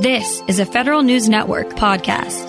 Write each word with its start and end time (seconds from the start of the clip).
This 0.00 0.42
is 0.46 0.58
a 0.58 0.66
Federal 0.66 1.02
News 1.02 1.26
Network 1.26 1.68
podcast. 1.70 2.44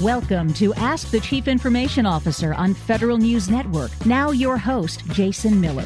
Welcome 0.00 0.54
to 0.54 0.72
Ask 0.74 1.10
the 1.10 1.20
Chief 1.20 1.46
Information 1.46 2.06
Officer 2.06 2.54
on 2.54 2.72
Federal 2.72 3.18
News 3.18 3.50
Network. 3.50 3.90
Now, 4.06 4.30
your 4.30 4.56
host, 4.56 5.04
Jason 5.10 5.60
Miller. 5.60 5.84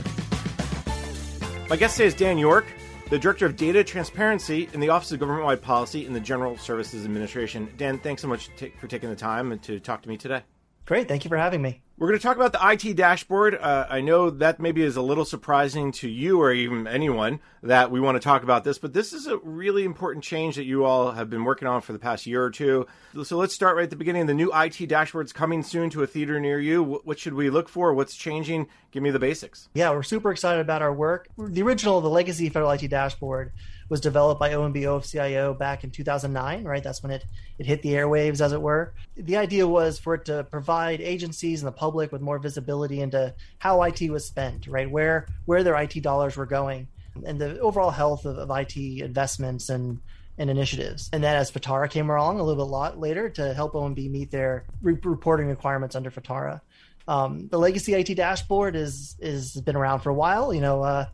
My 1.69 1.77
guest 1.77 1.97
today 1.97 2.07
is 2.07 2.15
Dan 2.15 2.39
York, 2.39 2.67
the 3.09 3.19
Director 3.19 3.47
of 3.47 3.57
Data 3.57 3.83
Transparency 3.83 4.69
in 4.73 4.79
the 4.79 4.91
Office 4.91 5.11
of 5.11 5.19
Government 5.19 5.47
Wide 5.47 5.61
Policy 5.61 6.07
in 6.07 6.13
the 6.13 6.21
General 6.21 6.57
Services 6.59 7.05
Administration. 7.05 7.69
Dan, 7.77 7.99
thanks 7.99 8.23
so 8.23 8.29
much 8.29 8.51
t- 8.57 8.73
for 8.79 8.87
taking 8.87 9.11
the 9.11 9.17
time 9.17 9.59
to 9.59 9.81
talk 9.81 10.03
to 10.03 10.09
me 10.09 10.17
today. 10.17 10.43
Great. 10.87 11.09
Thank 11.09 11.25
you 11.25 11.29
for 11.29 11.37
having 11.37 11.61
me. 11.61 11.81
We're 12.01 12.09
going 12.09 12.19
to 12.19 12.27
talk 12.27 12.37
about 12.37 12.53
the 12.53 12.89
IT 12.89 12.97
dashboard. 12.97 13.57
Uh, 13.57 13.87
I 13.91 14.01
know 14.01 14.31
that 14.31 14.59
maybe 14.59 14.83
is 14.83 14.97
a 14.97 15.03
little 15.03 15.27
surprising 15.27 15.93
to 15.93 16.09
you 16.09 16.41
or 16.41 16.51
even 16.51 16.87
anyone 16.87 17.41
that 17.63 17.91
we 17.91 18.01
want 18.01 18.17
to 18.17 18.21
talk 18.21 18.43
about 18.43 18.65
this, 18.65 18.79
but 18.79 18.95
this 18.95 19.13
is 19.13 19.27
a 19.27 19.37
really 19.37 19.85
important 19.85 20.25
change 20.25 20.57
that 20.57 20.65
you 20.65 20.87
all 20.87 21.11
have 21.11 21.29
been 21.29 21.45
working 21.45 21.69
on 21.69 21.83
for 21.83 21.93
the 21.93 21.99
past 21.99 22.27
year 22.27 22.43
or 22.43 22.51
two. 22.51 22.87
So 23.23 23.37
let's 23.37 23.53
start 23.53 23.77
right 23.77 23.83
at 23.83 23.91
the 23.91 23.97
beginning. 23.97 24.25
The 24.25 24.33
new 24.33 24.51
IT 24.55 24.89
dashboard 24.89 25.27
is 25.27 25.35
coming 25.35 25.63
soon 25.63 25.91
to 25.91 26.03
a 26.03 26.07
theater 26.07 26.41
near 26.41 26.59
you. 26.59 27.03
What 27.05 27.19
should 27.19 27.35
we 27.35 27.51
look 27.51 27.69
for? 27.69 27.93
What's 27.93 28.17
changing? 28.17 28.69
Give 28.93 29.03
me 29.03 29.11
the 29.11 29.19
basics. 29.19 29.69
Yeah, 29.75 29.91
we're 29.91 30.03
super 30.03 30.33
excited 30.33 30.63
about 30.63 30.81
our 30.81 30.95
work. 30.95 31.29
The 31.37 31.61
original, 31.61 32.01
the 32.01 32.09
legacy 32.09 32.49
federal 32.49 32.71
IT 32.71 32.89
dashboard 32.89 33.53
was 33.91 34.01
developed 34.01 34.39
by 34.39 34.51
OMB 34.51 34.77
OFCIO 34.77 35.59
back 35.59 35.85
in 35.85 35.91
2009, 35.91 36.65
right? 36.65 36.83
That's 36.83 37.03
when 37.03 37.13
it, 37.13 37.25
it 37.59 37.67
hit 37.67 37.83
the 37.83 37.91
airwaves, 37.91 38.41
as 38.41 38.53
it 38.53 38.63
were. 38.63 38.95
The 39.17 39.37
idea 39.37 39.67
was 39.67 39.99
for 39.99 40.15
it 40.15 40.25
to 40.27 40.45
provide 40.45 41.01
agencies 41.03 41.61
and 41.61 41.67
the 41.67 41.73
public 41.73 42.13
with 42.13 42.23
more 42.23 42.39
visibility 42.39 43.03
into 43.03 43.35
how 43.59 43.83
IT 43.83 44.01
was 44.09 44.25
spent, 44.25 44.69
right? 44.69 44.91
Where, 44.91 45.27
where 45.45 45.63
their 45.63 45.75
IT 45.75 46.03
dollars 46.03 46.37
were 46.37 46.47
going 46.47 46.89
and 47.27 47.41
the 47.41 47.59
overall 47.61 47.91
health 47.91 48.25
of, 48.25 48.39
of 48.39 48.51
IT 48.57 48.77
investments 48.77 49.69
and, 49.69 49.99
and 50.39 50.49
initiatives. 50.49 51.11
And 51.13 51.23
then 51.23 51.37
as 51.37 51.51
FITARA 51.51 51.91
came 51.91 52.09
along 52.09 52.39
a 52.39 52.45
little 52.45 52.65
bit 52.65 52.71
lot 52.71 52.99
later 52.99 53.29
to 53.31 53.53
help 53.53 53.73
OMB 53.73 54.11
meet 54.11 54.31
their 54.31 54.65
re- 54.83 54.99
reporting 55.03 55.49
requirements 55.49 55.97
under 55.97 56.11
FITARA. 56.11 56.61
Um, 57.09 57.49
the 57.49 57.59
legacy 57.59 57.95
IT 57.95 58.15
dashboard 58.15 58.77
is 58.77 59.17
is 59.19 59.61
been 59.63 59.75
around 59.75 60.01
for 60.01 60.11
a 60.11 60.15
while. 60.15 60.55
You 60.55 60.61
know, 60.61 60.83
uh, 60.83 61.07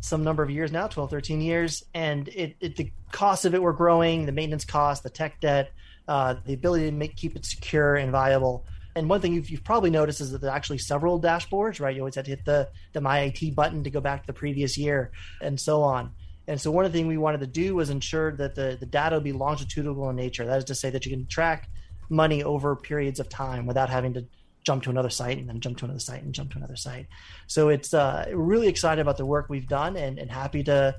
some 0.00 0.22
number 0.22 0.42
of 0.42 0.50
years 0.50 0.70
now 0.70 0.86
12 0.86 1.10
13 1.10 1.40
years 1.40 1.84
and 1.92 2.28
it, 2.28 2.56
it 2.60 2.76
the 2.76 2.90
cost 3.10 3.44
of 3.44 3.54
it 3.54 3.60
were 3.60 3.72
growing 3.72 4.26
the 4.26 4.32
maintenance 4.32 4.64
cost 4.64 5.02
the 5.02 5.10
tech 5.10 5.40
debt 5.40 5.72
uh, 6.08 6.36
the 6.46 6.54
ability 6.54 6.86
to 6.86 6.92
make 6.92 7.14
keep 7.14 7.36
it 7.36 7.44
secure 7.44 7.96
and 7.96 8.10
viable. 8.10 8.64
And 8.96 9.08
one 9.08 9.20
thing 9.20 9.34
you've, 9.34 9.50
you've 9.50 9.62
probably 9.62 9.90
noticed 9.90 10.20
is 10.20 10.32
that 10.32 10.40
there 10.40 10.50
are 10.50 10.56
actually 10.56 10.78
several 10.78 11.20
dashboards 11.20 11.80
right? 11.80 11.94
You 11.94 12.00
always 12.00 12.16
had 12.16 12.24
to 12.24 12.30
hit 12.30 12.44
the 12.44 12.68
the 12.94 13.00
my 13.00 13.20
IT 13.20 13.54
button 13.54 13.84
to 13.84 13.90
go 13.90 14.00
back 14.00 14.22
to 14.22 14.26
the 14.26 14.32
previous 14.32 14.76
year 14.76 15.12
and 15.40 15.60
so 15.60 15.82
on. 15.82 16.12
And 16.48 16.58
so 16.58 16.70
one 16.70 16.86
of 16.86 16.92
the 16.92 16.98
things 16.98 17.08
we 17.08 17.18
wanted 17.18 17.40
to 17.40 17.46
do 17.46 17.74
was 17.74 17.90
ensure 17.90 18.32
that 18.36 18.54
the, 18.54 18.78
the 18.80 18.86
data 18.86 19.16
would 19.16 19.24
be 19.24 19.32
longitudinal 19.32 20.08
in 20.08 20.16
nature. 20.16 20.46
That 20.46 20.56
is 20.56 20.64
to 20.64 20.74
say 20.74 20.88
that 20.88 21.04
you 21.04 21.14
can 21.14 21.26
track 21.26 21.68
money 22.08 22.42
over 22.42 22.74
periods 22.74 23.20
of 23.20 23.28
time 23.28 23.66
without 23.66 23.90
having 23.90 24.14
to 24.14 24.24
jump 24.64 24.82
to 24.84 24.90
another 24.90 25.10
site 25.10 25.38
and 25.38 25.48
then 25.48 25.60
jump 25.60 25.78
to 25.78 25.84
another 25.84 26.00
site 26.00 26.22
and 26.22 26.34
jump 26.34 26.52
to 26.52 26.58
another 26.58 26.76
site. 26.76 27.06
So 27.46 27.68
it's 27.68 27.94
uh, 27.94 28.26
really 28.32 28.68
excited 28.68 29.00
about 29.00 29.16
the 29.16 29.26
work 29.26 29.48
we've 29.48 29.68
done 29.68 29.96
and, 29.96 30.18
and 30.18 30.30
happy 30.30 30.62
to 30.64 30.96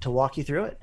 to 0.00 0.10
walk 0.10 0.36
you 0.36 0.44
through 0.44 0.64
it. 0.64 0.80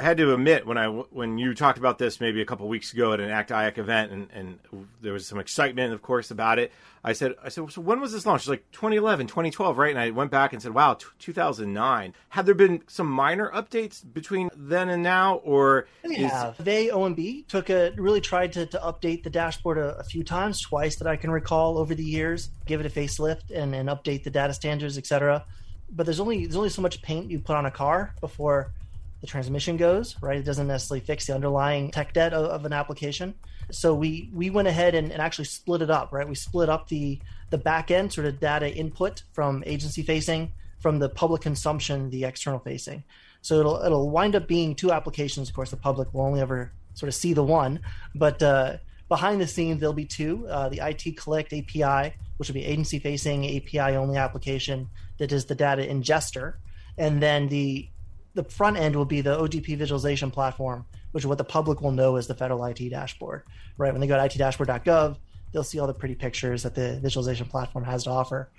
I 0.00 0.02
had 0.02 0.16
to 0.16 0.32
admit 0.32 0.66
when 0.66 0.78
I 0.78 0.86
when 0.86 1.36
you 1.36 1.54
talked 1.54 1.76
about 1.76 1.98
this 1.98 2.22
maybe 2.22 2.40
a 2.40 2.46
couple 2.46 2.66
weeks 2.68 2.94
ago 2.94 3.12
at 3.12 3.20
an 3.20 3.28
ACT 3.28 3.50
IAC 3.50 3.76
event, 3.76 4.10
and, 4.10 4.28
and 4.32 4.58
there 5.02 5.12
was 5.12 5.26
some 5.26 5.38
excitement, 5.38 5.92
of 5.92 6.00
course, 6.00 6.30
about 6.30 6.58
it. 6.58 6.72
I 7.04 7.12
said, 7.12 7.34
I 7.44 7.50
said, 7.50 7.70
so 7.70 7.82
when 7.82 8.00
was 8.00 8.10
this 8.10 8.24
launched? 8.24 8.48
like 8.48 8.64
2011, 8.72 9.26
2012, 9.26 9.76
right? 9.76 9.90
And 9.90 9.98
I 9.98 10.08
went 10.08 10.30
back 10.30 10.54
and 10.54 10.62
said, 10.62 10.72
wow, 10.72 10.94
t- 10.94 11.04
2009. 11.18 12.14
Had 12.30 12.46
there 12.46 12.54
been 12.54 12.82
some 12.86 13.08
minor 13.08 13.50
updates 13.50 14.02
between 14.10 14.48
then 14.56 14.88
and 14.88 15.02
now, 15.02 15.34
or 15.36 15.86
they 16.02 16.14
is... 16.14 16.30
have? 16.30 16.64
They 16.64 16.88
OMB 16.88 17.46
took 17.48 17.68
a 17.68 17.92
really 17.98 18.22
tried 18.22 18.54
to, 18.54 18.64
to 18.64 18.78
update 18.78 19.22
the 19.22 19.30
dashboard 19.30 19.76
a, 19.76 19.98
a, 19.98 20.04
few 20.04 20.24
times, 20.24 20.62
twice 20.62 20.96
that 20.96 21.08
I 21.08 21.16
can 21.16 21.30
recall 21.30 21.76
over 21.76 21.94
the 21.94 22.04
years. 22.04 22.48
Give 22.64 22.80
it 22.80 22.86
a 22.86 22.90
facelift 22.90 23.50
and, 23.54 23.74
and 23.74 23.90
update 23.90 24.24
the 24.24 24.30
data 24.30 24.54
standards, 24.54 24.96
etc. 24.96 25.44
But 25.90 26.06
there's 26.06 26.20
only 26.20 26.46
there's 26.46 26.56
only 26.56 26.70
so 26.70 26.80
much 26.80 27.02
paint 27.02 27.30
you 27.30 27.40
put 27.40 27.56
on 27.56 27.66
a 27.66 27.70
car 27.70 28.14
before 28.22 28.72
the 29.20 29.26
transmission 29.26 29.76
goes, 29.76 30.16
right? 30.22 30.38
It 30.38 30.44
doesn't 30.44 30.66
necessarily 30.66 31.04
fix 31.04 31.26
the 31.26 31.34
underlying 31.34 31.90
tech 31.90 32.12
debt 32.14 32.32
of, 32.32 32.46
of 32.46 32.64
an 32.64 32.72
application. 32.72 33.34
So 33.70 33.94
we 33.94 34.30
we 34.32 34.50
went 34.50 34.68
ahead 34.68 34.94
and, 34.94 35.12
and, 35.12 35.20
actually 35.20 35.44
split 35.44 35.82
it 35.82 35.90
up, 35.90 36.12
right? 36.12 36.28
We 36.28 36.34
split 36.34 36.68
up 36.68 36.88
the 36.88 37.20
the 37.50 37.58
back 37.58 37.90
end 37.90 38.12
sort 38.12 38.26
of 38.26 38.40
data 38.40 38.74
input 38.74 39.22
from 39.32 39.62
agency 39.66 40.02
facing 40.02 40.52
from 40.80 40.98
the 40.98 41.08
public 41.08 41.42
consumption, 41.42 42.10
the 42.10 42.24
external 42.24 42.58
facing. 42.58 43.04
So 43.42 43.60
it'll 43.60 43.82
it'll 43.82 44.10
wind 44.10 44.34
up 44.34 44.48
being 44.48 44.74
two 44.74 44.90
applications. 44.90 45.48
Of 45.48 45.54
course, 45.54 45.70
the 45.70 45.76
public 45.76 46.12
will 46.12 46.22
only 46.22 46.40
ever 46.40 46.72
sort 46.94 47.08
of 47.08 47.14
see 47.14 47.32
the 47.32 47.44
one, 47.44 47.80
but 48.14 48.42
uh, 48.42 48.78
behind 49.08 49.40
the 49.40 49.46
scenes 49.46 49.80
there'll 49.80 49.92
be 49.92 50.06
two: 50.06 50.46
uh, 50.48 50.68
the 50.68 50.80
IT 50.82 51.16
Collect 51.16 51.52
API, 51.52 52.14
which 52.38 52.48
will 52.48 52.54
be 52.54 52.64
agency 52.64 52.98
facing 52.98 53.44
API 53.56 53.96
only 53.96 54.16
application 54.16 54.88
that 55.18 55.30
is 55.32 55.44
the 55.44 55.54
data 55.54 55.82
ingester, 55.82 56.54
and 56.98 57.22
then 57.22 57.48
the 57.48 57.88
the 58.34 58.44
front 58.44 58.76
end 58.76 58.94
will 58.96 59.04
be 59.04 59.20
the 59.20 59.36
OGP 59.36 59.76
visualization 59.76 60.30
platform, 60.30 60.84
which 61.12 61.22
is 61.22 61.26
what 61.26 61.38
the 61.38 61.44
public 61.44 61.80
will 61.80 61.92
know 61.92 62.16
as 62.16 62.26
the 62.26 62.34
federal 62.34 62.64
IT 62.64 62.88
dashboard. 62.90 63.42
Right 63.76 63.92
when 63.92 64.00
they 64.00 64.06
go 64.06 64.16
to 64.16 64.38
itdashboard.gov, 64.38 65.16
they'll 65.52 65.64
see 65.64 65.78
all 65.78 65.86
the 65.86 65.94
pretty 65.94 66.14
pictures 66.14 66.62
that 66.62 66.74
the 66.74 67.00
visualization 67.00 67.46
platform 67.46 67.84
has 67.84 68.04
to 68.04 68.10
offer. 68.10 68.50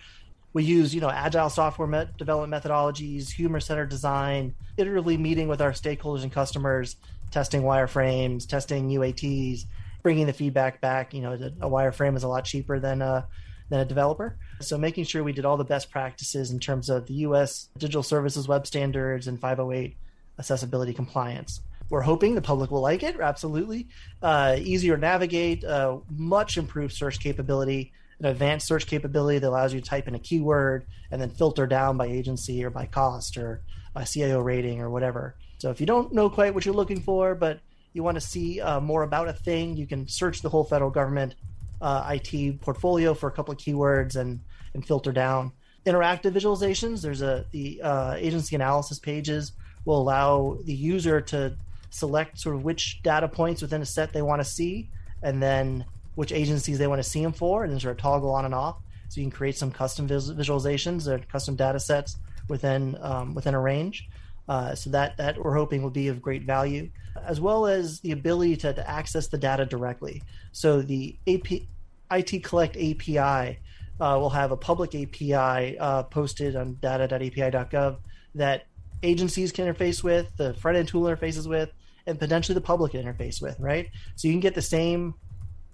We 0.53 0.65
use, 0.65 0.93
you 0.93 0.99
know, 0.99 1.09
agile 1.09 1.49
software 1.49 1.87
met- 1.87 2.17
development 2.17 2.63
methodologies, 2.63 3.31
human-centered 3.31 3.87
design, 3.87 4.53
iteratively 4.77 5.17
meeting 5.17 5.47
with 5.47 5.61
our 5.61 5.71
stakeholders 5.71 6.23
and 6.23 6.31
customers, 6.31 6.97
testing 7.31 7.61
wireframes, 7.61 8.45
testing 8.45 8.89
UATs, 8.89 9.65
bringing 10.03 10.25
the 10.25 10.33
feedback 10.33 10.81
back. 10.81 11.13
You 11.13 11.21
know, 11.21 11.33
a 11.33 11.69
wireframe 11.69 12.17
is 12.17 12.23
a 12.23 12.27
lot 12.27 12.43
cheaper 12.43 12.79
than 12.79 13.01
a 13.01 13.27
than 13.69 13.79
a 13.79 13.85
developer. 13.85 14.37
So 14.63 14.77
making 14.77 15.05
sure 15.05 15.23
we 15.23 15.33
did 15.33 15.45
all 15.45 15.57
the 15.57 15.63
best 15.63 15.91
practices 15.91 16.51
in 16.51 16.59
terms 16.59 16.89
of 16.89 17.07
the 17.07 17.13
U.S. 17.15 17.69
Digital 17.77 18.03
Services 18.03 18.47
Web 18.47 18.67
Standards 18.67 19.27
and 19.27 19.39
508 19.39 19.95
accessibility 20.39 20.93
compliance. 20.93 21.61
We're 21.89 22.01
hoping 22.01 22.35
the 22.35 22.41
public 22.41 22.71
will 22.71 22.81
like 22.81 23.03
it. 23.03 23.19
Absolutely, 23.19 23.87
uh, 24.21 24.55
easier 24.57 24.95
to 24.95 25.01
navigate, 25.01 25.65
uh, 25.65 25.97
much 26.09 26.57
improved 26.57 26.93
search 26.93 27.19
capability, 27.19 27.91
an 28.19 28.25
advanced 28.25 28.67
search 28.67 28.87
capability 28.87 29.39
that 29.39 29.49
allows 29.49 29.73
you 29.73 29.81
to 29.81 29.85
type 29.85 30.07
in 30.07 30.15
a 30.15 30.19
keyword 30.19 30.85
and 31.11 31.21
then 31.21 31.29
filter 31.29 31.67
down 31.67 31.97
by 31.97 32.07
agency 32.07 32.63
or 32.63 32.69
by 32.69 32.85
cost 32.85 33.37
or 33.37 33.61
by 33.93 34.05
CIO 34.05 34.39
rating 34.39 34.79
or 34.79 34.89
whatever. 34.89 35.35
So 35.57 35.69
if 35.69 35.79
you 35.79 35.85
don't 35.85 36.13
know 36.13 36.29
quite 36.29 36.53
what 36.53 36.65
you're 36.65 36.73
looking 36.73 37.01
for, 37.01 37.35
but 37.35 37.59
you 37.93 38.03
want 38.03 38.15
to 38.15 38.21
see 38.21 38.61
uh, 38.61 38.79
more 38.79 39.03
about 39.03 39.27
a 39.27 39.33
thing, 39.33 39.75
you 39.75 39.85
can 39.85 40.07
search 40.07 40.41
the 40.41 40.49
whole 40.49 40.63
federal 40.63 40.91
government 40.91 41.35
uh, 41.81 42.15
IT 42.15 42.61
portfolio 42.61 43.13
for 43.13 43.27
a 43.27 43.31
couple 43.31 43.51
of 43.51 43.57
keywords 43.57 44.15
and 44.15 44.39
and 44.73 44.85
filter 44.85 45.11
down. 45.11 45.51
Interactive 45.85 46.31
visualizations. 46.31 47.01
There's 47.01 47.21
a 47.21 47.45
the 47.51 47.81
uh, 47.81 48.15
agency 48.17 48.55
analysis 48.55 48.99
pages 48.99 49.53
will 49.85 49.99
allow 49.99 50.59
the 50.63 50.73
user 50.73 51.21
to 51.21 51.57
select 51.89 52.39
sort 52.39 52.55
of 52.55 52.63
which 52.63 53.01
data 53.03 53.27
points 53.27 53.61
within 53.61 53.81
a 53.81 53.85
set 53.85 54.13
they 54.13 54.21
want 54.21 54.41
to 54.41 54.47
see, 54.47 54.89
and 55.23 55.41
then 55.41 55.85
which 56.15 56.31
agencies 56.31 56.77
they 56.77 56.87
want 56.87 57.01
to 57.01 57.09
see 57.09 57.21
them 57.21 57.33
for, 57.33 57.63
and 57.63 57.71
then 57.71 57.79
sort 57.79 57.91
of 57.91 57.97
toggle 57.97 58.31
on 58.31 58.45
and 58.45 58.53
off. 58.53 58.77
So 59.09 59.19
you 59.19 59.25
can 59.25 59.31
create 59.31 59.57
some 59.57 59.71
custom 59.71 60.07
vis- 60.07 60.31
visualizations 60.31 61.07
or 61.07 61.19
custom 61.31 61.55
data 61.55 61.79
sets 61.79 62.17
within 62.47 62.97
um, 63.01 63.33
within 63.33 63.53
a 63.53 63.59
range. 63.59 64.07
Uh, 64.47 64.75
so 64.75 64.89
that 64.89 65.17
that 65.17 65.37
we're 65.37 65.55
hoping 65.55 65.81
will 65.81 65.89
be 65.89 66.07
of 66.07 66.21
great 66.21 66.43
value, 66.43 66.89
as 67.25 67.39
well 67.39 67.65
as 67.65 67.99
the 68.01 68.11
ability 68.11 68.55
to, 68.57 68.73
to 68.73 68.89
access 68.89 69.27
the 69.27 69.37
data 69.37 69.65
directly. 69.65 70.21
So 70.51 70.81
the 70.81 71.15
AP, 71.27 71.63
IT 72.11 72.43
Collect 72.43 72.75
API 72.75 73.59
uh, 74.01 74.17
will 74.19 74.31
have 74.31 74.51
a 74.51 74.57
public 74.57 74.95
API 74.95 75.77
uh, 75.77 76.03
posted 76.03 76.55
on 76.55 76.73
data.api.gov 76.81 77.97
that 78.35 78.65
agencies 79.03 79.51
can 79.51 79.71
interface 79.71 80.03
with, 80.03 80.35
the 80.37 80.55
front 80.55 80.77
end 80.77 80.87
tool 80.87 81.03
interfaces 81.03 81.47
with, 81.47 81.71
and 82.07 82.19
potentially 82.19 82.55
the 82.55 82.61
public 82.61 82.93
interface 82.93 83.41
with, 83.41 83.59
right? 83.59 83.89
So 84.15 84.27
you 84.27 84.33
can 84.33 84.41
get 84.41 84.55
the 84.55 84.61
same 84.61 85.13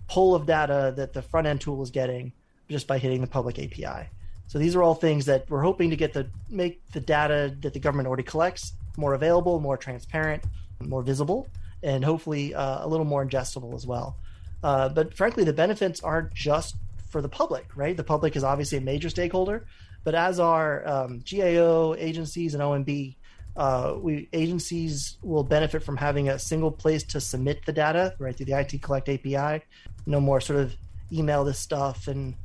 pull 0.10 0.36
of 0.36 0.46
data 0.46 0.94
that 0.98 1.13
the 1.13 1.22
front 1.22 1.48
end 1.48 1.62
tool 1.62 1.81
is 1.81 1.90
getting 1.90 2.34
just 2.69 2.86
by 2.86 2.98
hitting 2.98 3.22
the 3.22 3.28
public 3.28 3.57
API. 3.60 4.10
So 4.48 4.60
these 4.60 4.75
are 4.75 4.84
all 4.84 4.96
things 4.96 5.25
that 5.25 5.50
we're 5.50 5.62
hoping 5.62 5.90
to 5.90 5.96
get 5.96 6.13
the 6.13 6.30
make 6.50 6.86
the 6.92 7.00
data 7.00 7.56
that 7.62 7.74
the 7.74 7.80
government 7.80 8.07
already 8.07 8.24
collects 8.24 8.74
more 8.98 9.13
available, 9.13 9.60
more 9.60 9.78
transparent, 9.78 10.44
more 10.81 11.02
visible, 11.02 11.48
and 11.84 12.04
hopefully 12.04 12.54
uh, 12.54 12.86
a 12.86 12.88
little 12.88 13.06
more 13.06 13.25
ingestible 13.25 13.74
as 13.74 13.86
well. 13.86 14.18
Uh, 14.63 14.90
but 14.90 15.13
frankly, 15.13 15.44
the 15.44 15.54
benefits 15.54 16.02
aren't 16.02 16.34
just 16.34 16.75
for 17.09 17.21
the 17.21 17.30
public, 17.30 17.65
right? 17.75 17.95
The 17.95 18.04
public 18.04 18.36
is 18.36 18.44
obviously 18.44 18.77
a 18.77 18.81
major 18.81 19.09
stakeholder, 19.09 19.65
but 20.04 20.15
as 20.15 20.39
are 20.39 20.88
um, 20.88 21.24
GAO 21.30 21.95
agencies 21.98 22.54
and 22.54 22.63
OMB, 22.63 23.15
uh, 23.56 23.95
we 24.00 24.30
agencies 24.33 25.18
will 25.24 25.44
benefit 25.44 25.83
from 25.83 25.98
having 25.98 26.30
a 26.30 26.38
single 26.38 26.71
place 26.71 27.04
to 27.04 27.19
submit 27.19 27.65
the 27.65 27.74
data 27.74 28.13
right 28.19 28.36
through 28.36 28.45
the 28.45 28.59
IT 28.59 28.81
Collect 28.81 29.09
API. 29.09 29.63
No 30.06 30.19
more 30.19 30.39
sort 30.39 30.59
of 30.59 30.75
email 31.12 31.44
this 31.44 31.57
stuff 31.57 32.07
and 32.07 32.36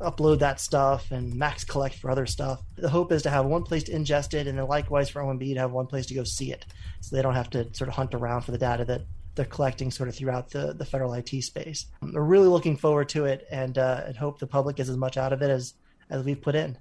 upload 0.00 0.38
that 0.38 0.60
stuff 0.60 1.10
and 1.10 1.34
max 1.34 1.64
collect 1.64 1.96
for 1.96 2.10
other 2.10 2.24
stuff. 2.24 2.62
The 2.76 2.88
hope 2.88 3.12
is 3.12 3.22
to 3.22 3.30
have 3.30 3.46
one 3.46 3.64
place 3.64 3.84
to 3.84 3.92
ingest 3.92 4.32
it, 4.32 4.46
and 4.46 4.58
then 4.58 4.66
likewise 4.66 5.10
for 5.10 5.22
OMB 5.22 5.54
to 5.54 5.60
have 5.60 5.72
one 5.72 5.86
place 5.86 6.06
to 6.06 6.14
go 6.14 6.24
see 6.24 6.52
it, 6.52 6.64
so 7.00 7.14
they 7.14 7.22
don't 7.22 7.34
have 7.34 7.50
to 7.50 7.72
sort 7.74 7.88
of 7.88 7.94
hunt 7.94 8.14
around 8.14 8.42
for 8.42 8.52
the 8.52 8.58
data 8.58 8.84
that 8.86 9.02
they're 9.38 9.46
collecting 9.46 9.90
sort 9.90 10.10
of 10.10 10.14
throughout 10.14 10.50
the, 10.50 10.74
the 10.74 10.84
federal 10.84 11.14
IT 11.14 11.30
space. 11.42 11.86
We're 12.02 12.20
really 12.20 12.48
looking 12.48 12.76
forward 12.76 13.08
to 13.10 13.24
it, 13.24 13.46
and 13.50 13.78
uh, 13.78 14.02
and 14.06 14.16
hope 14.16 14.38
the 14.38 14.46
public 14.46 14.76
gets 14.76 14.90
as 14.90 14.96
much 14.96 15.16
out 15.16 15.32
of 15.32 15.40
it 15.40 15.50
as 15.50 15.74
as 16.10 16.24
we've 16.24 16.40
put 16.40 16.54
in. 16.54 16.76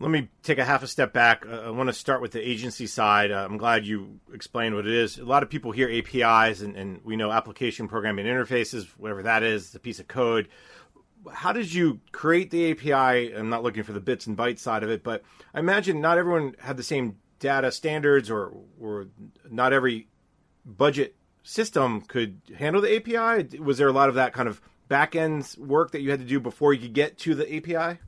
Let 0.00 0.10
me 0.10 0.28
take 0.42 0.58
a 0.58 0.64
half 0.64 0.82
a 0.82 0.88
step 0.88 1.12
back. 1.12 1.44
Uh, 1.46 1.62
I 1.66 1.70
want 1.70 1.88
to 1.88 1.92
start 1.92 2.22
with 2.22 2.32
the 2.32 2.40
agency 2.40 2.86
side. 2.86 3.30
Uh, 3.30 3.46
I'm 3.48 3.56
glad 3.56 3.86
you 3.86 4.18
explained 4.32 4.74
what 4.74 4.86
it 4.86 4.92
is. 4.92 5.18
A 5.18 5.24
lot 5.24 5.42
of 5.42 5.50
people 5.50 5.70
hear 5.70 5.88
APIs, 5.88 6.60
and, 6.60 6.76
and 6.76 7.00
we 7.04 7.14
know 7.14 7.30
application 7.30 7.86
programming 7.86 8.26
interfaces, 8.26 8.86
whatever 8.96 9.22
that 9.22 9.42
is, 9.42 9.74
a 9.74 9.78
piece 9.78 10.00
of 10.00 10.08
code 10.08 10.48
how 11.30 11.52
did 11.52 11.72
you 11.72 12.00
create 12.10 12.50
the 12.50 12.72
API? 12.72 13.34
I'm 13.34 13.48
not 13.48 13.62
looking 13.62 13.82
for 13.82 13.92
the 13.92 14.00
bits 14.00 14.26
and 14.26 14.36
bytes 14.36 14.58
side 14.58 14.82
of 14.82 14.90
it, 14.90 15.04
but 15.04 15.22
I 15.54 15.60
imagine 15.60 16.00
not 16.00 16.18
everyone 16.18 16.56
had 16.58 16.76
the 16.76 16.82
same 16.82 17.18
data 17.38 17.70
standards, 17.70 18.30
or 18.30 18.52
or 18.80 19.08
not 19.50 19.72
every 19.72 20.08
budget 20.64 21.16
system 21.42 22.00
could 22.02 22.40
handle 22.56 22.82
the 22.82 22.96
API. 22.96 23.58
Was 23.58 23.78
there 23.78 23.88
a 23.88 23.92
lot 23.92 24.08
of 24.08 24.14
that 24.16 24.32
kind 24.32 24.48
of 24.48 24.60
back 24.88 25.16
end 25.16 25.54
work 25.58 25.92
that 25.92 26.02
you 26.02 26.10
had 26.10 26.20
to 26.20 26.26
do 26.26 26.40
before 26.40 26.72
you 26.72 26.80
could 26.80 26.92
get 26.92 27.18
to 27.18 27.34
the 27.34 27.56
API? 27.56 27.98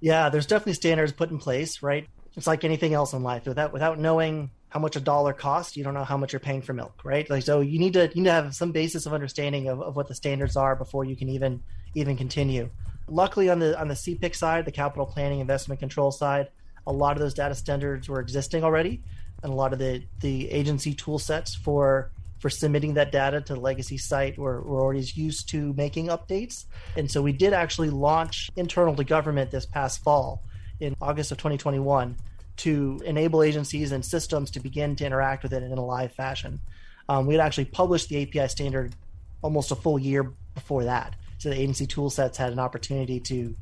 Yeah, 0.00 0.28
there's 0.28 0.46
definitely 0.46 0.74
standards 0.74 1.12
put 1.12 1.30
in 1.30 1.38
place, 1.38 1.82
right? 1.82 2.06
It's 2.36 2.46
like 2.46 2.64
anything 2.64 2.92
else 2.92 3.12
in 3.12 3.22
life. 3.22 3.46
Without 3.46 3.72
without 3.72 3.98
knowing 3.98 4.50
how 4.68 4.78
much 4.78 4.96
a 4.96 5.00
dollar 5.00 5.32
costs, 5.32 5.76
you 5.76 5.84
don't 5.84 5.94
know 5.94 6.04
how 6.04 6.18
much 6.18 6.32
you're 6.32 6.40
paying 6.40 6.60
for 6.60 6.74
milk, 6.74 7.00
right? 7.04 7.28
Like 7.30 7.42
so 7.42 7.60
you 7.60 7.78
need 7.78 7.94
to 7.94 8.10
you 8.14 8.22
need 8.22 8.24
to 8.24 8.32
have 8.32 8.54
some 8.54 8.72
basis 8.72 9.06
of 9.06 9.14
understanding 9.14 9.68
of, 9.68 9.80
of 9.80 9.96
what 9.96 10.08
the 10.08 10.14
standards 10.14 10.56
are 10.56 10.76
before 10.76 11.04
you 11.04 11.16
can 11.16 11.30
even 11.30 11.62
even 11.94 12.16
continue. 12.16 12.68
Luckily, 13.08 13.48
on 13.48 13.58
the 13.58 13.78
on 13.80 13.88
the 13.88 13.94
CPIC 13.94 14.36
side, 14.36 14.64
the 14.66 14.72
capital 14.72 15.06
planning 15.06 15.40
investment 15.40 15.80
control 15.80 16.10
side, 16.10 16.48
a 16.86 16.92
lot 16.92 17.16
of 17.16 17.20
those 17.20 17.34
data 17.34 17.54
standards 17.54 18.08
were 18.08 18.20
existing 18.20 18.64
already, 18.64 19.02
and 19.42 19.52
a 19.52 19.56
lot 19.56 19.72
of 19.72 19.78
the 19.78 20.02
the 20.20 20.50
agency 20.50 20.92
tool 20.92 21.18
sets 21.18 21.54
for 21.54 22.10
for 22.46 22.50
submitting 22.50 22.94
that 22.94 23.10
data 23.10 23.40
to 23.40 23.54
the 23.54 23.60
legacy 23.60 23.98
site 23.98 24.38
we're 24.38 24.64
already 24.64 25.00
used 25.00 25.48
to 25.48 25.72
making 25.72 26.06
updates. 26.06 26.66
And 26.96 27.10
so 27.10 27.20
we 27.20 27.32
did 27.32 27.52
actually 27.52 27.90
launch 27.90 28.50
internal 28.54 28.94
to 28.94 29.02
government 29.02 29.50
this 29.50 29.66
past 29.66 30.04
fall 30.04 30.44
in 30.78 30.94
August 31.00 31.32
of 31.32 31.38
2021 31.38 32.14
to 32.58 33.00
enable 33.04 33.42
agencies 33.42 33.90
and 33.90 34.04
systems 34.04 34.52
to 34.52 34.60
begin 34.60 34.94
to 34.94 35.04
interact 35.04 35.42
with 35.42 35.52
it 35.54 35.64
in 35.64 35.72
a 35.72 35.84
live 35.84 36.12
fashion. 36.12 36.60
Um, 37.08 37.26
we 37.26 37.34
had 37.34 37.40
actually 37.44 37.64
published 37.64 38.10
the 38.10 38.22
API 38.22 38.46
standard 38.46 38.94
almost 39.42 39.72
a 39.72 39.74
full 39.74 39.98
year 39.98 40.32
before 40.54 40.84
that 40.84 41.16
so 41.38 41.48
the 41.48 41.60
agency 41.60 41.88
tool 41.88 42.10
sets 42.10 42.38
had 42.38 42.52
an 42.52 42.60
opportunity 42.60 43.18
to 43.18 43.56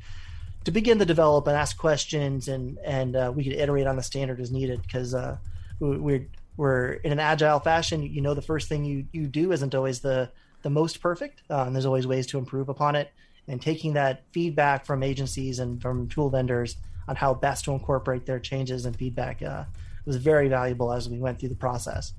to 0.65 0.69
begin 0.71 0.99
to 0.99 1.05
develop 1.05 1.47
and 1.47 1.57
ask 1.57 1.75
questions 1.75 2.47
and 2.47 2.77
and 2.85 3.15
uh, 3.15 3.33
we 3.35 3.45
could 3.45 3.53
iterate 3.53 3.87
on 3.87 3.95
the 3.95 4.03
standard 4.03 4.39
as 4.39 4.51
needed 4.51 4.79
because 4.83 5.15
uh, 5.15 5.37
we're 5.79 6.27
we're 6.57 6.93
in 6.93 7.11
an 7.11 7.19
agile 7.19 7.59
fashion 7.59 8.01
you 8.03 8.21
know 8.21 8.33
the 8.33 8.41
first 8.41 8.67
thing 8.69 8.85
you 8.85 9.05
you 9.11 9.27
do 9.27 9.51
isn't 9.51 9.75
always 9.75 9.99
the 9.99 10.29
the 10.61 10.69
most 10.69 11.01
perfect 11.01 11.41
uh, 11.49 11.63
and 11.63 11.75
there's 11.75 11.85
always 11.85 12.07
ways 12.07 12.25
to 12.27 12.37
improve 12.37 12.69
upon 12.69 12.95
it 12.95 13.11
and 13.47 13.61
taking 13.61 13.93
that 13.93 14.23
feedback 14.31 14.85
from 14.85 15.03
agencies 15.03 15.59
and 15.59 15.81
from 15.81 16.07
tool 16.09 16.29
vendors 16.29 16.77
on 17.07 17.15
how 17.15 17.33
best 17.33 17.65
to 17.65 17.71
incorporate 17.71 18.25
their 18.25 18.39
changes 18.39 18.85
and 18.85 18.95
feedback 18.95 19.41
uh, 19.43 19.63
was 20.05 20.15
very 20.15 20.47
valuable 20.47 20.91
as 20.91 21.07
we 21.07 21.19
went 21.19 21.39
through 21.39 21.49
the 21.49 21.55
process 21.55 22.13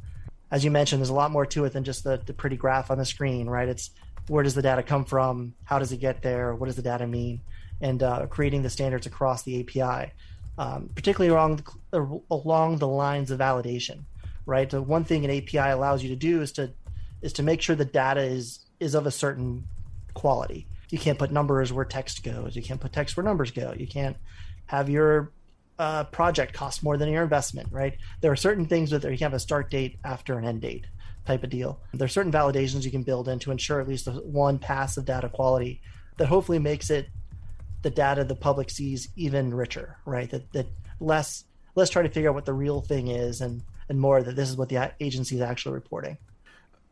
as 0.51 0.65
you 0.65 0.71
mentioned 0.71 1.01
there's 1.01 1.11
a 1.11 1.15
lot 1.15 1.31
more 1.31 1.47
to 1.47 1.65
it 1.65 1.73
than 1.73 1.83
just 1.83 2.05
the, 2.05 2.21
the 2.27 2.33
pretty 2.33 2.57
graph 2.57 2.91
on 2.91 2.99
the 2.99 3.05
screen 3.05 3.49
right 3.49 3.69
it's 3.69 3.91
where 4.29 4.43
does 4.43 4.55
the 4.55 4.63
data 4.63 4.83
come 4.83 5.05
from? 5.05 5.55
How 5.65 5.79
does 5.79 5.93
it 5.93 5.99
get 5.99 6.23
there? 6.23 6.55
What 6.55 6.67
does 6.67 6.77
the 6.77 6.83
data 6.83 7.07
mean? 7.07 7.41
And 7.81 8.03
uh, 8.03 8.27
creating 8.27 8.63
the 8.63 8.71
standards 8.71 9.07
across 9.07 9.43
the 9.43 9.61
API, 9.61 10.13
um, 10.59 10.91
particularly 10.95 11.33
along 11.33 11.63
the, 11.93 12.21
along 12.31 12.79
the 12.79 12.89
lines 12.89 13.31
of 13.31 13.39
validation, 13.39 14.01
right? 14.47 14.71
So 14.71 14.81
one 14.81 15.05
thing 15.05 15.25
an 15.25 15.31
API 15.31 15.59
allows 15.59 16.03
you 16.03 16.09
to 16.11 16.17
do 16.17 16.41
is 16.41 16.53
to 16.53 16.73
is 17.23 17.33
to 17.35 17.43
make 17.43 17.61
sure 17.61 17.77
the 17.77 17.85
data 17.85 18.23
is 18.23 18.61
is 18.81 18.95
of 18.95 19.07
a 19.07 19.11
certain 19.11 19.65
quality. 20.15 20.67
You 20.91 20.99
can't 20.99 21.19
put 21.19 21.33
numbers 21.33 21.73
where 21.73 21.85
text 21.85 22.23
goes. 22.23 22.55
You 22.55 22.63
can't 22.63 22.81
put 22.81 22.93
text 22.93 23.17
where 23.17 23.25
numbers 23.25 23.51
go. 23.51 23.75
You 23.77 23.87
can't 23.87 24.17
have 24.67 24.89
your 24.89 25.33
uh, 25.79 26.05
project 26.05 26.53
cost 26.53 26.83
more 26.83 26.97
than 26.97 27.09
your 27.09 27.23
investment, 27.23 27.69
right? 27.71 27.97
There 28.21 28.33
are 28.33 28.37
certain 28.37 28.67
things 28.67 28.91
that 28.91 29.03
you 29.03 29.19
can 29.19 29.27
have 29.27 29.35
a 29.35 29.41
start 29.41 29.71
date 29.71 29.99
after 30.05 30.39
an 30.39 30.45
end 30.45 30.63
date 30.63 30.87
type 31.27 31.43
of 31.43 31.51
deal. 31.51 31.81
There 31.93 32.07
are 32.07 32.09
certain 32.09 32.33
validations 32.33 32.85
you 32.85 32.91
can 32.91 33.03
build 33.03 33.29
in 33.29 33.39
to 33.41 33.51
ensure 33.51 33.81
at 33.81 33.89
least 33.89 34.07
one 34.09 34.59
pass 34.59 34.97
of 34.97 35.05
data 35.05 35.29
quality 35.29 35.81
that 36.19 36.27
hopefully 36.27 36.59
makes 36.59 36.89
it 36.89 37.09
the 37.83 37.91
data 37.91 38.25
the 38.25 38.35
public 38.35 38.71
sees 38.71 39.09
even 39.17 39.53
richer, 39.53 39.99
right? 40.05 40.31
That 40.31 40.53
that 40.53 40.67
less 41.01 41.45
let's 41.75 41.91
try 41.91 42.03
to 42.03 42.09
figure 42.09 42.31
out 42.31 42.35
what 42.35 42.47
the 42.47 42.55
real 42.55 42.81
thing 42.81 43.09
is 43.09 43.41
and 43.41 43.63
and 43.89 44.01
more 44.01 44.23
that 44.23 44.37
this 44.37 44.49
is 44.49 44.57
what 44.57 44.69
the 44.69 44.93
agency 45.01 45.37
is 45.37 45.43
actually 45.43 45.75
reporting. 45.75 46.19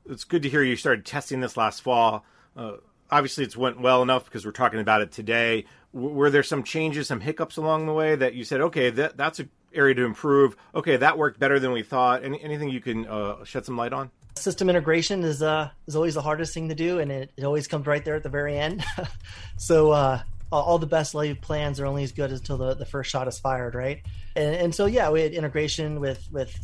It's 0.09 0.25
good 0.25 0.43
to 0.43 0.49
hear 0.49 0.63
you 0.63 0.77
started 0.77 1.05
testing 1.05 1.41
this 1.41 1.57
last 1.57 1.81
fall. 1.81 2.25
Uh, 2.57 2.75
obviously, 3.11 3.45
it's 3.45 3.57
went 3.57 3.81
well 3.81 4.03
enough 4.03 4.27
because 4.27 4.45
we're 4.45 4.53
talking 4.53 4.81
about 4.81 5.01
it 5.01 5.13
today. 5.13 5.65
W- 5.95 6.15
were 6.15 6.31
there 6.31 6.43
some 6.43 6.63
changes, 6.63 7.09
some 7.09 7.21
hiccups 7.21 7.57
along 7.57 7.87
the 7.87 7.93
way 7.93 8.15
that 8.15 8.35
you 8.35 8.45
said, 8.45 8.61
okay, 8.61 8.91
that 8.91 9.17
that's 9.17 9.39
an 9.39 9.49
area 9.73 9.95
to 9.95 10.05
improve. 10.05 10.57
Okay, 10.75 10.97
that 10.97 11.19
worked 11.19 11.39
better 11.39 11.59
than 11.59 11.73
we 11.73 11.83
thought. 11.83 12.25
Any, 12.25 12.43
anything 12.43 12.69
you 12.69 12.81
can 12.81 13.07
uh, 13.07 13.45
shed 13.45 13.65
some 13.65 13.77
light 13.77 13.93
on? 13.93 14.11
System 14.37 14.69
integration 14.69 15.23
is 15.23 15.43
uh, 15.43 15.71
is 15.87 15.97
always 15.97 16.15
the 16.15 16.23
hardest 16.23 16.53
thing 16.55 16.69
to 16.69 16.75
do, 16.75 16.99
and 16.99 17.11
it, 17.11 17.31
it 17.37 17.45
always 17.45 17.69
comes 17.69 17.87
right 17.87 18.05
there 18.05 18.17
at 18.17 18.23
the 18.23 18.29
very 18.29 18.59
end. 18.59 18.85
so 19.57 19.93
uh, 19.93 20.21
all 20.51 20.79
the 20.79 20.87
best 20.87 21.15
laid 21.15 21.41
plans 21.41 21.81
are 21.81 21.87
only 21.87 22.05
as 22.05 22.13
good 22.13 22.31
until 22.31 22.57
the, 22.57 22.75
the 22.75 22.87
first 22.87 23.11
shot 23.11 23.27
is 23.29 23.39
fired, 23.39 23.75
right? 23.75 24.03
And, 24.37 24.55
and 24.55 24.75
so 24.75 24.87
yeah, 24.87 25.11
we 25.11 25.23
had 25.23 25.33
integration 25.33 26.01
with 26.01 26.27
with 26.31 26.55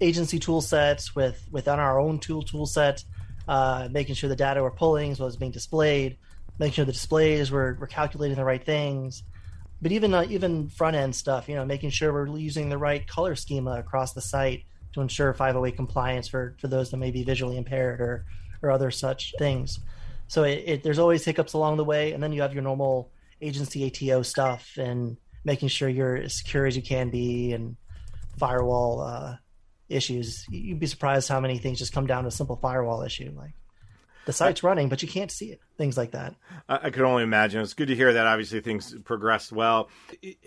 agency 0.00 0.38
tool 0.38 0.60
sets, 0.60 1.14
with 1.14 1.46
within 1.50 1.78
our 1.78 1.98
own 1.98 2.18
tool 2.18 2.42
tool 2.42 2.66
set, 2.66 3.04
uh, 3.48 3.88
making 3.90 4.14
sure 4.14 4.28
the 4.28 4.36
data 4.36 4.62
we're 4.62 4.70
pulling 4.70 5.10
is 5.10 5.20
what's 5.20 5.36
being 5.36 5.52
displayed, 5.52 6.16
making 6.58 6.74
sure 6.74 6.84
the 6.84 6.92
displays 6.92 7.50
were, 7.50 7.76
we're 7.80 7.86
calculating 7.86 8.36
the 8.36 8.44
right 8.44 8.64
things. 8.64 9.22
But 9.82 9.92
even 9.92 10.14
uh, 10.14 10.26
even 10.28 10.68
front 10.68 10.96
end 10.96 11.14
stuff, 11.14 11.48
you 11.48 11.54
know, 11.54 11.64
making 11.64 11.90
sure 11.90 12.12
we're 12.12 12.36
using 12.36 12.68
the 12.68 12.78
right 12.78 13.06
color 13.06 13.34
schema 13.34 13.78
across 13.78 14.12
the 14.12 14.20
site 14.20 14.64
to 14.94 15.00
ensure 15.00 15.34
508 15.34 15.76
compliance 15.76 16.28
for, 16.28 16.54
for 16.58 16.68
those 16.68 16.90
that 16.90 16.96
may 16.96 17.10
be 17.10 17.24
visually 17.24 17.58
impaired 17.58 18.00
or, 18.00 18.24
or 18.62 18.70
other 18.70 18.90
such 18.90 19.34
things. 19.38 19.80
So 20.28 20.44
it, 20.44 20.62
it, 20.66 20.82
there's 20.82 20.98
always 20.98 21.24
hiccups 21.24 21.52
along 21.52 21.76
the 21.76 21.84
way, 21.84 22.12
and 22.12 22.22
then 22.22 22.32
you 22.32 22.42
have 22.42 22.54
your 22.54 22.62
normal 22.62 23.10
agency 23.44 23.86
ATO 23.86 24.22
stuff 24.22 24.76
and 24.76 25.16
making 25.44 25.68
sure 25.68 25.88
you're 25.88 26.16
as 26.16 26.38
secure 26.38 26.66
as 26.66 26.76
you 26.76 26.82
can 26.82 27.10
be 27.10 27.52
and 27.52 27.76
firewall 28.38 29.02
uh, 29.02 29.36
issues. 29.88 30.46
You'd 30.48 30.80
be 30.80 30.86
surprised 30.86 31.28
how 31.28 31.40
many 31.40 31.58
things 31.58 31.78
just 31.78 31.92
come 31.92 32.06
down 32.06 32.22
to 32.22 32.28
a 32.28 32.32
simple 32.32 32.56
firewall 32.56 33.02
issue. 33.02 33.32
Like 33.36 33.54
the 34.26 34.32
site's 34.32 34.62
running, 34.62 34.88
but 34.88 35.02
you 35.02 35.08
can't 35.08 35.30
see 35.30 35.46
it. 35.46 35.60
Things 35.76 35.96
like 35.96 36.12
that. 36.12 36.34
I, 36.68 36.80
I 36.84 36.90
could 36.90 37.04
only 37.04 37.22
imagine. 37.22 37.60
It's 37.60 37.74
good 37.74 37.88
to 37.88 37.96
hear 37.96 38.12
that. 38.12 38.26
Obviously, 38.26 38.60
things 38.60 38.94
progressed 39.04 39.52
well. 39.52 39.88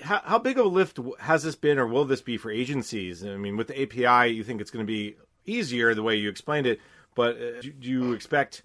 How, 0.01 0.21
how, 0.23 0.39
big 0.39 0.57
of 0.57 0.65
a 0.65 0.69
lift 0.69 0.99
has 1.19 1.43
this 1.43 1.55
been, 1.55 1.77
or 1.77 1.85
will 1.85 2.05
this 2.05 2.21
be 2.21 2.37
for 2.37 2.49
agencies? 2.49 3.25
I 3.25 3.37
mean, 3.37 3.57
with 3.57 3.67
the 3.67 3.81
API, 3.81 4.33
you 4.33 4.43
think 4.43 4.61
it's 4.61 4.71
going 4.71 4.85
to 4.85 4.91
be 4.91 5.15
easier 5.45 5.93
the 5.93 6.03
way 6.03 6.15
you 6.15 6.29
explained 6.29 6.67
it, 6.67 6.79
but 7.15 7.35
uh, 7.35 7.61
do, 7.61 7.71
do 7.71 7.89
you 7.89 8.13
expect 8.13 8.63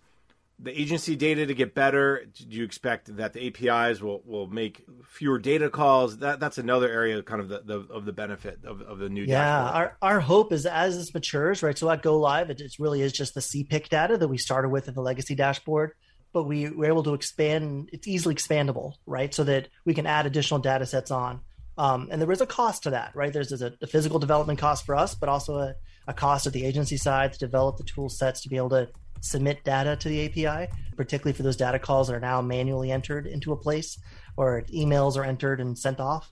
the 0.62 0.80
agency 0.80 1.16
data 1.16 1.46
to 1.46 1.54
get 1.54 1.74
better? 1.74 2.24
Do 2.32 2.56
you 2.56 2.64
expect 2.64 3.16
that 3.16 3.32
the 3.32 3.46
APIs 3.48 4.00
will, 4.00 4.22
will 4.24 4.46
make 4.46 4.84
fewer 5.04 5.38
data 5.38 5.68
calls? 5.68 6.18
That 6.18 6.40
that's 6.40 6.58
another 6.58 6.88
area 6.90 7.22
kind 7.22 7.40
of 7.40 7.48
the, 7.48 7.62
the 7.64 7.92
of 7.92 8.04
the 8.04 8.12
benefit 8.12 8.60
of, 8.64 8.80
of 8.82 8.98
the 8.98 9.08
new 9.08 9.24
yeah. 9.24 9.38
Dashboard. 9.38 9.74
Our 9.74 9.96
our 10.02 10.20
hope 10.20 10.52
is 10.52 10.64
as 10.64 10.96
this 10.96 11.12
matures, 11.12 11.62
right? 11.62 11.76
So 11.76 11.90
at 11.90 12.02
go 12.02 12.18
live, 12.18 12.50
it, 12.50 12.60
it 12.60 12.72
really 12.78 13.02
is 13.02 13.12
just 13.12 13.34
the 13.34 13.40
CPIC 13.40 13.88
data 13.88 14.16
that 14.16 14.28
we 14.28 14.38
started 14.38 14.68
with 14.68 14.88
in 14.88 14.94
the 14.94 15.02
legacy 15.02 15.34
dashboard, 15.34 15.92
but 16.32 16.44
we 16.44 16.70
were 16.70 16.86
able 16.86 17.02
to 17.02 17.14
expand. 17.14 17.90
It's 17.92 18.06
easily 18.06 18.34
expandable, 18.34 18.94
right? 19.04 19.34
So 19.34 19.44
that 19.44 19.68
we 19.84 19.94
can 19.94 20.06
add 20.06 20.26
additional 20.26 20.60
data 20.60 20.86
sets 20.86 21.10
on. 21.10 21.40
Um, 21.78 22.08
and 22.10 22.20
there 22.20 22.30
is 22.30 22.42
a 22.42 22.46
cost 22.46 22.82
to 22.82 22.90
that, 22.90 23.16
right? 23.16 23.32
There's, 23.32 23.48
there's 23.48 23.62
a, 23.62 23.72
a, 23.80 23.86
physical 23.86 24.18
development 24.18 24.58
cost 24.58 24.84
for 24.84 24.94
us, 24.94 25.14
but 25.14 25.30
also 25.30 25.56
a, 25.56 25.74
a 26.06 26.12
cost 26.12 26.46
at 26.46 26.52
the 26.52 26.66
agency 26.66 26.98
side 26.98 27.32
to 27.32 27.38
develop 27.38 27.78
the 27.78 27.84
tool 27.84 28.10
sets 28.10 28.42
to 28.42 28.50
be 28.50 28.58
able 28.58 28.68
to 28.68 28.90
submit 29.22 29.64
data 29.64 29.96
to 29.96 30.08
the 30.08 30.26
API, 30.26 30.70
particularly 30.96 31.34
for 31.34 31.44
those 31.44 31.56
data 31.56 31.78
calls 31.78 32.08
that 32.08 32.14
are 32.14 32.20
now 32.20 32.42
manually 32.42 32.90
entered 32.90 33.26
into 33.26 33.52
a 33.52 33.56
place 33.56 33.98
or 34.36 34.64
emails 34.74 35.16
are 35.16 35.24
entered 35.24 35.60
and 35.60 35.78
sent 35.78 36.00
off. 36.00 36.30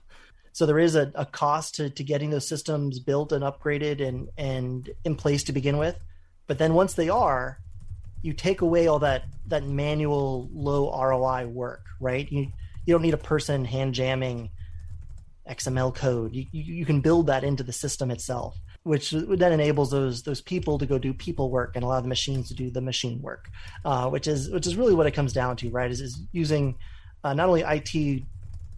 So 0.51 0.65
there 0.65 0.79
is 0.79 0.95
a, 0.95 1.11
a 1.15 1.25
cost 1.25 1.75
to, 1.75 1.89
to 1.89 2.03
getting 2.03 2.29
those 2.29 2.47
systems 2.47 2.99
built 2.99 3.31
and 3.31 3.43
upgraded 3.43 4.05
and, 4.05 4.27
and 4.37 4.89
in 5.05 5.15
place 5.15 5.43
to 5.45 5.53
begin 5.53 5.77
with. 5.77 5.97
But 6.47 6.57
then 6.57 6.73
once 6.73 6.93
they 6.93 7.07
are, 7.07 7.59
you 8.21 8.33
take 8.33 8.61
away 8.61 8.87
all 8.87 8.99
that 8.99 9.23
that 9.47 9.63
manual 9.63 10.49
low 10.53 10.91
ROI 10.91 11.47
work, 11.47 11.85
right? 11.99 12.29
You 12.29 12.51
you 12.85 12.93
don't 12.93 13.01
need 13.01 13.13
a 13.13 13.17
person 13.17 13.65
hand 13.65 13.93
jamming 13.93 14.51
XML 15.49 15.95
code. 15.95 16.35
You, 16.35 16.45
you, 16.51 16.75
you 16.75 16.85
can 16.85 17.01
build 17.01 17.27
that 17.27 17.43
into 17.43 17.63
the 17.63 17.73
system 17.73 18.11
itself 18.11 18.59
which 18.83 19.11
then 19.11 19.51
enables 19.51 19.91
those 19.91 20.23
those 20.23 20.41
people 20.41 20.79
to 20.79 20.85
go 20.85 20.97
do 20.97 21.13
people 21.13 21.51
work 21.51 21.75
and 21.75 21.83
allow 21.83 22.01
the 22.01 22.07
machines 22.07 22.47
to 22.47 22.55
do 22.55 22.69
the 22.69 22.81
machine 22.81 23.21
work, 23.21 23.49
uh, 23.85 24.09
which 24.09 24.27
is 24.27 24.49
which 24.49 24.65
is 24.65 24.75
really 24.75 24.95
what 24.95 25.07
it 25.07 25.11
comes 25.11 25.33
down 25.33 25.55
to, 25.57 25.69
right? 25.69 25.91
Is, 25.91 26.01
is 26.01 26.19
using 26.31 26.75
uh, 27.23 27.33
not 27.33 27.47
only 27.47 27.61
IT 27.61 28.23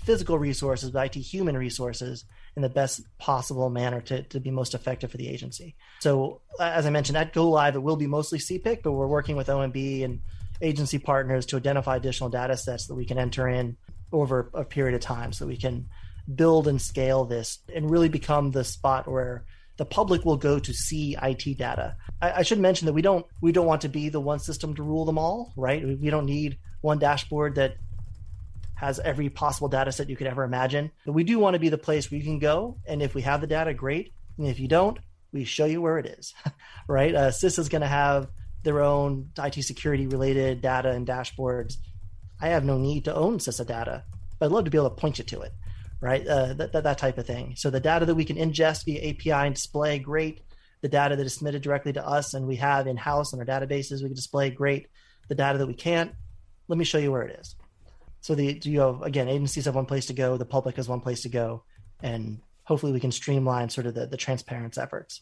physical 0.04 0.38
resources, 0.38 0.92
but 0.92 1.16
IT 1.16 1.20
human 1.20 1.58
resources 1.58 2.26
in 2.56 2.62
the 2.62 2.70
best 2.70 3.02
possible 3.18 3.70
manner 3.70 4.02
to, 4.02 4.22
to 4.24 4.40
be 4.40 4.52
most 4.52 4.74
effective 4.74 5.10
for 5.10 5.18
the 5.18 5.28
agency. 5.28 5.76
So, 6.02 6.42
as 6.60 6.86
I 6.86 6.90
mentioned, 6.90 7.18
at 7.18 7.34
Go 7.34 7.50
Live, 7.50 7.76
it 7.76 7.82
will 7.82 7.96
be 7.96 8.06
mostly 8.06 8.38
CPIC, 8.38 8.84
but 8.84 8.92
we're 8.92 9.08
working 9.08 9.36
with 9.36 9.48
OMB 9.48 10.04
and 10.04 10.22
agency 10.62 11.00
partners 11.00 11.46
to 11.48 11.58
identify 11.58 11.96
additional 11.96 12.30
data 12.30 12.58
sets 12.58 12.88
that 12.88 12.96
we 12.96 13.06
can 13.06 13.18
enter 13.18 13.48
in 13.48 13.78
over 14.12 14.50
a 14.54 14.64
period 14.64 14.94
of 14.94 15.02
time 15.02 15.34
so 15.34 15.48
we 15.48 15.58
can 15.58 15.88
build 16.36 16.68
and 16.68 16.82
scale 16.82 17.26
this 17.26 17.60
and 17.74 17.90
really 17.90 18.10
become 18.10 18.52
the 18.52 18.64
spot 18.64 19.08
where 19.08 19.44
the 19.78 19.86
public 19.86 20.24
will 20.24 20.38
go 20.38 20.60
to 20.60 20.74
see 20.74 21.16
IT 21.22 21.58
data. 21.58 21.96
I, 22.22 22.32
I, 22.32 22.42
should 22.44 22.60
mention 22.60 22.86
that 22.86 22.94
we 22.94 23.02
don't 23.02 23.26
we 23.42 23.52
don't 23.52 23.66
want 23.66 23.82
to 23.82 23.90
be 23.90 24.10
the 24.10 24.20
one 24.20 24.40
system 24.40 24.76
to 24.76 24.84
rule 24.84 25.06
them 25.06 25.18
all, 25.18 25.54
right? 25.56 25.84
We, 25.84 25.96
we 25.96 26.10
don't 26.10 26.26
need 26.26 26.58
one 26.82 27.00
dashboard 27.00 27.56
that 27.56 27.76
has 28.76 29.00
every 29.00 29.30
possible 29.30 29.70
data 29.70 29.92
set 29.92 30.10
you 30.10 30.16
could 30.16 30.28
ever 30.28 30.44
imagine. 30.44 30.92
But 31.06 31.14
we 31.14 31.24
do 31.24 31.40
want 31.40 31.56
to 31.56 31.60
be 31.60 31.70
the 31.70 31.78
place 31.78 32.10
where 32.10 32.18
you 32.18 32.24
can 32.24 32.40
go, 32.40 32.78
and 32.86 33.02
if 33.02 33.16
we 33.16 33.22
have 33.24 33.42
the 33.42 33.48
data, 33.48 33.74
great. 33.74 34.14
And 34.38 34.48
if 34.48 34.60
you 34.60 34.68
don't, 34.68 35.00
we 35.32 35.44
show 35.46 35.66
you 35.66 35.82
where 35.82 35.98
it 35.98 36.06
is, 36.06 36.34
right? 36.88 37.14
Uh, 37.14 37.30
CISA 37.30 37.60
is 37.60 37.70
going 37.70 37.82
to 37.82 37.88
have 37.88 38.28
their 38.64 38.82
own 38.82 39.30
IT 39.38 39.64
security 39.64 40.08
related 40.08 40.62
data 40.62 40.92
and 40.92 41.08
dashboards. 41.08 41.76
I 42.42 42.50
have 42.50 42.66
no 42.66 42.78
need 42.78 43.06
to 43.06 43.16
own 43.16 43.40
CISA 43.40 43.68
data, 43.68 44.04
but 44.38 44.48
I'd 44.48 44.52
love 44.52 44.66
to 44.66 44.72
be 44.72 44.78
able 44.78 44.90
to 44.90 44.96
point 44.96 45.18
you 45.18 45.26
to 45.26 45.42
it 45.42 45.54
right? 46.04 46.28
Uh, 46.28 46.54
that, 46.54 46.74
that, 46.74 46.84
that 46.84 46.98
type 46.98 47.18
of 47.18 47.26
thing. 47.26 47.54
So 47.56 47.70
the 47.70 47.80
data 47.80 48.06
that 48.06 48.16
we 48.16 48.26
can 48.26 48.36
ingest 48.36 48.84
via 48.84 49.10
API 49.10 49.48
and 49.48 49.56
display, 49.56 50.00
great. 50.00 50.42
The 50.82 50.90
data 50.90 51.16
that 51.16 51.26
is 51.26 51.36
submitted 51.36 51.62
directly 51.62 51.94
to 51.94 52.06
us 52.06 52.34
and 52.34 52.46
we 52.46 52.58
have 52.58 52.88
in 52.88 52.98
house 52.98 53.32
in 53.32 53.40
our 53.40 53.46
databases, 53.46 54.02
we 54.02 54.10
can 54.10 54.16
display, 54.16 54.50
great. 54.50 54.88
The 55.30 55.36
data 55.36 55.58
that 55.60 55.66
we 55.66 55.74
can't, 55.74 56.12
let 56.68 56.78
me 56.78 56.84
show 56.84 56.98
you 56.98 57.10
where 57.10 57.22
it 57.22 57.40
is. 57.40 57.56
So 58.20 58.36
the 58.36 58.54
do 58.54 58.70
you 58.70 58.82
have 58.82 59.02
again, 59.02 59.30
agencies 59.30 59.64
have 59.64 59.76
one 59.76 59.86
place 59.86 60.08
to 60.08 60.14
go, 60.14 60.36
the 60.36 60.46
public 60.46 60.76
has 60.76 60.90
one 60.90 61.00
place 61.00 61.22
to 61.22 61.30
go, 61.30 61.64
and 62.02 62.40
hopefully 62.66 62.92
we 62.92 63.00
can 63.00 63.12
streamline 63.12 63.70
sort 63.70 63.88
of 63.88 63.94
the, 63.94 64.06
the 64.06 64.18
transparency 64.18 64.82
efforts 64.82 65.22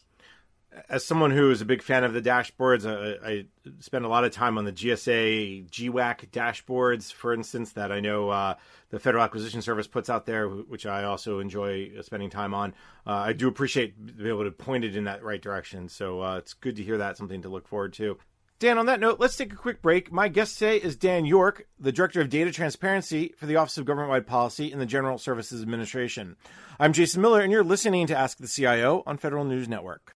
as 0.88 1.04
someone 1.04 1.30
who 1.30 1.50
is 1.50 1.60
a 1.60 1.64
big 1.64 1.82
fan 1.82 2.04
of 2.04 2.12
the 2.12 2.22
dashboards, 2.22 2.86
I, 2.86 3.28
I, 3.28 3.44
spend 3.80 4.04
a 4.04 4.08
lot 4.08 4.24
of 4.24 4.32
time 4.32 4.58
on 4.58 4.64
the 4.64 4.72
GSA 4.72 5.68
GWAC 5.70 6.30
dashboards, 6.30 7.12
for 7.12 7.32
instance, 7.32 7.72
that 7.72 7.92
I 7.92 8.00
know 8.00 8.30
uh, 8.30 8.54
the 8.90 8.98
Federal 8.98 9.24
Acquisition 9.24 9.62
Service 9.62 9.86
puts 9.86 10.08
out 10.08 10.26
there, 10.26 10.48
which 10.48 10.86
I 10.86 11.04
also 11.04 11.40
enjoy 11.40 11.92
spending 12.02 12.30
time 12.30 12.54
on. 12.54 12.74
Uh, 13.06 13.12
I 13.12 13.32
do 13.32 13.48
appreciate 13.48 14.16
being 14.16 14.28
able 14.28 14.44
to 14.44 14.50
point 14.50 14.84
it 14.84 14.96
in 14.96 15.04
that 15.04 15.22
right 15.22 15.40
direction. 15.40 15.88
So 15.88 16.22
uh, 16.22 16.36
it's 16.38 16.54
good 16.54 16.76
to 16.76 16.82
hear 16.82 16.98
that, 16.98 17.16
something 17.16 17.42
to 17.42 17.48
look 17.48 17.68
forward 17.68 17.92
to. 17.94 18.18
Dan, 18.58 18.78
on 18.78 18.86
that 18.86 19.00
note, 19.00 19.18
let's 19.18 19.36
take 19.36 19.52
a 19.52 19.56
quick 19.56 19.82
break. 19.82 20.12
My 20.12 20.28
guest 20.28 20.58
today 20.58 20.76
is 20.76 20.94
Dan 20.94 21.24
York, 21.24 21.66
the 21.80 21.90
Director 21.90 22.20
of 22.20 22.30
Data 22.30 22.52
Transparency 22.52 23.34
for 23.36 23.46
the 23.46 23.56
Office 23.56 23.76
of 23.76 23.84
Government 23.84 24.10
Wide 24.10 24.26
Policy 24.26 24.70
in 24.70 24.78
the 24.78 24.86
General 24.86 25.18
Services 25.18 25.62
Administration. 25.62 26.36
I'm 26.78 26.92
Jason 26.92 27.20
Miller, 27.22 27.40
and 27.40 27.50
you're 27.50 27.64
listening 27.64 28.06
to 28.06 28.16
Ask 28.16 28.38
the 28.38 28.46
CIO 28.46 29.02
on 29.04 29.18
Federal 29.18 29.44
News 29.44 29.68
Network. 29.68 30.14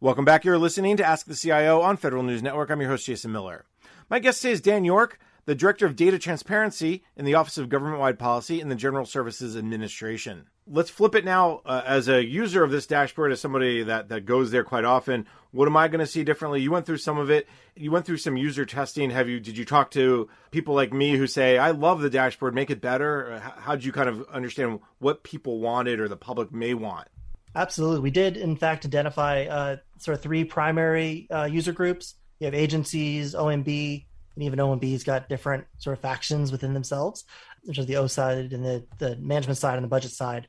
Welcome 0.00 0.24
back. 0.24 0.44
You're 0.44 0.58
listening 0.58 0.96
to 0.96 1.06
Ask 1.06 1.26
the 1.26 1.36
CIO 1.36 1.80
on 1.80 1.96
Federal 1.96 2.24
News 2.24 2.42
Network. 2.42 2.68
I'm 2.68 2.80
your 2.80 2.90
host, 2.90 3.06
Jason 3.06 3.30
Miller. 3.30 3.64
My 4.10 4.18
guest 4.18 4.42
today 4.42 4.52
is 4.52 4.60
Dan 4.60 4.84
York, 4.84 5.20
the 5.46 5.54
Director 5.54 5.86
of 5.86 5.94
Data 5.94 6.18
Transparency 6.18 7.04
in 7.16 7.24
the 7.24 7.34
Office 7.34 7.58
of 7.58 7.68
Government 7.68 8.00
Wide 8.00 8.18
Policy 8.18 8.60
in 8.60 8.68
the 8.68 8.74
General 8.74 9.06
Services 9.06 9.56
Administration. 9.56 10.48
Let's 10.66 10.90
flip 10.90 11.14
it 11.14 11.24
now. 11.24 11.62
Uh, 11.64 11.82
as 11.86 12.08
a 12.08 12.24
user 12.24 12.64
of 12.64 12.72
this 12.72 12.88
dashboard, 12.88 13.30
as 13.30 13.40
somebody 13.40 13.84
that, 13.84 14.08
that 14.08 14.26
goes 14.26 14.50
there 14.50 14.64
quite 14.64 14.84
often, 14.84 15.26
what 15.52 15.68
am 15.68 15.76
I 15.76 15.86
going 15.86 16.00
to 16.00 16.06
see 16.06 16.24
differently? 16.24 16.60
You 16.60 16.72
went 16.72 16.86
through 16.86 16.98
some 16.98 17.16
of 17.16 17.30
it. 17.30 17.46
You 17.76 17.92
went 17.92 18.04
through 18.04 18.16
some 18.16 18.36
user 18.36 18.66
testing. 18.66 19.10
Have 19.10 19.28
you? 19.28 19.38
Did 19.38 19.56
you 19.56 19.64
talk 19.64 19.92
to 19.92 20.28
people 20.50 20.74
like 20.74 20.92
me 20.92 21.16
who 21.16 21.28
say, 21.28 21.56
"I 21.56 21.70
love 21.70 22.00
the 22.00 22.10
dashboard, 22.10 22.54
make 22.54 22.70
it 22.70 22.80
better"? 22.80 23.40
How 23.58 23.76
did 23.76 23.84
you 23.84 23.92
kind 23.92 24.08
of 24.08 24.26
understand 24.28 24.80
what 24.98 25.22
people 25.22 25.60
wanted 25.60 26.00
or 26.00 26.08
the 26.08 26.16
public 26.16 26.52
may 26.52 26.74
want? 26.74 27.08
Absolutely. 27.54 28.00
We 28.00 28.10
did, 28.10 28.36
in 28.36 28.56
fact, 28.56 28.84
identify 28.84 29.44
uh, 29.44 29.76
sort 29.98 30.16
of 30.16 30.22
three 30.22 30.44
primary 30.44 31.28
uh, 31.30 31.44
user 31.44 31.72
groups. 31.72 32.14
You 32.40 32.46
have 32.46 32.54
agencies, 32.54 33.34
OMB, 33.34 34.04
and 34.34 34.44
even 34.44 34.58
OMB's 34.58 35.04
got 35.04 35.28
different 35.28 35.66
sort 35.78 35.96
of 35.96 36.02
factions 36.02 36.50
within 36.50 36.74
themselves, 36.74 37.24
which 37.62 37.78
is 37.78 37.86
the 37.86 37.96
O 37.96 38.06
side 38.08 38.52
and 38.52 38.64
the, 38.64 38.84
the 38.98 39.16
management 39.16 39.58
side 39.58 39.76
and 39.76 39.84
the 39.84 39.88
budget 39.88 40.10
side, 40.10 40.48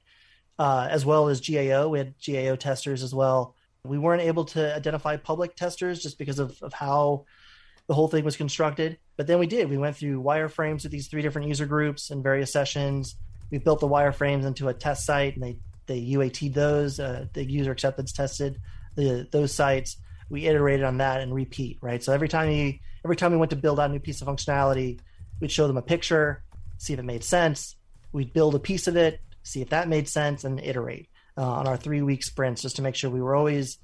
uh, 0.58 0.88
as 0.90 1.06
well 1.06 1.30
as 1.30 1.48
GAO. 1.48 1.90
We 1.90 2.00
had 2.00 2.16
GAO 2.26 2.56
testers 2.56 3.04
as 3.04 3.14
well. 3.14 3.56
We 3.84 4.00
weren't 4.00 4.24
able 4.24 4.46
to 4.46 4.76
identify 4.76 5.18
public 5.18 5.56
testers 5.56 6.02
just 6.02 6.18
because 6.18 6.40
of, 6.40 6.58
of 6.64 6.74
how 6.74 7.26
the 7.88 7.94
whole 7.94 8.08
thing 8.08 8.26
was 8.26 8.36
constructed. 8.36 8.98
But 9.16 9.28
then 9.28 9.38
we 9.38 9.46
did. 9.46 9.70
We 9.70 9.78
went 9.78 9.96
through 9.96 10.24
wireframes 10.24 10.84
with 10.84 10.92
these 10.92 11.08
three 11.08 11.22
different 11.22 11.48
user 11.48 11.68
groups 11.68 12.10
in 12.10 12.24
various 12.24 12.52
sessions. 12.52 13.16
We 13.52 13.60
built 13.60 13.80
the 13.80 13.88
wireframes 13.88 14.44
into 14.44 14.70
a 14.70 14.74
test 14.74 15.06
site 15.06 15.36
and 15.36 15.44
they 15.44 15.60
they 15.88 16.02
UAT 16.02 16.54
those, 16.54 17.00
uh, 17.00 17.26
the 17.34 17.44
user 17.44 17.72
acceptance 17.72 18.12
tested 18.12 18.60
the 18.96 19.28
those 19.32 19.54
sites. 19.54 19.98
We 20.30 20.48
iterated 20.48 20.84
on 20.84 20.98
that 20.98 21.22
and 21.22 21.34
repeat, 21.34 21.78
right? 21.82 22.02
So 22.02 22.14
every 22.14 22.28
time 22.28 22.50
you 22.50 22.74
every 23.04 23.16
time 23.16 23.32
we 23.32 23.38
went 23.38 23.52
to 23.52 23.56
build 23.56 23.80
out 23.80 23.90
a 23.90 23.94
new 23.94 24.00
piece 24.00 24.22
of 24.22 24.28
functionality, 24.28 25.00
we'd 25.40 25.52
show 25.52 25.68
them 25.68 25.78
a 25.78 25.82
picture, 25.82 26.44
see 26.78 26.94
if 26.94 27.00
it 27.00 27.04
made 27.04 27.24
sense. 27.24 27.76
We'd 28.12 28.34
build 28.34 28.56
a 28.56 28.60
piece 28.60 28.88
of 28.88 28.96
it, 28.96 29.20
see 29.44 29.62
if 29.62 29.70
that 29.70 29.88
made 29.88 30.08
sense, 30.08 30.44
and 30.44 30.60
iterate 30.60 31.10
uh, 31.38 31.44
on 31.44 31.68
our 31.68 31.78
three 31.78 32.02
week 32.02 32.24
sprints 32.24 32.62
just 32.62 32.78
to 32.78 32.82
make 32.82 32.96
sure 32.96 33.10
we 33.10 33.22
were 33.22 33.36
always 33.36 33.78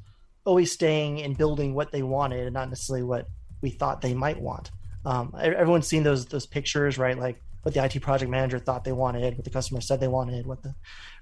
always 0.43 0.72
staying 0.72 1.22
and 1.22 1.38
building 1.38 1.75
what 1.75 1.91
they 1.91 2.01
wanted 2.01 2.48
and 2.48 2.53
not 2.53 2.70
necessarily 2.70 3.03
what 3.03 3.27
we 3.62 3.70
thought 3.70 4.01
they 4.01 4.15
might 4.15 4.41
want. 4.41 4.72
Um, 5.05 5.36
everyone's 5.39 5.88
seen 5.88 6.03
those 6.03 6.25
those 6.25 6.46
pictures, 6.46 6.98
right? 6.98 7.17
Like 7.17 7.41
what 7.63 7.73
the 7.73 7.83
IT 7.83 8.01
project 8.01 8.31
manager 8.31 8.59
thought 8.59 8.83
they 8.83 8.91
wanted, 8.91 9.35
what 9.35 9.43
the 9.43 9.49
customer 9.49 9.81
said 9.81 9.99
they 9.99 10.07
wanted, 10.07 10.45
what 10.45 10.63
the 10.63 10.73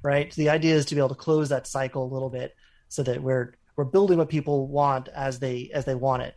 right. 0.04 0.34
So 0.34 0.42
the 0.42 0.50
idea 0.50 0.76
is 0.76 0.86
to 0.86 0.96
be 0.96 1.00
able 1.00 1.10
to 1.10 1.16
close 1.16 1.50
that 1.50 1.68
cycle 1.68 2.04
a 2.04 2.14
little 2.14 2.30
bit 2.30 2.56
so 2.88 3.04
that 3.04 3.22
we're 3.22 3.54
we're 3.76 3.86
building 3.86 4.18
what 4.18 4.30
people 4.30 4.68
want 4.68 5.08
as 5.10 5.40
they 5.40 5.70
as 5.74 5.86
they 5.86 5.96
want 5.96 6.24
it. 6.24 6.36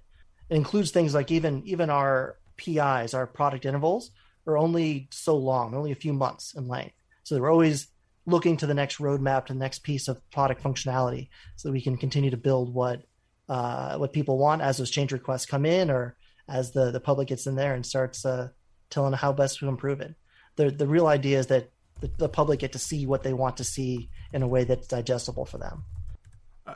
It 0.48 0.56
includes 0.56 0.90
things 0.90 1.14
like 1.14 1.30
even 1.30 1.62
even 1.64 1.90
our 1.90 2.36
PIs, 2.56 3.14
our 3.14 3.26
product 3.26 3.64
intervals, 3.64 4.10
are 4.46 4.58
only 4.58 5.08
so 5.10 5.36
long, 5.36 5.74
only 5.74 5.92
a 5.92 5.96
few 5.96 6.12
months 6.12 6.54
in 6.54 6.68
length. 6.68 6.94
So 7.24 7.38
we're 7.40 7.50
always 7.50 7.88
looking 8.26 8.56
to 8.58 8.66
the 8.66 8.74
next 8.74 8.98
roadmap, 8.98 9.46
to 9.46 9.52
the 9.52 9.58
next 9.58 9.80
piece 9.80 10.08
of 10.08 10.20
product 10.30 10.62
functionality, 10.62 11.28
so 11.56 11.68
that 11.68 11.72
we 11.72 11.80
can 11.80 11.96
continue 11.96 12.30
to 12.30 12.36
build 12.36 12.72
what 12.72 13.02
uh, 13.48 13.96
what 13.98 14.12
people 14.12 14.38
want 14.38 14.62
as 14.62 14.76
those 14.78 14.90
change 14.90 15.12
requests 15.12 15.46
come 15.46 15.66
in, 15.66 15.90
or 15.90 16.16
as 16.48 16.72
the 16.72 16.90
the 16.90 17.00
public 17.00 17.28
gets 17.28 17.46
in 17.46 17.54
there 17.54 17.74
and 17.74 17.84
starts 17.86 18.24
uh, 18.24 18.48
telling 18.92 19.12
how 19.14 19.32
best 19.32 19.58
to 19.58 19.68
improve 19.68 20.00
it. 20.00 20.14
The 20.56 20.70
the 20.70 20.86
real 20.86 21.06
idea 21.06 21.38
is 21.38 21.48
that 21.48 21.70
the, 22.00 22.10
the 22.18 22.28
public 22.28 22.60
get 22.60 22.72
to 22.72 22.78
see 22.78 23.06
what 23.06 23.22
they 23.22 23.32
want 23.32 23.56
to 23.56 23.64
see 23.64 24.10
in 24.32 24.42
a 24.42 24.48
way 24.48 24.64
that's 24.64 24.86
digestible 24.86 25.46
for 25.46 25.58
them. 25.58 25.84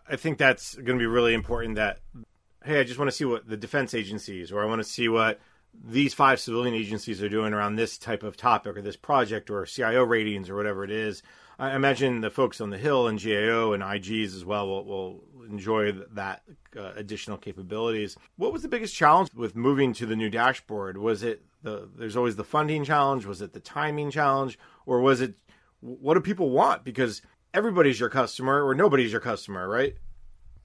I 0.09 0.17
think 0.17 0.39
that's 0.39 0.75
going 0.75 0.99
to 0.99 1.03
be 1.03 1.07
really 1.07 1.35
important. 1.35 1.77
That 1.77 2.01
hey, 2.65 2.81
I 2.81 2.85
just 2.85 2.99
want 2.99 3.11
to 3.11 3.17
see 3.17 3.25
what 3.25 3.49
the 3.49 3.57
defense 3.57 3.95
agencies, 3.95 4.51
or 4.51 4.63
I 4.63 4.67
want 4.67 4.81
to 4.81 4.89
see 4.89 5.09
what 5.09 5.41
these 5.85 6.15
five 6.15 6.41
civilian 6.41 6.75
agencies 6.75 7.23
are 7.23 7.29
doing 7.29 7.53
around 7.53 7.77
this 7.77 7.99
type 7.99 8.23
of 8.23 8.37
topic 8.37 8.77
or 8.77 8.83
this 8.83 8.97
project 8.97 9.51
or 9.51 9.67
CIO 9.67 10.03
ratings 10.03 10.49
or 10.49 10.57
whatever 10.57 10.85
it 10.85 10.91
is. 10.91 11.23
I 11.59 11.75
imagine 11.75 12.21
the 12.21 12.31
folks 12.31 12.61
on 12.61 12.71
the 12.71 12.79
Hill 12.79 13.09
and 13.09 13.23
GAO 13.23 13.73
and 13.73 13.83
IGs 13.83 14.35
as 14.35 14.45
well 14.45 14.67
will, 14.67 14.85
will 14.85 15.23
enjoy 15.49 15.93
that 16.13 16.43
uh, 16.77 16.93
additional 16.97 17.39
capabilities. 17.39 18.17
What 18.37 18.53
was 18.53 18.63
the 18.63 18.69
biggest 18.69 18.95
challenge 18.95 19.33
with 19.35 19.57
moving 19.57 19.93
to 19.95 20.07
the 20.07 20.17
new 20.17 20.29
dashboard? 20.29 20.99
Was 20.99 21.23
it 21.23 21.43
the 21.67 21.91
there's 21.95 22.17
always 22.17 22.37
the 22.37 22.45
funding 22.45 22.85
challenge? 22.85 23.27
Was 23.27 23.43
it 23.43 23.53
the 23.53 23.61
timing 23.61 24.11
challenge, 24.11 24.59
or 24.87 25.01
was 25.01 25.21
it 25.21 25.35
what 25.81 26.15
do 26.15 26.21
people 26.21 26.51
want? 26.51 26.85
Because 26.85 27.21
everybody's 27.53 28.01
your 28.01 28.09
customer 28.09 28.65
or 28.65 28.75
nobody's 28.75 29.13
your 29.13 29.21
customer, 29.21 29.69
right? 29.69 29.95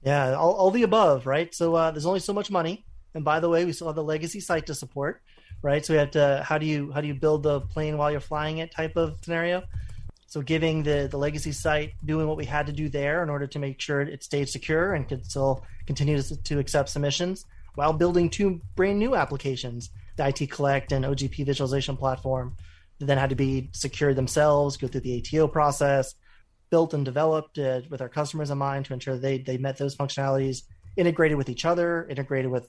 Yeah, 0.02 0.34
all, 0.34 0.54
all 0.54 0.70
the 0.70 0.84
above, 0.84 1.26
right? 1.26 1.54
So 1.54 1.74
uh, 1.74 1.90
there's 1.90 2.06
only 2.06 2.20
so 2.20 2.32
much 2.32 2.50
money, 2.50 2.84
and 3.14 3.24
by 3.24 3.40
the 3.40 3.48
way, 3.48 3.64
we 3.64 3.72
still 3.72 3.88
have 3.88 3.96
the 3.96 4.02
legacy 4.02 4.40
site 4.40 4.66
to 4.66 4.74
support, 4.74 5.22
right? 5.60 5.84
So 5.84 5.92
we 5.92 5.98
have 5.98 6.12
to 6.12 6.42
how 6.46 6.56
do 6.56 6.66
you 6.66 6.92
how 6.92 7.00
do 7.00 7.08
you 7.08 7.14
build 7.14 7.42
the 7.42 7.60
plane 7.60 7.98
while 7.98 8.10
you're 8.10 8.20
flying 8.20 8.58
it 8.58 8.70
type 8.72 8.96
of 8.96 9.18
scenario. 9.22 9.62
So 10.26 10.40
giving 10.40 10.82
the 10.82 11.08
the 11.10 11.18
legacy 11.18 11.52
site 11.52 11.92
doing 12.04 12.26
what 12.26 12.36
we 12.36 12.46
had 12.46 12.66
to 12.66 12.72
do 12.72 12.88
there 12.88 13.22
in 13.22 13.28
order 13.28 13.46
to 13.46 13.58
make 13.58 13.80
sure 13.80 14.00
it 14.00 14.22
stayed 14.22 14.48
secure 14.48 14.94
and 14.94 15.06
could 15.06 15.26
still 15.26 15.64
continue 15.86 16.22
to, 16.22 16.36
to 16.42 16.58
accept 16.58 16.88
submissions 16.88 17.44
while 17.74 17.92
building 17.92 18.30
two 18.30 18.60
brand 18.76 18.98
new 18.98 19.14
applications 19.14 19.90
the 20.16 20.26
IT 20.28 20.50
Collect 20.50 20.92
and 20.92 21.04
OGP 21.04 21.44
visualization 21.46 21.96
platform 21.96 22.56
that 22.98 23.06
then 23.06 23.18
had 23.18 23.30
to 23.30 23.36
be 23.36 23.70
secured 23.72 24.16
themselves, 24.16 24.76
go 24.76 24.86
through 24.86 25.00
the 25.00 25.18
ATO 25.18 25.48
process, 25.48 26.14
built 26.70 26.94
and 26.94 27.04
developed 27.04 27.58
uh, 27.58 27.82
with 27.90 28.00
our 28.00 28.08
customers 28.08 28.50
in 28.50 28.58
mind 28.58 28.86
to 28.86 28.94
ensure 28.94 29.16
they 29.16 29.38
they 29.38 29.58
met 29.58 29.76
those 29.76 29.96
functionalities, 29.96 30.62
integrated 30.96 31.36
with 31.36 31.48
each 31.48 31.64
other, 31.64 32.06
integrated 32.08 32.50
with 32.50 32.68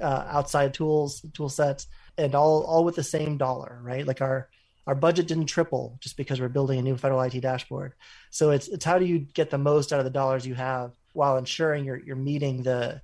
uh, 0.00 0.24
outside 0.28 0.74
tools, 0.74 1.24
tool 1.34 1.48
sets, 1.48 1.86
and 2.18 2.34
all 2.34 2.62
all 2.64 2.84
with 2.84 2.96
the 2.96 3.02
same 3.02 3.36
dollar, 3.36 3.80
right? 3.82 4.06
Like 4.06 4.20
our 4.20 4.48
our 4.86 4.94
budget 4.94 5.26
didn't 5.26 5.46
triple 5.46 5.96
just 6.00 6.16
because 6.16 6.40
we're 6.40 6.48
building 6.48 6.78
a 6.78 6.82
new 6.82 6.96
federal 6.96 7.20
IT 7.22 7.40
dashboard. 7.40 7.94
So 8.30 8.50
it's 8.50 8.68
it's 8.68 8.84
how 8.84 8.98
do 8.98 9.04
you 9.04 9.18
get 9.18 9.50
the 9.50 9.58
most 9.58 9.92
out 9.92 9.98
of 9.98 10.04
the 10.04 10.10
dollars 10.10 10.46
you 10.46 10.54
have 10.54 10.92
while 11.12 11.36
ensuring 11.36 11.84
you're 11.84 11.98
you're 11.98 12.16
meeting 12.16 12.62
the 12.62 13.00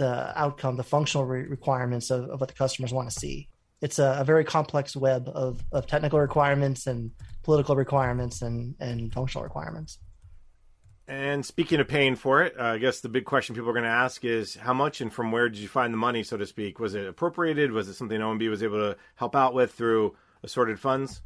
the 0.00 0.32
outcome, 0.34 0.76
the 0.76 0.82
functional 0.82 1.26
re- 1.26 1.42
requirements 1.42 2.10
of, 2.10 2.30
of 2.30 2.40
what 2.40 2.48
the 2.48 2.54
customers 2.54 2.90
want 2.90 3.10
to 3.10 3.20
see. 3.20 3.46
it's 3.82 3.98
a, 3.98 4.16
a 4.20 4.24
very 4.24 4.44
complex 4.44 4.96
web 4.96 5.28
of, 5.28 5.62
of 5.72 5.86
technical 5.86 6.18
requirements 6.18 6.86
and 6.86 7.10
political 7.42 7.76
requirements 7.76 8.40
and, 8.40 8.74
and 8.80 9.12
functional 9.12 9.44
requirements. 9.44 9.98
And 11.06 11.44
speaking 11.44 11.80
of 11.80 11.88
paying 11.88 12.16
for 12.16 12.42
it, 12.42 12.54
uh, 12.58 12.64
I 12.64 12.78
guess 12.78 13.00
the 13.00 13.10
big 13.10 13.26
question 13.26 13.54
people 13.54 13.68
are 13.68 13.74
going 13.74 13.84
to 13.84 13.90
ask 13.90 14.24
is 14.24 14.54
how 14.54 14.72
much 14.72 15.02
and 15.02 15.12
from 15.12 15.32
where 15.32 15.50
did 15.50 15.58
you 15.58 15.68
find 15.68 15.92
the 15.92 15.98
money, 15.98 16.22
so 16.22 16.38
to 16.38 16.46
speak? 16.46 16.78
Was 16.80 16.94
it 16.94 17.06
appropriated? 17.06 17.72
Was 17.72 17.88
it 17.88 17.94
something 17.94 18.18
OMB 18.18 18.48
was 18.48 18.62
able 18.62 18.78
to 18.78 18.96
help 19.16 19.36
out 19.36 19.52
with 19.52 19.72
through 19.72 20.16
assorted 20.42 20.80
funds? 20.80 21.20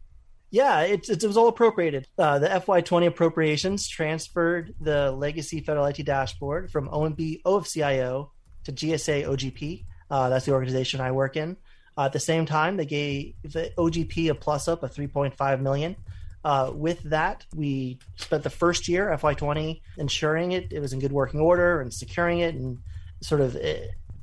Yeah, 0.51 0.81
it, 0.81 1.09
it 1.09 1.23
was 1.23 1.37
all 1.37 1.49
appropriated. 1.49 2.09
Uh, 2.19 2.39
the 2.41 2.49
FY20 2.49 3.07
appropriations 3.07 3.87
transferred 3.87 4.75
the 4.81 5.13
legacy 5.13 5.61
federal 5.61 5.87
IT 5.87 6.05
dashboard 6.05 6.73
from 6.73 6.89
OMB 6.89 7.43
OFCIO 7.43 8.31
to 8.65 8.73
GSA 8.73 9.27
OGP. 9.27 9.85
Uh, 10.11 10.29
that's 10.29 10.47
the 10.47 10.53
organization 10.53 11.01
I 11.01 11.13
work 11.13 11.37
in. 11.37 11.57
Uh, 11.97 12.07
at 12.07 12.13
the 12.13 12.21
same 12.21 12.47
time, 12.47 12.77
they 12.77 12.87
gave 12.87 13.35
the 13.43 13.73
OGP 13.79 14.31
a 14.31 14.35
plus 14.35 14.69
up 14.69 14.83
of 14.83 14.93
3.5 14.93 15.61
million. 15.61 15.97
Uh, 16.45 16.71
with 16.75 17.03
that, 17.05 17.47
we 17.55 17.99
spent 18.17 18.43
the 18.43 18.51
first 18.51 18.87
year, 18.87 19.09
FY20, 19.09 19.81
ensuring 19.97 20.53
it, 20.53 20.73
it 20.73 20.81
was 20.81 20.93
in 20.93 20.99
good 20.99 21.13
working 21.13 21.41
order 21.41 21.81
and 21.81 21.93
securing 21.93 22.41
it 22.41 22.55
and 22.55 22.79
sort 23.23 23.41
of 23.41 23.57
uh, 23.57 23.75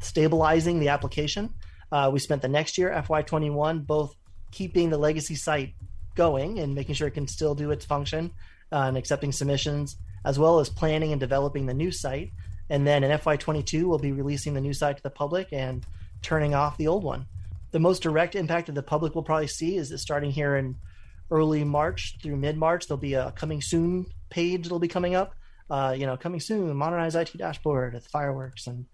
stabilizing 0.02 0.80
the 0.80 0.90
application. 0.90 1.52
Uh, 1.92 2.10
we 2.14 2.20
spent 2.20 2.42
the 2.42 2.48
next 2.48 2.78
year, 2.78 2.92
FY21, 2.92 3.86
both 3.88 4.16
keeping 4.52 4.90
the 4.90 4.98
legacy 4.98 5.36
site 5.36 5.74
going 6.14 6.60
and 6.60 6.76
making 6.76 6.94
sure 6.94 7.08
it 7.08 7.12
can 7.12 7.28
still 7.28 7.56
do 7.56 7.72
its 7.72 7.86
function 7.86 8.32
uh, 8.72 8.84
and 8.88 8.98
accepting 8.98 9.32
submissions, 9.32 9.98
as 10.24 10.38
well 10.38 10.60
as 10.60 10.70
planning 10.70 11.12
and 11.12 11.20
developing 11.20 11.66
the 11.66 11.74
new 11.74 11.92
site. 11.92 12.32
And 12.72 12.88
then 12.88 13.04
in 13.04 13.12
FY22, 13.12 13.84
we'll 13.84 14.00
be 14.00 14.14
releasing 14.14 14.54
the 14.54 14.62
new 14.62 14.74
site 14.74 14.96
to 14.96 15.04
the 15.04 15.10
public 15.10 15.50
and 15.52 15.86
turning 16.22 16.56
off 16.56 16.78
the 16.78 16.88
old 16.88 17.04
one. 17.04 17.26
The 17.72 17.82
most 17.82 18.02
direct 18.02 18.34
impact 18.34 18.68
that 18.68 18.76
the 18.76 18.82
public 18.82 19.14
will 19.14 19.24
probably 19.24 19.48
see 19.48 19.76
is 19.76 19.90
that 19.90 19.98
starting 19.98 20.32
here 20.32 20.56
in 20.56 20.78
early 21.30 21.66
March 21.66 22.18
through 22.24 22.38
mid 22.38 22.56
March. 22.56 22.88
There'll 22.88 22.98
be 22.98 23.16
a 23.16 23.34
coming 23.34 23.62
soon 23.62 24.06
page 24.30 24.64
that'll 24.64 24.80
be 24.80 24.88
coming 24.88 25.16
up. 25.16 25.36
Uh, 25.70 25.94
you 25.98 26.06
know, 26.06 26.16
coming 26.16 26.40
soon, 26.40 26.74
modernized 26.78 27.18
IT 27.18 27.38
dashboard 27.38 27.94
with 27.94 28.08
fireworks 28.08 28.68
and 28.68 28.86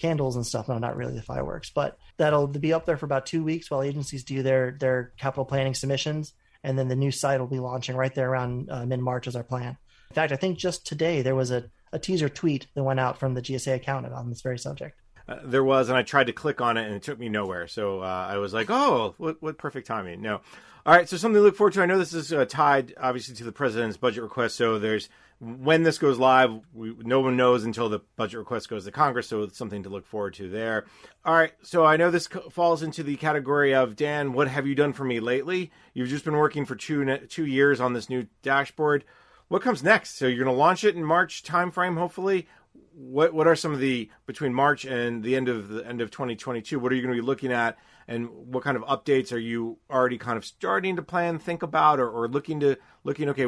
candles 0.00 0.34
and 0.34 0.44
stuff. 0.44 0.68
No, 0.68 0.78
not 0.78 0.96
really 0.96 1.14
the 1.14 1.22
fireworks, 1.22 1.70
but 1.70 1.98
that'll 2.16 2.48
be 2.48 2.72
up 2.72 2.84
there 2.84 2.96
for 2.96 3.06
about 3.06 3.26
two 3.26 3.44
weeks 3.44 3.70
while 3.70 3.82
agencies 3.82 4.24
do 4.24 4.42
their 4.42 4.76
their 4.80 5.12
capital 5.18 5.44
planning 5.44 5.74
submissions, 5.74 6.32
and 6.64 6.76
then 6.76 6.88
the 6.88 6.96
new 6.96 7.12
site 7.12 7.38
will 7.38 7.46
be 7.46 7.60
launching 7.60 7.94
right 7.94 8.14
there 8.14 8.28
around 8.28 8.70
uh, 8.70 8.84
mid 8.84 8.98
March 8.98 9.28
as 9.28 9.36
our 9.36 9.44
plan. 9.44 9.76
In 10.10 10.14
fact, 10.14 10.32
I 10.32 10.36
think 10.36 10.58
just 10.58 10.84
today 10.84 11.22
there 11.22 11.36
was 11.36 11.52
a, 11.52 11.70
a 11.92 11.98
teaser 11.98 12.28
tweet 12.28 12.66
that 12.74 12.84
went 12.84 13.00
out 13.00 13.18
from 13.18 13.34
the 13.34 13.42
GSA 13.42 13.74
account 13.74 14.06
on 14.06 14.28
this 14.28 14.42
very 14.42 14.58
subject. 14.58 15.00
Uh, 15.28 15.38
there 15.44 15.64
was, 15.64 15.88
and 15.88 15.96
I 15.96 16.02
tried 16.02 16.26
to 16.26 16.32
click 16.32 16.60
on 16.60 16.76
it, 16.76 16.86
and 16.86 16.94
it 16.94 17.02
took 17.02 17.18
me 17.18 17.28
nowhere. 17.28 17.68
So 17.68 18.00
uh, 18.00 18.26
I 18.30 18.38
was 18.38 18.52
like, 18.52 18.68
"Oh, 18.70 19.14
what, 19.18 19.40
what 19.40 19.58
perfect 19.58 19.86
timing!" 19.86 20.20
No, 20.22 20.40
all 20.86 20.94
right, 20.94 21.08
so 21.08 21.16
something 21.16 21.36
to 21.36 21.42
look 21.42 21.56
forward 21.56 21.74
to. 21.74 21.82
I 21.82 21.86
know 21.86 21.98
this 21.98 22.14
is 22.14 22.32
uh, 22.32 22.46
tied 22.46 22.94
obviously 22.98 23.34
to 23.36 23.44
the 23.44 23.52
president's 23.52 23.98
budget 23.98 24.22
request. 24.22 24.56
So 24.56 24.78
there's 24.78 25.08
when 25.38 25.82
this 25.82 25.98
goes 25.98 26.18
live, 26.18 26.50
we, 26.72 26.94
no 27.00 27.20
one 27.20 27.36
knows 27.36 27.64
until 27.64 27.88
the 27.88 28.00
budget 28.16 28.38
request 28.38 28.68
goes 28.68 28.84
to 28.84 28.90
Congress. 28.90 29.28
So 29.28 29.42
it's 29.42 29.58
something 29.58 29.82
to 29.82 29.90
look 29.90 30.06
forward 30.06 30.34
to 30.34 30.48
there. 30.48 30.86
All 31.24 31.34
right, 31.34 31.52
so 31.62 31.84
I 31.84 31.96
know 31.96 32.10
this 32.10 32.28
falls 32.50 32.82
into 32.82 33.02
the 33.02 33.16
category 33.16 33.74
of 33.74 33.94
Dan. 33.94 34.32
What 34.32 34.48
have 34.48 34.66
you 34.66 34.74
done 34.74 34.92
for 34.94 35.04
me 35.04 35.20
lately? 35.20 35.70
You've 35.92 36.08
just 36.08 36.24
been 36.24 36.36
working 36.36 36.64
for 36.64 36.76
two 36.76 37.18
two 37.28 37.46
years 37.46 37.80
on 37.80 37.92
this 37.92 38.08
new 38.08 38.26
dashboard. 38.42 39.04
What 39.50 39.62
comes 39.62 39.82
next? 39.82 40.16
So 40.16 40.26
you're 40.26 40.44
going 40.44 40.54
to 40.54 40.58
launch 40.58 40.84
it 40.84 40.96
in 40.96 41.04
March 41.04 41.42
timeframe, 41.42 41.98
hopefully. 41.98 42.48
What 42.94 43.34
what 43.34 43.46
are 43.46 43.56
some 43.56 43.72
of 43.72 43.80
the 43.80 44.08
between 44.26 44.54
March 44.54 44.84
and 44.84 45.22
the 45.22 45.36
end 45.36 45.48
of 45.48 45.68
the 45.68 45.86
end 45.86 46.00
of 46.00 46.10
2022? 46.10 46.78
What 46.78 46.92
are 46.92 46.94
you 46.94 47.02
going 47.02 47.14
to 47.14 47.20
be 47.20 47.26
looking 47.26 47.52
at? 47.52 47.76
and 48.10 48.28
what 48.28 48.64
kind 48.64 48.76
of 48.76 48.82
updates 48.82 49.32
are 49.32 49.38
you 49.38 49.78
already 49.88 50.18
kind 50.18 50.36
of 50.36 50.44
starting 50.44 50.96
to 50.96 51.02
plan, 51.02 51.38
think 51.38 51.62
about, 51.62 52.00
or, 52.00 52.10
or 52.10 52.26
looking 52.26 52.58
to 52.58 52.76
looking? 53.04 53.28
Okay, 53.28 53.46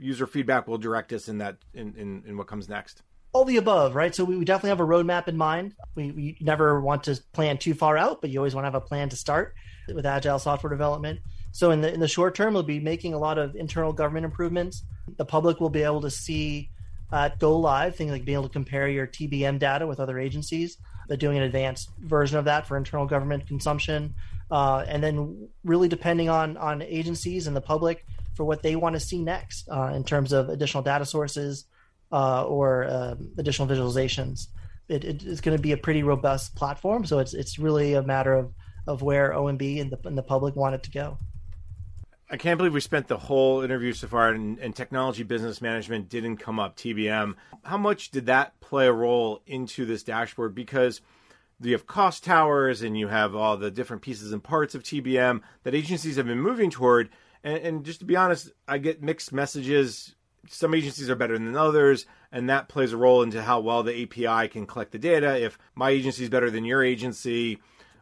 user 0.00 0.26
feedback 0.26 0.66
will 0.66 0.78
direct 0.78 1.12
us 1.12 1.28
in 1.28 1.38
that 1.38 1.58
in, 1.74 1.94
in, 1.96 2.24
in 2.26 2.36
what 2.36 2.48
comes 2.48 2.68
next. 2.68 3.02
All 3.32 3.44
the 3.44 3.58
above, 3.58 3.94
right? 3.94 4.12
So 4.12 4.24
we, 4.24 4.36
we 4.36 4.44
definitely 4.44 4.70
have 4.70 4.80
a 4.80 4.84
roadmap 4.84 5.28
in 5.28 5.36
mind. 5.36 5.76
We, 5.94 6.10
we 6.10 6.36
never 6.40 6.80
want 6.80 7.04
to 7.04 7.20
plan 7.32 7.56
too 7.56 7.72
far 7.72 7.96
out, 7.96 8.20
but 8.20 8.30
you 8.30 8.40
always 8.40 8.56
want 8.56 8.64
to 8.64 8.66
have 8.66 8.74
a 8.74 8.80
plan 8.80 9.08
to 9.10 9.16
start 9.16 9.54
with 9.94 10.04
agile 10.04 10.40
software 10.40 10.70
development. 10.70 11.20
So 11.52 11.70
in 11.70 11.80
the 11.80 11.92
in 11.92 12.00
the 12.00 12.08
short 12.08 12.34
term, 12.34 12.54
we'll 12.54 12.62
be 12.62 12.80
making 12.80 13.14
a 13.14 13.18
lot 13.18 13.38
of 13.38 13.56
internal 13.56 13.92
government 13.92 14.24
improvements. 14.24 14.84
The 15.16 15.24
public 15.24 15.60
will 15.60 15.70
be 15.70 15.82
able 15.82 16.00
to 16.02 16.10
see 16.10 16.70
at 17.12 17.38
go 17.38 17.58
live 17.58 17.96
things 17.96 18.12
like 18.12 18.24
being 18.24 18.36
able 18.36 18.48
to 18.48 18.52
compare 18.52 18.88
your 18.88 19.06
TBM 19.06 19.58
data 19.58 19.86
with 19.86 19.98
other 19.98 20.18
agencies 20.18 20.78
They're 21.08 21.16
doing 21.16 21.38
an 21.38 21.42
advanced 21.42 21.90
version 21.98 22.38
of 22.38 22.44
that 22.44 22.66
for 22.66 22.76
internal 22.76 23.06
government 23.06 23.48
consumption, 23.48 24.14
uh, 24.50 24.84
and 24.86 25.02
then 25.02 25.48
really 25.64 25.88
depending 25.88 26.28
on 26.28 26.56
on 26.56 26.82
agencies 26.82 27.46
and 27.46 27.56
the 27.56 27.60
public 27.60 28.06
for 28.34 28.44
what 28.44 28.62
they 28.62 28.76
want 28.76 28.94
to 28.94 29.00
see 29.00 29.18
next 29.18 29.68
uh, 29.68 29.92
in 29.94 30.04
terms 30.04 30.32
of 30.32 30.48
additional 30.48 30.82
data 30.82 31.04
sources 31.04 31.64
uh, 32.12 32.44
or 32.44 32.86
um, 32.88 33.30
additional 33.38 33.68
visualizations. 33.68 34.46
It, 34.88 35.04
it, 35.04 35.22
it's 35.24 35.40
going 35.40 35.56
to 35.56 35.62
be 35.62 35.72
a 35.72 35.76
pretty 35.76 36.02
robust 36.02 36.54
platform, 36.54 37.04
so 37.04 37.18
it's 37.18 37.34
it's 37.34 37.58
really 37.58 37.94
a 37.94 38.02
matter 38.02 38.34
of 38.34 38.52
of 38.86 39.02
where 39.02 39.32
OMB 39.32 39.80
and 39.80 39.90
the, 39.90 39.98
and 40.04 40.16
the 40.16 40.22
public 40.22 40.56
want 40.56 40.74
it 40.74 40.82
to 40.84 40.90
go. 40.90 41.18
I 42.32 42.36
can't 42.36 42.58
believe 42.58 42.72
we 42.72 42.80
spent 42.80 43.08
the 43.08 43.18
whole 43.18 43.62
interview 43.62 43.92
so 43.92 44.06
far 44.06 44.28
and, 44.28 44.56
and, 44.60 44.74
technology 44.74 45.24
business 45.24 45.60
management 45.60 46.08
didn't 46.08 46.36
come 46.36 46.60
up, 46.60 46.76
TBM. 46.76 47.34
How 47.64 47.76
much 47.76 48.12
did 48.12 48.26
that 48.26 48.60
play 48.60 48.86
a 48.86 48.92
role 48.92 49.42
into 49.46 49.84
this 49.84 50.04
dashboard? 50.04 50.54
Because 50.54 51.00
you 51.60 51.72
have 51.72 51.88
cost 51.88 52.22
towers 52.22 52.82
and 52.82 52.96
you 52.96 53.08
have 53.08 53.34
all 53.34 53.56
the 53.56 53.70
different 53.70 54.02
pieces 54.02 54.32
and 54.32 54.44
parts 54.44 54.76
of 54.76 54.84
TBM 54.84 55.40
that 55.64 55.74
agencies 55.74 56.16
have 56.16 56.26
been 56.26 56.40
moving 56.40 56.70
toward. 56.70 57.10
And, 57.42 57.58
and 57.58 57.84
just 57.84 57.98
to 57.98 58.06
be 58.06 58.14
honest, 58.14 58.52
I 58.68 58.78
get 58.78 59.02
mixed 59.02 59.32
messages. 59.32 60.14
Some 60.48 60.72
agencies 60.72 61.10
are 61.10 61.16
better 61.16 61.36
than 61.36 61.56
others, 61.56 62.06
and 62.30 62.48
that 62.48 62.68
plays 62.68 62.92
a 62.92 62.96
role 62.96 63.22
into 63.22 63.42
how 63.42 63.58
well 63.58 63.82
the 63.82 64.02
API 64.02 64.48
can 64.48 64.66
collect 64.66 64.92
the 64.92 64.98
data. 64.98 65.42
If 65.42 65.58
my 65.74 65.90
agency 65.90 66.22
is 66.22 66.30
better 66.30 66.50
than 66.50 66.64
your 66.64 66.84
agency, 66.84 67.58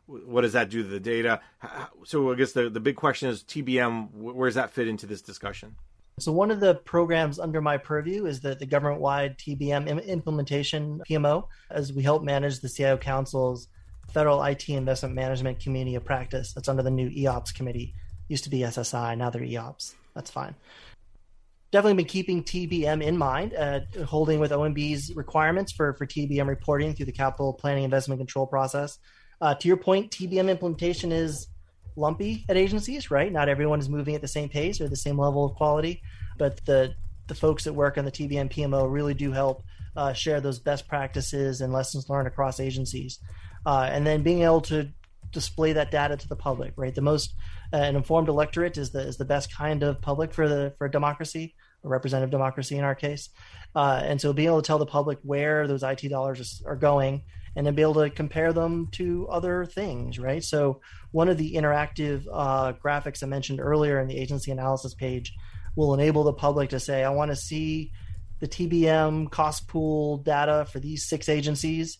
what 0.09 0.41
does 0.41 0.55
that 0.55 0.71
do 0.71 0.83
to 0.83 0.89
the 0.89 1.01
data? 1.01 1.41
So 2.05 2.33
I 2.33 2.35
guess 2.35 2.53
the, 2.53 2.71
the 2.71 2.81
big 2.81 2.97
question 2.97 3.29
is 3.29 3.43
TBM, 3.45 4.13
where 4.13 4.49
does 4.49 4.55
that 4.55 4.71
fit 4.71 4.89
into 4.89 5.07
this 5.07 5.21
discussion? 5.21 5.77
So 6.19 6.33
one 6.33 6.51
of 6.51 6.61
the 6.61 6.75
programs 6.75 7.39
under 7.39 7.61
my 7.61 7.77
purview 7.77 8.27
is 8.27 8.41
the, 8.41 8.55
the 8.55 8.67
government-wide 8.67 9.39
TBM 9.39 10.05
implementation 10.07 11.01
PMO, 11.09 11.47
as 11.71 11.93
we 11.93 12.03
help 12.03 12.25
manage 12.25 12.61
the 12.61 12.69
CIO 12.69 12.97
Council's 12.97 13.69
Federal 14.13 14.43
IT 14.43 14.69
Investment 14.69 15.15
Management 15.15 15.61
Community 15.61 15.95
of 15.95 16.05
Practice. 16.05 16.53
That's 16.55 16.69
under 16.69 16.83
the 16.83 16.91
new 16.91 17.11
EOPS 17.11 17.55
committee. 17.55 17.95
Used 18.29 18.45
to 18.45 18.51
be 18.51 18.61
SSI, 18.61 19.17
now 19.17 19.31
they're 19.31 19.43
EOPS. 19.43 19.95
That's 20.15 20.31
fine. 20.31 20.55
Definitely 21.71 22.03
been 22.03 22.07
keeping 22.07 22.43
TBM 22.43 23.03
in 23.03 23.19
mind, 23.19 23.55
uh, 23.55 23.81
holding 24.07 24.41
with 24.41 24.51
OMB's 24.51 25.15
requirements 25.15 25.71
for, 25.71 25.93
for 25.95 26.07
TBM 26.07 26.47
reporting 26.47 26.95
through 26.95 27.07
the 27.07 27.13
capital 27.13 27.53
planning 27.53 27.85
investment 27.85 28.19
control 28.19 28.47
process. 28.47 28.99
Uh, 29.41 29.55
to 29.55 29.69
your 29.69 29.77
point, 29.77 30.11
TBM 30.11 30.51
implementation 30.51 31.13
is 31.13 31.49
lumpy 31.97 32.45
at 32.49 32.57
agencies, 32.57 33.11
right? 33.11 33.31
Not 33.33 33.49
everyone 33.49 33.79
is 33.79 33.89
moving 33.89 34.15
at 34.15 34.21
the 34.21 34.29
same 34.29 34.49
pace 34.49 34.81
or 34.81 34.89
the 34.89 34.97
same 34.97 35.19
level 35.19 35.45
of 35.45 35.55
quality, 35.55 36.03
but 36.39 36.65
the 36.65 36.95
the 37.27 37.35
folks 37.35 37.65
that 37.65 37.75
work 37.75 37.99
on 37.99 38.07
the 38.07 38.11
TBM 38.11 38.51
PMO 38.51 38.91
really 38.91 39.13
do 39.13 39.31
help 39.33 39.63
uh, 39.97 40.15
share 40.15 40.41
those 40.41 40.59
best 40.59 40.89
practices 40.89 41.61
and 41.61 41.73
lessons 41.75 42.09
learned 42.09 42.27
across 42.27 42.59
agencies, 42.59 43.19
uh, 43.67 43.89
and 43.91 44.07
then 44.07 44.23
being 44.23 44.43
able 44.43 44.63
to 44.63 44.89
display 45.31 45.75
that 45.75 45.91
data 45.91 46.17
to 46.17 46.27
the 46.27 46.37
public, 46.37 46.73
right? 46.77 46.95
The 46.95 47.03
most 47.03 47.35
uh, 47.73 47.77
an 47.77 47.97
informed 47.97 48.29
electorate 48.29 48.79
is 48.79 48.91
the 48.91 49.01
is 49.01 49.19
the 49.19 49.25
best 49.25 49.55
kind 49.55 49.83
of 49.83 50.01
public 50.01 50.33
for 50.33 50.49
the 50.49 50.73
for 50.79 50.89
democracy, 50.89 51.55
a 51.85 51.89
representative 51.89 52.31
democracy 52.31 52.77
in 52.77 52.85
our 52.85 52.95
case, 52.95 53.29
uh, 53.77 54.01
and 54.03 54.21
so 54.21 54.33
being 54.33 54.49
able 54.49 54.63
to 54.63 54.67
tell 54.67 54.79
the 54.79 54.87
public 54.87 55.19
where 55.23 55.69
those 55.69 55.83
IT 55.83 56.09
dollars 56.09 56.63
are 56.67 56.77
going 56.77 57.23
and 57.59 57.67
then 57.67 57.75
be 57.75 57.83
able 57.83 57.95
to 57.95 58.09
compare 58.09 58.53
them 58.53 58.87
to 58.93 59.27
other 59.29 59.65
things, 59.65 60.17
right? 60.17 60.45
So 60.45 60.81
one 61.11 61.29
of 61.29 61.39
the 61.39 61.55
interactive 61.55 62.25
uh, 62.33 62.75
graphics 62.75 63.21
I 63.21 63.27
mentioned 63.27 63.59
earlier 63.59 63.99
in 63.99 64.07
the 64.07 64.17
agency 64.17 64.53
analysis 64.53 64.95
page 64.95 65.35
will 65.75 65.93
enable 65.93 66.23
the 66.23 66.33
public 66.33 66.71
to 66.71 66.79
say, 66.79 67.03
I 67.03 67.11
want 67.11 67.33
to 67.33 67.37
see 67.37 67.91
the 68.39 68.47
TBM 68.47 69.33
cost 69.33 69.67
pool 69.67 70.19
data 70.19 70.69
for 70.71 70.79
these 70.79 71.09
six 71.09 71.29
agencies, 71.29 71.99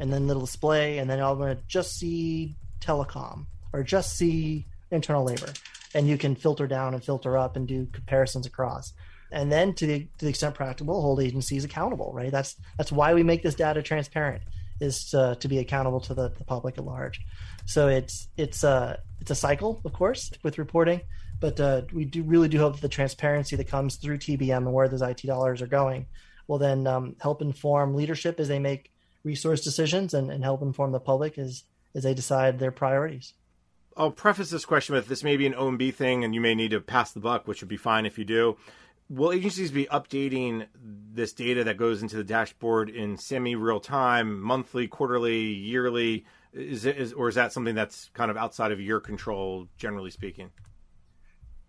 and 0.00 0.10
then 0.10 0.24
it'll 0.24 0.40
display, 0.40 0.96
and 0.96 1.10
then 1.10 1.20
I'm 1.20 1.36
going 1.36 1.54
to 1.54 1.62
just 1.68 1.98
see 1.98 2.56
telecom 2.80 3.44
or 3.74 3.82
just 3.82 4.16
see 4.16 4.66
internal 4.90 5.22
labor, 5.22 5.52
and 5.94 6.08
you 6.08 6.16
can 6.16 6.34
filter 6.34 6.66
down 6.66 6.94
and 6.94 7.04
filter 7.04 7.36
up 7.36 7.56
and 7.56 7.68
do 7.68 7.88
comparisons 7.92 8.46
across. 8.46 8.94
And 9.30 9.52
then 9.52 9.74
to 9.74 9.86
the, 9.86 9.98
to 10.00 10.24
the 10.24 10.30
extent 10.30 10.54
practicable 10.54 11.02
hold 11.02 11.20
agencies 11.20 11.64
accountable 11.64 12.10
right? 12.14 12.30
That's 12.30 12.56
that's 12.78 12.90
why 12.92 13.12
we 13.12 13.22
make 13.22 13.42
this 13.42 13.54
data 13.54 13.82
transparent 13.82 14.40
is 14.84 15.14
uh, 15.14 15.34
to 15.36 15.48
be 15.48 15.58
accountable 15.58 16.00
to 16.00 16.14
the, 16.14 16.28
the, 16.30 16.44
public 16.44 16.78
at 16.78 16.84
large. 16.84 17.20
So 17.66 17.88
it's 17.88 18.28
it's 18.36 18.62
a 18.62 18.68
uh, 18.68 18.96
it's 19.20 19.30
a 19.30 19.34
cycle, 19.34 19.80
of 19.84 19.92
course, 19.92 20.30
with 20.42 20.58
reporting, 20.58 21.00
but 21.40 21.58
uh, 21.58 21.82
we 21.92 22.04
do 22.04 22.22
really 22.22 22.48
do 22.48 22.58
hope 22.58 22.74
that 22.74 22.82
the 22.82 22.88
transparency 22.88 23.56
that 23.56 23.68
comes 23.68 23.96
through 23.96 24.18
TBM 24.18 24.58
and 24.58 24.72
where 24.72 24.88
those 24.88 25.02
IT 25.02 25.22
dollars 25.22 25.62
are 25.62 25.66
going 25.66 26.06
will 26.46 26.58
then 26.58 26.86
um, 26.86 27.16
help 27.20 27.40
inform 27.42 27.94
leadership 27.94 28.38
as 28.38 28.48
they 28.48 28.58
make 28.58 28.92
resource 29.24 29.62
decisions 29.62 30.12
and, 30.12 30.30
and 30.30 30.44
help 30.44 30.62
inform 30.62 30.92
the 30.92 31.00
public 31.00 31.38
as 31.38 31.64
as 31.94 32.02
they 32.02 32.14
decide 32.14 32.58
their 32.58 32.72
priorities. 32.72 33.34
I'll 33.96 34.10
preface 34.10 34.50
this 34.50 34.64
question 34.64 34.94
with 34.94 35.06
this 35.06 35.22
may 35.22 35.36
be 35.36 35.46
an 35.46 35.54
OMB 35.54 35.94
thing, 35.94 36.24
and 36.24 36.34
you 36.34 36.40
may 36.40 36.54
need 36.54 36.72
to 36.72 36.80
pass 36.80 37.12
the 37.12 37.20
buck, 37.20 37.46
which 37.46 37.60
would 37.62 37.68
be 37.68 37.76
fine 37.76 38.06
if 38.06 38.18
you 38.18 38.24
do. 38.24 38.56
Will 39.10 39.32
agencies 39.32 39.70
be 39.70 39.84
updating 39.86 40.66
this 41.12 41.32
data 41.32 41.64
that 41.64 41.76
goes 41.76 42.02
into 42.02 42.16
the 42.16 42.24
dashboard 42.24 42.88
in 42.88 43.16
semi 43.16 43.54
real 43.54 43.80
time, 43.80 44.40
monthly, 44.40 44.88
quarterly, 44.88 45.42
yearly? 45.42 46.24
Is 46.52 46.84
it, 46.84 46.96
is, 46.96 47.12
or 47.12 47.28
is 47.28 47.34
that 47.34 47.52
something 47.52 47.74
that's 47.74 48.10
kind 48.14 48.30
of 48.30 48.36
outside 48.36 48.72
of 48.72 48.80
your 48.80 49.00
control, 49.00 49.68
generally 49.76 50.10
speaking? 50.10 50.50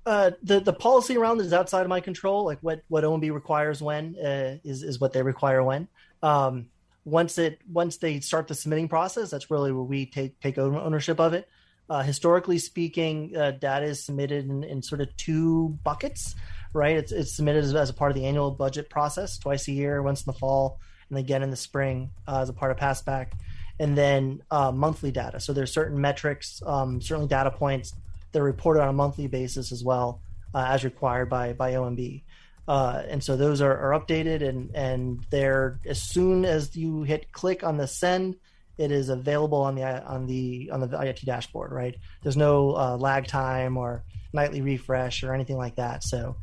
Uh, 0.06 0.32
the 0.44 0.60
the 0.60 0.74
policy 0.74 1.18
around 1.18 1.42
is 1.42 1.52
outside 1.52 1.82
of 1.82 1.88
my 1.88 2.00
control. 2.00 2.46
Like 2.46 2.60
what 2.62 2.84
what 2.88 3.04
OMB 3.04 3.34
requires 3.34 3.82
when 3.82 4.16
uh, 4.18 4.58
is 4.64 4.84
is 4.84 5.00
what 5.00 5.14
they 5.14 5.24
require 5.24 5.64
when. 5.64 5.88
Um, 6.22 6.68
once 7.06 7.38
it 7.38 7.60
once 7.68 7.98
they 7.98 8.20
start 8.20 8.48
the 8.48 8.56
submitting 8.56 8.88
process, 8.88 9.32
that's 9.32 9.50
really 9.50 9.72
where 9.72 9.84
we 9.84 10.06
take 10.06 10.40
take 10.40 10.58
ownership 10.58 11.20
of 11.20 11.34
it. 11.34 11.48
Uh, 11.90 12.02
historically 12.02 12.58
speaking, 12.58 13.36
uh, 13.38 13.52
data 13.52 13.86
is 13.86 14.04
submitted 14.04 14.50
in, 14.50 14.64
in, 14.64 14.82
sort 14.82 15.02
of 15.02 15.16
two 15.18 15.78
buckets, 15.84 16.34
right? 16.76 16.98
It's, 16.98 17.12
it's 17.12 17.36
submitted 17.36 17.64
as, 17.64 17.74
as, 17.74 17.90
a 17.90 17.94
part 17.94 18.12
of 18.12 18.16
the 18.16 18.26
annual 18.26 18.52
budget 18.52 18.90
process 18.90 19.38
twice 19.38 19.68
a 19.68 19.72
year, 19.72 20.02
once 20.02 20.22
in 20.22 20.32
the 20.32 20.38
fall 20.38 20.80
and 21.10 21.18
again 21.18 21.44
in 21.44 21.50
the 21.50 21.56
spring 21.56 22.12
uh, 22.28 22.42
as 22.42 22.50
a 22.50 22.54
part 22.54 22.72
of 22.72 22.78
Passback, 22.78 23.34
and 23.80 23.98
then 23.98 24.42
uh, 24.52 24.72
monthly 24.72 25.12
data. 25.12 25.40
So 25.40 25.54
there's 25.54 25.72
certain 25.72 26.00
metrics, 26.00 26.62
um, 26.66 27.02
certainly 27.02 27.28
data 27.28 27.52
points 27.52 27.94
that 28.32 28.42
are 28.42 28.44
reported 28.44 28.82
on 28.82 28.90
a 28.90 28.94
monthly 28.94 29.28
basis 29.28 29.72
as 29.72 29.84
well 29.84 30.22
uh, 30.54 30.66
as 30.70 30.84
required 30.84 31.30
by 31.30 31.54
by 31.54 31.74
OMB. 31.74 32.24
Uh, 32.68 33.04
and 33.08 33.24
so 33.24 33.38
those 33.38 33.62
are, 33.62 33.78
are 33.78 34.00
updated 34.00 34.48
and 34.48 34.76
and 34.76 35.26
they're 35.30 35.80
as 35.86 36.02
soon 36.02 36.46
as 36.46 36.76
you 36.76 37.04
hit 37.04 37.32
click 37.32 37.64
on 37.64 37.78
the 37.78 37.88
send 37.88 38.36
it 38.78 38.92
is 38.92 39.10
available 39.10 39.62
on 39.62 39.76
the 39.76 39.84
on 39.84 40.26
the 40.26 40.70
on 40.72 40.82
the 40.82 40.88
IoT 40.88 41.24
dashboard. 41.26 41.72
Right, 41.72 41.96
there's 42.24 42.38
no 42.38 42.76
uh, 42.76 42.98
lag 42.98 43.28
time 43.28 43.78
or 43.78 44.04
nightly 44.34 44.62
refresh 44.62 45.24
or 45.24 45.34
anything 45.34 45.58
like 45.58 45.76
that. 45.76 46.04
So, 46.04 46.36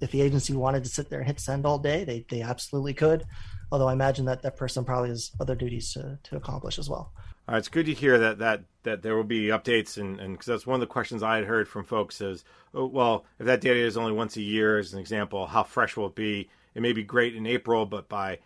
if 0.00 0.10
the 0.10 0.22
agency 0.22 0.52
wanted 0.52 0.84
to 0.84 0.90
sit 0.90 1.08
there 1.08 1.20
and 1.20 1.26
hit 1.26 1.40
send 1.40 1.66
all 1.66 1.78
day, 1.78 2.04
they 2.04 2.24
they 2.28 2.42
absolutely 2.42 2.94
could. 2.94 3.24
Although 3.72 3.88
I 3.88 3.92
imagine 3.92 4.26
that 4.26 4.42
that 4.42 4.56
person 4.56 4.84
probably 4.84 5.08
has 5.10 5.32
other 5.40 5.54
duties 5.54 5.92
to 5.94 6.18
to 6.24 6.36
accomplish 6.36 6.78
as 6.78 6.88
well. 6.88 7.12
All 7.48 7.52
right, 7.52 7.58
it's 7.58 7.68
good 7.68 7.86
to 7.86 7.94
hear 7.94 8.18
that 8.18 8.38
that 8.38 8.62
that 8.82 9.02
there 9.02 9.16
will 9.16 9.24
be 9.24 9.46
updates, 9.48 9.98
and 9.98 10.20
and 10.20 10.34
because 10.34 10.46
that's 10.46 10.66
one 10.66 10.74
of 10.74 10.80
the 10.80 10.86
questions 10.86 11.22
I 11.22 11.36
had 11.36 11.44
heard 11.44 11.68
from 11.68 11.84
folks 11.84 12.20
is, 12.20 12.44
oh, 12.74 12.86
well, 12.86 13.24
if 13.38 13.46
that 13.46 13.60
data 13.60 13.78
is 13.78 13.96
only 13.96 14.12
once 14.12 14.36
a 14.36 14.42
year, 14.42 14.78
as 14.78 14.92
an 14.92 14.98
example, 14.98 15.46
how 15.46 15.62
fresh 15.62 15.96
will 15.96 16.06
it 16.06 16.14
be? 16.14 16.48
It 16.74 16.82
may 16.82 16.92
be 16.92 17.04
great 17.04 17.34
in 17.34 17.46
April, 17.46 17.86
but 17.86 18.08
by 18.08 18.40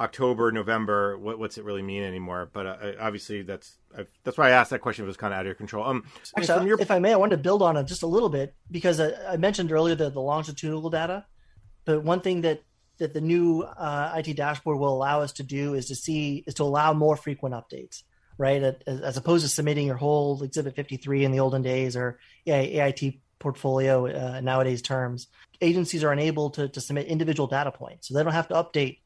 October, 0.00 0.50
November, 0.50 1.18
what, 1.18 1.38
what's 1.38 1.58
it 1.58 1.64
really 1.64 1.82
mean 1.82 2.02
anymore? 2.02 2.48
But 2.50 2.66
uh, 2.66 2.92
obviously, 2.98 3.42
that's 3.42 3.76
I've, 3.96 4.08
that's 4.24 4.38
why 4.38 4.48
I 4.48 4.52
asked 4.52 4.70
that 4.70 4.80
question. 4.80 5.04
It 5.04 5.08
was 5.08 5.18
kind 5.18 5.34
of 5.34 5.38
out 5.38 5.42
of 5.42 5.46
your 5.46 5.54
control. 5.54 5.84
Um, 5.84 6.04
Actually, 6.36 6.68
your... 6.68 6.80
if 6.80 6.90
I 6.90 6.98
may, 6.98 7.12
I 7.12 7.16
wanted 7.16 7.36
to 7.36 7.42
build 7.42 7.60
on 7.60 7.76
it 7.76 7.84
just 7.84 8.02
a 8.02 8.06
little 8.06 8.30
bit 8.30 8.54
because 8.70 8.98
I, 8.98 9.12
I 9.32 9.36
mentioned 9.36 9.70
earlier 9.70 9.94
the, 9.94 10.08
the 10.08 10.20
longitudinal 10.20 10.88
data. 10.88 11.26
But 11.84 12.02
one 12.02 12.20
thing 12.22 12.40
that 12.42 12.62
that 12.98 13.14
the 13.14 13.20
new 13.20 13.62
uh, 13.62 14.12
IT 14.16 14.36
dashboard 14.36 14.78
will 14.78 14.94
allow 14.94 15.20
us 15.20 15.32
to 15.32 15.42
do 15.42 15.74
is 15.74 15.86
to 15.86 15.94
see 15.94 16.44
is 16.46 16.54
to 16.54 16.62
allow 16.62 16.94
more 16.94 17.16
frequent 17.16 17.54
updates, 17.54 18.02
right? 18.38 18.62
As, 18.62 19.00
as 19.00 19.16
opposed 19.18 19.44
to 19.44 19.50
submitting 19.50 19.86
your 19.86 19.96
whole 19.96 20.42
Exhibit 20.42 20.76
53 20.76 21.24
in 21.24 21.32
the 21.32 21.40
olden 21.40 21.62
days 21.62 21.96
or 21.96 22.18
AIT 22.46 23.20
portfolio 23.38 24.06
uh, 24.06 24.40
nowadays 24.40 24.82
terms, 24.82 25.28
agencies 25.60 26.04
are 26.04 26.12
unable 26.12 26.50
to, 26.50 26.68
to 26.68 26.80
submit 26.80 27.06
individual 27.06 27.46
data 27.46 27.70
points, 27.70 28.08
so 28.08 28.14
they 28.14 28.22
don't 28.22 28.32
have 28.32 28.48
to 28.48 28.54
update 28.54 28.98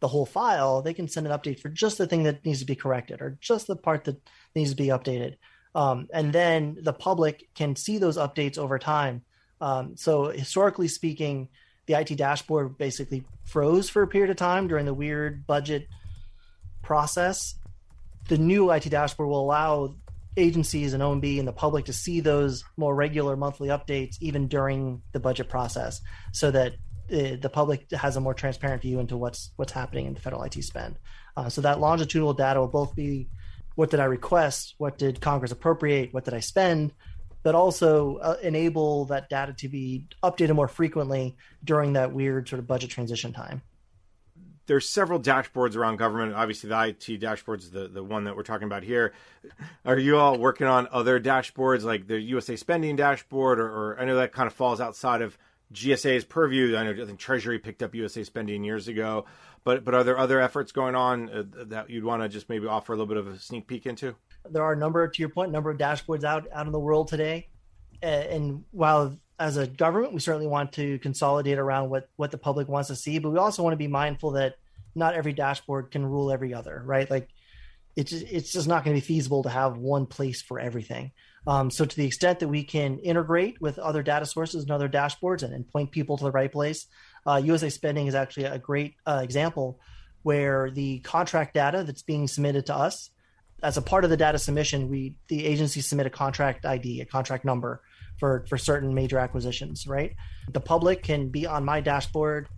the 0.00 0.08
whole 0.08 0.26
file, 0.26 0.82
they 0.82 0.94
can 0.94 1.08
send 1.08 1.26
an 1.26 1.32
update 1.32 1.60
for 1.60 1.68
just 1.68 1.98
the 1.98 2.06
thing 2.06 2.24
that 2.24 2.44
needs 2.44 2.60
to 2.60 2.66
be 2.66 2.74
corrected 2.74 3.20
or 3.20 3.36
just 3.40 3.66
the 3.66 3.76
part 3.76 4.04
that 4.04 4.20
needs 4.54 4.70
to 4.70 4.76
be 4.76 4.88
updated. 4.88 5.36
Um, 5.74 6.08
and 6.12 6.32
then 6.32 6.78
the 6.80 6.92
public 6.92 7.48
can 7.54 7.76
see 7.76 7.98
those 7.98 8.16
updates 8.16 8.58
over 8.58 8.78
time. 8.78 9.22
Um, 9.60 9.96
so 9.96 10.30
historically 10.30 10.88
speaking, 10.88 11.48
the 11.86 11.94
IT 11.94 12.16
dashboard 12.16 12.78
basically 12.78 13.24
froze 13.44 13.88
for 13.88 14.02
a 14.02 14.08
period 14.08 14.30
of 14.30 14.36
time 14.36 14.68
during 14.68 14.86
the 14.86 14.94
weird 14.94 15.46
budget 15.46 15.86
process. 16.82 17.54
The 18.28 18.38
new 18.38 18.70
IT 18.70 18.88
dashboard 18.88 19.28
will 19.28 19.40
allow 19.40 19.94
agencies 20.36 20.94
and 20.94 21.02
OMB 21.02 21.38
and 21.38 21.46
the 21.46 21.52
public 21.52 21.86
to 21.86 21.92
see 21.92 22.20
those 22.20 22.64
more 22.76 22.94
regular 22.94 23.36
monthly 23.36 23.68
updates 23.68 24.16
even 24.20 24.48
during 24.48 25.02
the 25.12 25.20
budget 25.20 25.48
process 25.48 26.00
so 26.32 26.50
that 26.50 26.74
the, 27.10 27.50
public 27.52 27.90
has 27.92 28.16
a 28.16 28.20
more 28.20 28.34
transparent 28.34 28.82
view 28.82 29.00
into 29.00 29.16
what's 29.16 29.50
what's 29.56 29.72
happening 29.72 30.06
in 30.06 30.14
the 30.14 30.20
federal 30.20 30.42
IT 30.42 30.54
spend. 30.62 30.98
Uh, 31.36 31.48
so 31.48 31.60
that 31.60 31.80
longitudinal 31.80 32.34
data 32.34 32.60
will 32.60 32.68
both 32.68 32.94
be 32.94 33.28
what 33.74 33.90
did 33.90 34.00
I 34.00 34.04
request, 34.04 34.74
what 34.78 34.98
did 34.98 35.20
Congress 35.20 35.52
appropriate, 35.52 36.12
what 36.12 36.24
did 36.24 36.34
I 36.34 36.40
spend, 36.40 36.92
but 37.42 37.54
also 37.54 38.16
uh, 38.16 38.36
enable 38.42 39.06
that 39.06 39.28
data 39.28 39.52
to 39.54 39.68
be 39.68 40.06
updated 40.22 40.54
more 40.54 40.68
frequently 40.68 41.36
during 41.64 41.94
that 41.94 42.12
weird 42.12 42.48
sort 42.48 42.58
of 42.58 42.66
budget 42.66 42.90
transition 42.90 43.32
time. 43.32 43.62
There's 44.66 44.88
several 44.88 45.18
dashboards 45.18 45.74
around 45.74 45.96
government. 45.96 46.34
Obviously, 46.34 46.68
the 46.68 46.80
IT 46.80 47.18
dashboard 47.18 47.60
is 47.60 47.70
the, 47.72 47.88
the 47.88 48.04
one 48.04 48.24
that 48.24 48.36
we're 48.36 48.44
talking 48.44 48.66
about 48.66 48.84
here. 48.84 49.14
Are 49.84 49.98
you 49.98 50.16
all 50.16 50.38
working 50.38 50.68
on 50.68 50.86
other 50.92 51.18
dashboards 51.18 51.82
like 51.82 52.06
the 52.06 52.20
USA 52.20 52.54
spending 52.54 52.94
dashboard, 52.94 53.58
or, 53.58 53.66
or 53.66 54.00
I 54.00 54.04
know 54.04 54.16
that 54.16 54.32
kind 54.32 54.46
of 54.46 54.52
falls 54.52 54.80
outside 54.80 55.22
of 55.22 55.36
GSA's 55.72 56.24
purview. 56.24 56.76
I 56.76 56.84
know 56.84 57.02
I 57.02 57.06
think 57.06 57.18
Treasury 57.18 57.58
picked 57.58 57.82
up 57.82 57.94
USA 57.94 58.24
spending 58.24 58.64
years 58.64 58.88
ago, 58.88 59.26
but 59.64 59.84
but 59.84 59.94
are 59.94 60.04
there 60.04 60.18
other 60.18 60.40
efforts 60.40 60.72
going 60.72 60.94
on 60.94 61.28
uh, 61.30 61.44
that 61.66 61.90
you'd 61.90 62.04
want 62.04 62.22
to 62.22 62.28
just 62.28 62.48
maybe 62.48 62.66
offer 62.66 62.92
a 62.92 62.96
little 62.96 63.06
bit 63.06 63.16
of 63.16 63.28
a 63.28 63.38
sneak 63.38 63.66
peek 63.66 63.86
into? 63.86 64.14
There 64.48 64.62
are 64.62 64.72
a 64.72 64.76
number, 64.76 65.06
to 65.06 65.22
your 65.22 65.28
point, 65.28 65.52
number 65.52 65.70
of 65.70 65.78
dashboards 65.78 66.24
out 66.24 66.46
out 66.52 66.66
in 66.66 66.72
the 66.72 66.80
world 66.80 67.08
today, 67.08 67.48
and 68.02 68.64
while 68.72 69.16
as 69.38 69.56
a 69.56 69.66
government 69.66 70.12
we 70.12 70.20
certainly 70.20 70.46
want 70.46 70.72
to 70.72 70.98
consolidate 70.98 71.58
around 71.58 71.90
what 71.90 72.08
what 72.16 72.30
the 72.30 72.38
public 72.38 72.68
wants 72.68 72.88
to 72.88 72.96
see, 72.96 73.18
but 73.18 73.30
we 73.30 73.38
also 73.38 73.62
want 73.62 73.72
to 73.72 73.78
be 73.78 73.88
mindful 73.88 74.32
that 74.32 74.56
not 74.94 75.14
every 75.14 75.32
dashboard 75.32 75.90
can 75.90 76.04
rule 76.04 76.32
every 76.32 76.52
other, 76.52 76.82
right? 76.84 77.10
Like 77.10 77.28
it's 77.96 78.12
it's 78.12 78.52
just 78.52 78.68
not 78.68 78.84
going 78.84 78.96
to 78.96 79.00
be 79.00 79.06
feasible 79.06 79.42
to 79.44 79.48
have 79.48 79.76
one 79.76 80.06
place 80.06 80.42
for 80.42 80.58
everything. 80.58 81.12
Um, 81.46 81.70
so 81.70 81.84
to 81.84 81.96
the 81.96 82.06
extent 82.06 82.40
that 82.40 82.48
we 82.48 82.62
can 82.64 82.98
integrate 82.98 83.60
with 83.60 83.78
other 83.78 84.02
data 84.02 84.26
sources 84.26 84.62
and 84.62 84.70
other 84.70 84.88
dashboards 84.88 85.42
and, 85.42 85.54
and 85.54 85.66
point 85.66 85.90
people 85.90 86.18
to 86.18 86.24
the 86.24 86.30
right 86.30 86.52
place, 86.52 86.86
uh, 87.26 87.40
USA 87.44 87.68
Spending 87.70 88.06
is 88.06 88.14
actually 88.14 88.44
a 88.44 88.58
great 88.58 88.94
uh, 89.06 89.20
example 89.22 89.80
where 90.22 90.70
the 90.70 90.98
contract 91.00 91.54
data 91.54 91.82
that's 91.84 92.02
being 92.02 92.28
submitted 92.28 92.66
to 92.66 92.74
us, 92.74 93.10
as 93.62 93.76
a 93.76 93.82
part 93.82 94.04
of 94.04 94.10
the 94.10 94.16
data 94.16 94.38
submission, 94.38 94.88
we 94.88 95.14
the 95.28 95.44
agency 95.44 95.80
submit 95.80 96.06
a 96.06 96.10
contract 96.10 96.64
ID, 96.64 97.00
a 97.00 97.04
contract 97.04 97.44
number 97.44 97.82
for 98.18 98.44
for 98.48 98.56
certain 98.56 98.94
major 98.94 99.18
acquisitions. 99.18 99.86
Right, 99.86 100.14
the 100.50 100.60
public 100.60 101.02
can 101.02 101.28
be 101.28 101.46
on 101.46 101.64
my 101.64 101.80
dashboard, 101.80 102.48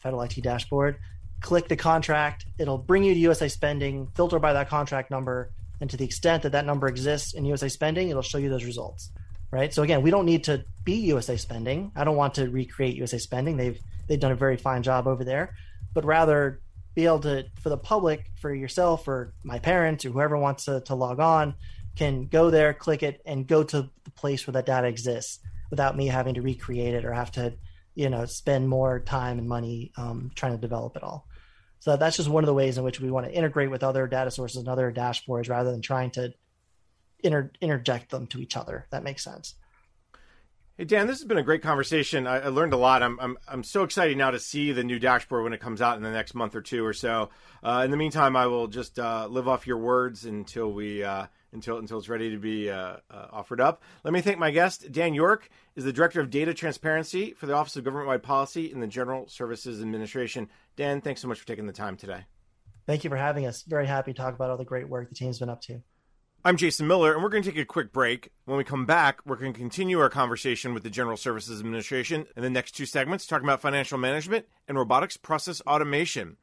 federal 0.00 0.22
IT 0.22 0.34
dashboard, 0.42 0.98
click 1.40 1.68
the 1.68 1.76
contract. 1.76 2.46
It'll 2.58 2.78
bring 2.78 3.04
you 3.04 3.14
to 3.14 3.20
USA 3.20 3.48
Spending, 3.48 4.08
filter 4.14 4.38
by 4.38 4.52
that 4.54 4.68
contract 4.68 5.10
number, 5.10 5.50
and 5.80 5.88
to 5.90 5.96
the 5.96 6.04
extent 6.04 6.42
that 6.42 6.52
that 6.52 6.66
number 6.66 6.86
exists 6.88 7.34
in 7.34 7.44
USA 7.44 7.68
Spending, 7.68 8.08
it'll 8.08 8.22
show 8.22 8.38
you 8.38 8.50
those 8.50 8.64
results. 8.64 9.10
Right. 9.50 9.72
So 9.72 9.82
again, 9.82 10.02
we 10.02 10.10
don't 10.10 10.26
need 10.26 10.44
to 10.44 10.64
be 10.84 10.96
USA 11.06 11.36
Spending. 11.36 11.90
I 11.96 12.04
don't 12.04 12.16
want 12.16 12.34
to 12.34 12.50
recreate 12.50 12.96
USA 12.96 13.18
Spending. 13.18 13.56
They've 13.56 13.80
they've 14.06 14.20
done 14.20 14.32
a 14.32 14.36
very 14.36 14.58
fine 14.58 14.82
job 14.82 15.06
over 15.06 15.24
there, 15.24 15.54
but 15.94 16.04
rather 16.04 16.60
be 16.94 17.06
able 17.06 17.20
to 17.20 17.44
for 17.62 17.68
the 17.68 17.78
public, 17.78 18.30
for 18.40 18.52
yourself, 18.52 19.06
or 19.06 19.32
my 19.44 19.58
parents, 19.58 20.04
or 20.04 20.10
whoever 20.10 20.36
wants 20.36 20.64
to, 20.64 20.80
to 20.82 20.94
log 20.94 21.20
on, 21.20 21.54
can 21.96 22.26
go 22.26 22.50
there, 22.50 22.74
click 22.74 23.02
it, 23.02 23.22
and 23.24 23.46
go 23.46 23.62
to 23.62 23.88
the 24.04 24.10
place 24.10 24.46
where 24.46 24.52
that 24.52 24.66
data 24.66 24.88
exists 24.88 25.38
without 25.70 25.96
me 25.96 26.08
having 26.08 26.34
to 26.34 26.42
recreate 26.42 26.94
it 26.94 27.04
or 27.04 27.12
have 27.12 27.30
to, 27.30 27.54
you 27.94 28.10
know, 28.10 28.24
spend 28.24 28.68
more 28.68 28.98
time 28.98 29.38
and 29.38 29.48
money 29.48 29.92
um, 29.96 30.30
trying 30.34 30.52
to 30.52 30.58
develop 30.58 30.96
it 30.96 31.04
all. 31.04 31.27
So 31.80 31.96
that's 31.96 32.16
just 32.16 32.28
one 32.28 32.44
of 32.44 32.46
the 32.48 32.54
ways 32.54 32.78
in 32.78 32.84
which 32.84 33.00
we 33.00 33.10
want 33.10 33.26
to 33.26 33.32
integrate 33.32 33.70
with 33.70 33.82
other 33.82 34.06
data 34.06 34.30
sources 34.30 34.58
and 34.58 34.68
other 34.68 34.92
dashboards 34.92 35.48
rather 35.48 35.70
than 35.70 35.82
trying 35.82 36.10
to 36.12 36.32
inter- 37.20 37.50
interject 37.60 38.10
them 38.10 38.26
to 38.28 38.40
each 38.40 38.56
other. 38.56 38.86
That 38.90 39.04
makes 39.04 39.22
sense. 39.22 39.54
Hey 40.76 40.84
Dan, 40.84 41.08
this 41.08 41.18
has 41.18 41.26
been 41.26 41.38
a 41.38 41.42
great 41.42 41.62
conversation. 41.62 42.28
I, 42.28 42.38
I, 42.38 42.48
learned 42.48 42.72
a 42.72 42.76
lot. 42.76 43.02
I'm, 43.02 43.18
I'm 43.18 43.36
I'm 43.48 43.64
so 43.64 43.82
excited 43.82 44.16
now 44.16 44.30
to 44.30 44.38
see 44.38 44.70
the 44.70 44.84
new 44.84 45.00
dashboard 45.00 45.42
when 45.42 45.52
it 45.52 45.58
comes 45.58 45.82
out 45.82 45.96
in 45.96 46.04
the 46.04 46.10
next 46.12 46.36
month 46.36 46.54
or 46.54 46.60
two 46.60 46.86
or 46.86 46.92
so. 46.92 47.30
Uh, 47.64 47.82
in 47.84 47.90
the 47.90 47.96
meantime, 47.96 48.36
I 48.36 48.46
will 48.46 48.68
just 48.68 48.96
uh, 48.96 49.26
live 49.28 49.48
off 49.48 49.66
your 49.66 49.78
words 49.78 50.24
until 50.24 50.72
we 50.72 51.02
uh, 51.02 51.26
until 51.52 51.78
until 51.78 51.98
it's 51.98 52.08
ready 52.08 52.30
to 52.30 52.38
be 52.38 52.70
uh, 52.70 52.96
uh, 53.10 53.26
offered 53.32 53.60
up. 53.60 53.82
Let 54.04 54.12
me 54.12 54.20
thank 54.20 54.38
my 54.38 54.50
guest. 54.50 54.90
Dan 54.92 55.14
York 55.14 55.48
is 55.76 55.84
the 55.84 55.92
director 55.92 56.20
of 56.20 56.30
data 56.30 56.54
transparency 56.54 57.32
for 57.32 57.46
the 57.46 57.54
Office 57.54 57.76
of 57.76 57.84
Government-wide 57.84 58.22
Policy 58.22 58.70
in 58.70 58.80
the 58.80 58.86
General 58.86 59.28
Services 59.28 59.80
Administration. 59.80 60.48
Dan, 60.76 61.00
thanks 61.00 61.20
so 61.20 61.28
much 61.28 61.40
for 61.40 61.46
taking 61.46 61.66
the 61.66 61.72
time 61.72 61.96
today. 61.96 62.24
Thank 62.86 63.04
you 63.04 63.10
for 63.10 63.16
having 63.16 63.46
us. 63.46 63.62
Very 63.62 63.86
happy 63.86 64.12
to 64.12 64.18
talk 64.18 64.34
about 64.34 64.50
all 64.50 64.56
the 64.56 64.64
great 64.64 64.88
work 64.88 65.08
the 65.08 65.14
team's 65.14 65.38
been 65.38 65.50
up 65.50 65.60
to. 65.62 65.82
I'm 66.44 66.56
Jason 66.56 66.86
Miller, 66.86 67.12
and 67.12 67.22
we're 67.22 67.28
going 67.30 67.42
to 67.42 67.50
take 67.50 67.58
a 67.58 67.64
quick 67.64 67.92
break. 67.92 68.30
When 68.44 68.56
we 68.56 68.64
come 68.64 68.86
back, 68.86 69.20
we're 69.26 69.36
going 69.36 69.52
to 69.52 69.58
continue 69.58 69.98
our 69.98 70.08
conversation 70.08 70.72
with 70.72 70.84
the 70.84 70.88
General 70.88 71.16
Services 71.16 71.58
Administration 71.58 72.26
in 72.36 72.42
the 72.42 72.48
next 72.48 72.72
two 72.72 72.86
segments, 72.86 73.26
talking 73.26 73.44
about 73.44 73.60
financial 73.60 73.98
management 73.98 74.46
and 74.68 74.78
robotics 74.78 75.16
process 75.16 75.60
automation. 75.66 76.36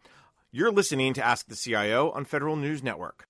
You're 0.51 0.71
listening 0.71 1.13
to 1.13 1.25
Ask 1.25 1.47
the 1.47 1.55
CIO 1.55 2.11
on 2.11 2.25
Federal 2.25 2.57
News 2.57 2.83
Network. 2.83 3.27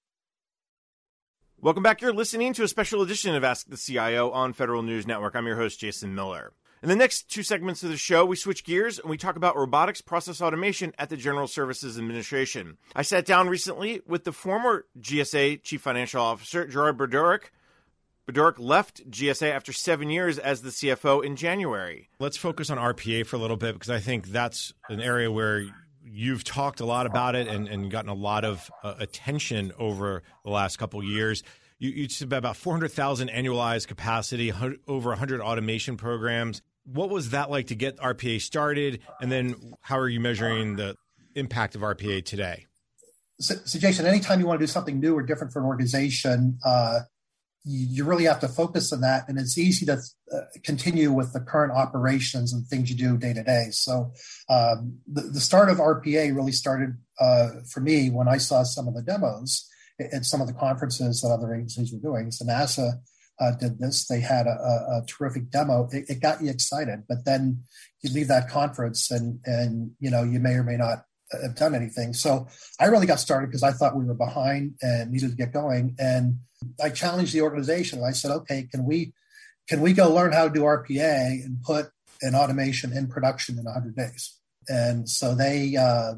Welcome 1.65 1.81
back. 1.81 1.99
You're 1.99 2.13
listening 2.13 2.53
to 2.53 2.63
a 2.63 2.67
special 2.67 3.01
edition 3.01 3.33
of 3.33 3.43
Ask 3.43 3.67
the 3.67 3.75
CIO 3.75 4.29
on 4.29 4.53
Federal 4.53 4.83
News 4.83 5.07
Network. 5.07 5.35
I'm 5.35 5.47
your 5.47 5.55
host, 5.55 5.79
Jason 5.79 6.13
Miller. 6.13 6.53
In 6.83 6.89
the 6.89 6.95
next 6.95 7.27
two 7.27 7.41
segments 7.41 7.81
of 7.81 7.89
the 7.89 7.97
show, 7.97 8.23
we 8.23 8.35
switch 8.35 8.63
gears 8.63 8.99
and 8.99 9.09
we 9.09 9.17
talk 9.17 9.35
about 9.35 9.57
robotics 9.57 9.99
process 9.99 10.43
automation 10.43 10.93
at 10.99 11.09
the 11.09 11.17
General 11.17 11.47
Services 11.47 11.97
Administration. 11.97 12.77
I 12.95 13.01
sat 13.01 13.25
down 13.25 13.49
recently 13.49 14.01
with 14.05 14.25
the 14.25 14.31
former 14.31 14.85
GSA 15.01 15.63
Chief 15.63 15.81
Financial 15.81 16.21
Officer, 16.21 16.67
Gerard 16.67 16.99
Badorrek. 16.99 17.45
Badorrek 18.29 18.59
left 18.59 19.09
GSA 19.09 19.49
after 19.49 19.73
seven 19.73 20.11
years 20.11 20.37
as 20.37 20.61
the 20.61 20.69
CFO 20.69 21.25
in 21.25 21.35
January. 21.35 22.09
Let's 22.19 22.37
focus 22.37 22.69
on 22.69 22.77
RPA 22.77 23.25
for 23.25 23.37
a 23.37 23.39
little 23.39 23.57
bit 23.57 23.73
because 23.73 23.89
I 23.89 23.99
think 23.99 24.27
that's 24.27 24.71
an 24.87 25.01
area 25.01 25.31
where 25.31 25.65
you've 26.05 26.43
talked 26.43 26.79
a 26.79 26.85
lot 26.85 27.05
about 27.05 27.35
it 27.35 27.47
and, 27.47 27.67
and 27.67 27.89
gotten 27.89 28.09
a 28.09 28.15
lot 28.15 28.45
of 28.45 28.69
uh, 28.83 28.95
attention 28.99 29.71
over 29.77 30.23
the 30.43 30.51
last 30.51 30.77
couple 30.77 31.03
years. 31.03 31.43
You, 31.79 31.89
you 31.89 32.09
said 32.09 32.31
about 32.31 32.55
400,000 32.55 33.29
annualized 33.29 33.87
capacity, 33.87 34.53
over 34.87 35.09
100 35.09 35.41
automation 35.41 35.97
programs. 35.97 36.61
What 36.85 37.09
was 37.09 37.31
that 37.31 37.49
like 37.49 37.67
to 37.67 37.75
get 37.75 37.97
RPA 37.97 38.39
started? 38.41 39.01
And 39.19 39.31
then 39.31 39.73
how 39.81 39.97
are 39.97 40.07
you 40.07 40.19
measuring 40.19 40.75
the 40.75 40.95
impact 41.33 41.75
of 41.75 41.81
RPA 41.81 42.23
today? 42.23 42.67
So, 43.39 43.55
so 43.65 43.79
Jason, 43.79 44.05
anytime 44.05 44.39
you 44.39 44.45
want 44.45 44.59
to 44.59 44.63
do 44.63 44.71
something 44.71 44.99
new 44.99 45.15
or 45.15 45.23
different 45.23 45.51
for 45.51 45.59
an 45.59 45.65
organization, 45.65 46.59
uh, 46.63 46.99
you 47.65 48.05
really 48.05 48.25
have 48.25 48.39
to 48.41 48.47
focus 48.47 48.93
on 48.93 49.01
that. 49.01 49.27
And 49.27 49.39
it's 49.39 49.57
easy 49.57 49.85
to 49.87 49.99
uh, 50.31 50.41
continue 50.63 51.11
with 51.11 51.33
the 51.33 51.39
current 51.39 51.73
operations 51.73 52.53
and 52.53 52.65
things 52.67 52.89
you 52.89 52.95
do 52.95 53.17
day 53.17 53.33
to 53.33 53.43
day. 53.43 53.67
So 53.71 54.13
um, 54.49 54.99
the, 55.11 55.21
the, 55.33 55.39
start 55.39 55.69
of 55.69 55.77
RPA 55.77 56.35
really 56.35 56.51
started 56.51 56.95
uh, 57.19 57.49
for 57.71 57.79
me 57.79 58.09
when 58.09 58.27
I 58.27 58.37
saw 58.37 58.63
some 58.63 58.87
of 58.87 58.93
the 58.93 59.01
demos 59.01 59.67
at 59.99 60.25
some 60.25 60.41
of 60.41 60.47
the 60.47 60.53
conferences 60.53 61.21
that 61.21 61.29
other 61.29 61.53
agencies 61.55 61.91
were 61.91 61.99
doing. 61.99 62.29
So 62.31 62.45
NASA 62.45 62.99
uh, 63.39 63.51
did 63.59 63.79
this. 63.79 64.07
They 64.07 64.19
had 64.19 64.45
a, 64.45 64.51
a, 64.51 64.99
a 64.99 65.05
terrific 65.07 65.49
demo. 65.49 65.89
It, 65.91 66.05
it, 66.07 66.21
got 66.21 66.41
you 66.41 66.49
excited, 66.49 67.03
but 67.07 67.25
then 67.25 67.63
you 68.01 68.13
leave 68.13 68.27
that 68.27 68.49
conference 68.49 69.11
and 69.11 69.39
and 69.45 69.91
you 69.99 70.09
know 70.09 70.23
you 70.23 70.39
may 70.39 70.53
or 70.53 70.63
may 70.63 70.77
not 70.77 71.03
have 71.41 71.55
done 71.55 71.75
anything. 71.75 72.13
So 72.13 72.47
I 72.79 72.85
really 72.85 73.07
got 73.07 73.19
started 73.19 73.47
because 73.47 73.63
I 73.63 73.71
thought 73.71 73.95
we 73.95 74.05
were 74.05 74.13
behind 74.13 74.75
and 74.81 75.11
needed 75.11 75.31
to 75.31 75.35
get 75.35 75.53
going. 75.53 75.95
And 75.99 76.39
I 76.81 76.89
challenged 76.89 77.33
the 77.33 77.41
organization. 77.41 78.03
I 78.03 78.11
said, 78.11 78.31
okay, 78.31 78.67
can 78.71 78.85
we 78.85 79.13
can 79.67 79.81
we 79.81 79.93
go 79.93 80.13
learn 80.13 80.31
how 80.31 80.47
to 80.47 80.53
do 80.53 80.61
RPA 80.61 81.43
and 81.43 81.61
put 81.63 81.89
an 82.21 82.35
automation 82.35 82.93
in 82.93 83.07
production 83.07 83.57
in 83.57 83.65
100 83.65 83.95
days? 83.95 84.37
And 84.67 85.09
so 85.09 85.33
they 85.33 85.75
uh, 85.75 86.15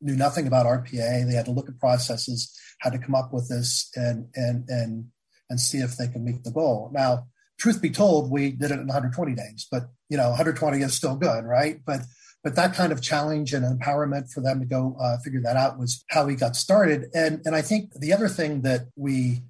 knew 0.00 0.16
nothing 0.16 0.46
about 0.46 0.66
RPA. 0.66 1.26
They 1.26 1.34
had 1.34 1.46
to 1.46 1.50
look 1.50 1.68
at 1.68 1.78
processes, 1.80 2.56
had 2.80 2.92
to 2.92 2.98
come 2.98 3.14
up 3.14 3.32
with 3.32 3.48
this, 3.48 3.90
and 3.94 4.28
and 4.34 4.68
and 4.68 5.06
and 5.50 5.60
see 5.60 5.78
if 5.78 5.96
they 5.96 6.08
can 6.08 6.24
meet 6.24 6.44
the 6.44 6.50
goal. 6.50 6.90
Now, 6.92 7.26
truth 7.58 7.82
be 7.82 7.90
told, 7.90 8.30
we 8.30 8.50
did 8.50 8.70
it 8.70 8.80
in 8.80 8.86
120 8.86 9.34
days, 9.34 9.66
but 9.70 9.88
you 10.08 10.16
know, 10.16 10.30
120 10.30 10.78
is 10.78 10.94
still 10.94 11.16
good, 11.16 11.44
right? 11.44 11.80
But 11.84 12.00
but 12.44 12.54
that 12.56 12.74
kind 12.74 12.92
of 12.92 13.00
challenge 13.00 13.54
and 13.54 13.64
empowerment 13.64 14.30
for 14.30 14.42
them 14.42 14.60
to 14.60 14.66
go 14.66 14.96
uh, 15.00 15.16
figure 15.18 15.40
that 15.40 15.56
out 15.56 15.78
was 15.78 16.04
how 16.10 16.26
we 16.26 16.36
got 16.36 16.54
started. 16.54 17.06
And 17.14 17.40
and 17.46 17.56
I 17.56 17.62
think 17.62 17.94
the 17.94 18.12
other 18.12 18.28
thing 18.28 18.60
that 18.60 18.82
we 18.94 19.40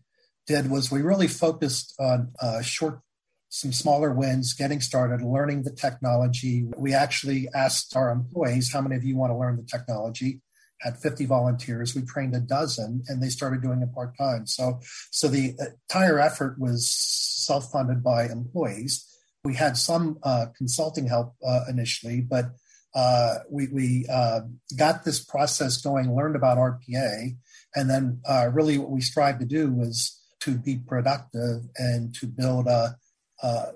did 0.46 0.70
was 0.70 0.90
we 0.90 1.02
really 1.02 1.26
focused 1.26 1.94
on 1.98 2.33
uh, 2.40 2.62
short, 2.62 3.00
some 3.48 3.72
smaller 3.72 4.12
wins, 4.12 4.54
getting 4.54 4.80
started, 4.80 5.22
learning 5.22 5.64
the 5.64 5.72
technology. 5.72 6.66
We 6.76 6.94
actually 6.94 7.48
asked 7.52 7.96
our 7.96 8.11
employees, 8.11 8.72
"How 8.72 8.80
many 8.80 8.94
of 8.94 9.02
you 9.02 9.16
want 9.16 9.33
to 9.33 9.37
learn 9.37 9.57
the 9.57 9.64
technology?" 9.64 10.40
Had 10.80 10.98
50 10.98 11.24
volunteers. 11.26 11.94
We 11.94 12.02
trained 12.02 12.37
a 12.37 12.40
dozen, 12.40 13.02
and 13.09 13.22
they 13.22 13.28
started 13.28 13.62
doing 13.62 13.80
it 13.80 13.92
part 13.94 14.16
time. 14.18 14.46
So, 14.46 14.80
so 15.11 15.28
the 15.28 15.54
entire 15.88 16.20
effort 16.20 16.59
was 16.61 16.88
self 16.88 17.72
funded 17.72 18.04
by 18.04 18.26
employees. 18.26 19.04
We 19.44 19.54
had 19.54 19.76
some 19.76 20.18
uh, 20.22 20.46
consulting 20.57 21.07
help 21.07 21.35
uh, 21.46 21.64
initially, 21.68 22.20
but 22.20 22.50
uh, 22.94 23.38
we, 23.50 23.68
we 23.68 24.07
uh, 24.11 24.40
got 24.76 25.04
this 25.04 25.22
process 25.24 25.78
going, 25.78 26.14
learned 26.14 26.37
about 26.37 26.59
RPA, 26.59 27.37
and 27.74 27.90
then 27.90 28.20
uh, 28.28 28.48
really 28.52 28.78
what 28.78 28.90
we 28.90 29.00
strived 29.00 29.40
to 29.40 29.46
do 29.46 29.70
was 29.70 30.20
to 30.40 30.57
be 30.59 30.76
productive 30.76 31.62
and 31.76 32.14
to 32.14 32.26
build 32.26 32.66
a, 32.66 32.96
a, 33.42 33.66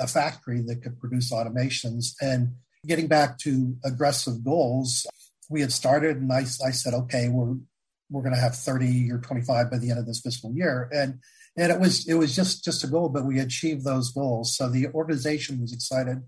a 0.00 0.06
factory 0.06 0.60
that 0.66 0.82
could 0.82 0.98
produce 0.98 1.32
automations. 1.32 2.14
And 2.20 2.54
getting 2.86 3.06
back 3.06 3.38
to 3.38 3.76
aggressive 3.84 4.44
goals, 4.44 5.06
we 5.48 5.60
had 5.60 5.72
started, 5.72 6.16
and 6.16 6.32
I, 6.32 6.40
I 6.64 6.70
said, 6.70 6.94
okay, 6.94 7.28
we're 7.28 7.56
we're 8.10 8.22
going 8.22 8.34
to 8.34 8.40
have 8.40 8.54
30 8.54 9.10
or 9.10 9.18
25 9.18 9.70
by 9.70 9.78
the 9.78 9.90
end 9.90 9.98
of 9.98 10.06
this 10.06 10.20
fiscal 10.20 10.52
year, 10.52 10.88
and 10.92 11.18
and 11.56 11.72
it 11.72 11.80
was 11.80 12.08
it 12.08 12.14
was 12.14 12.34
just 12.34 12.64
just 12.64 12.84
a 12.84 12.86
goal, 12.86 13.08
but 13.08 13.24
we 13.24 13.38
achieved 13.38 13.84
those 13.84 14.10
goals. 14.10 14.56
So 14.56 14.68
the 14.68 14.88
organization 14.88 15.60
was 15.60 15.72
excited. 15.72 16.22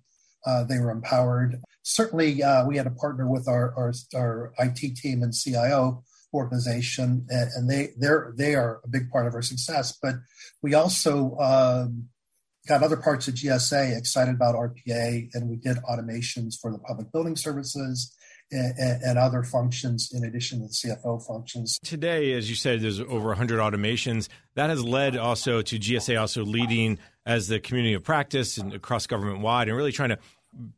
Uh, 0.46 0.64
they 0.64 0.78
were 0.78 0.90
empowered. 0.90 1.60
Certainly, 1.82 2.42
uh, 2.42 2.66
we 2.66 2.76
had 2.76 2.86
a 2.86 2.90
partner 2.90 3.28
with 3.28 3.48
our, 3.48 3.74
our, 3.76 3.92
our 4.14 4.52
IT 4.58 4.96
team 4.96 5.22
and 5.22 5.34
CIO 5.34 6.04
organization, 6.32 7.26
and, 7.28 7.50
and, 7.56 7.70
they 7.70 7.90
they're 7.98 8.32
they 8.36 8.54
are 8.54 8.80
a 8.84 8.88
big 8.88 9.10
part 9.10 9.26
of 9.26 9.34
our 9.34 9.42
success. 9.42 9.96
But 10.00 10.16
we 10.62 10.74
also 10.74 11.36
um, 11.38 12.08
got 12.66 12.82
other 12.82 12.96
parts 12.96 13.28
of 13.28 13.34
GSA 13.34 13.96
excited 13.96 14.34
about 14.34 14.54
RPA, 14.54 15.28
and 15.34 15.48
we 15.48 15.56
did 15.56 15.78
automations 15.78 16.58
for 16.60 16.70
the 16.70 16.78
public 16.78 17.10
building 17.12 17.36
services 17.36 18.14
and, 18.50 19.02
and, 19.02 19.18
other 19.18 19.42
functions 19.42 20.12
in 20.12 20.24
addition 20.24 20.60
to 20.60 20.66
the 20.66 20.72
CFO 20.72 21.26
functions. 21.26 21.78
Today, 21.82 22.32
as 22.32 22.48
you 22.48 22.54
said, 22.54 22.80
there's 22.80 23.00
over 23.00 23.28
100 23.28 23.58
automations. 23.58 24.28
That 24.54 24.70
has 24.70 24.84
led 24.84 25.16
also 25.16 25.62
to 25.62 25.78
GSA 25.78 26.20
also 26.20 26.44
leading 26.44 26.98
as 27.24 27.48
the 27.48 27.58
community 27.58 27.94
of 27.94 28.04
practice 28.04 28.56
and 28.56 28.72
across 28.72 29.06
government 29.06 29.40
wide 29.40 29.68
and 29.68 29.76
really 29.76 29.90
trying 29.90 30.10
to 30.10 30.18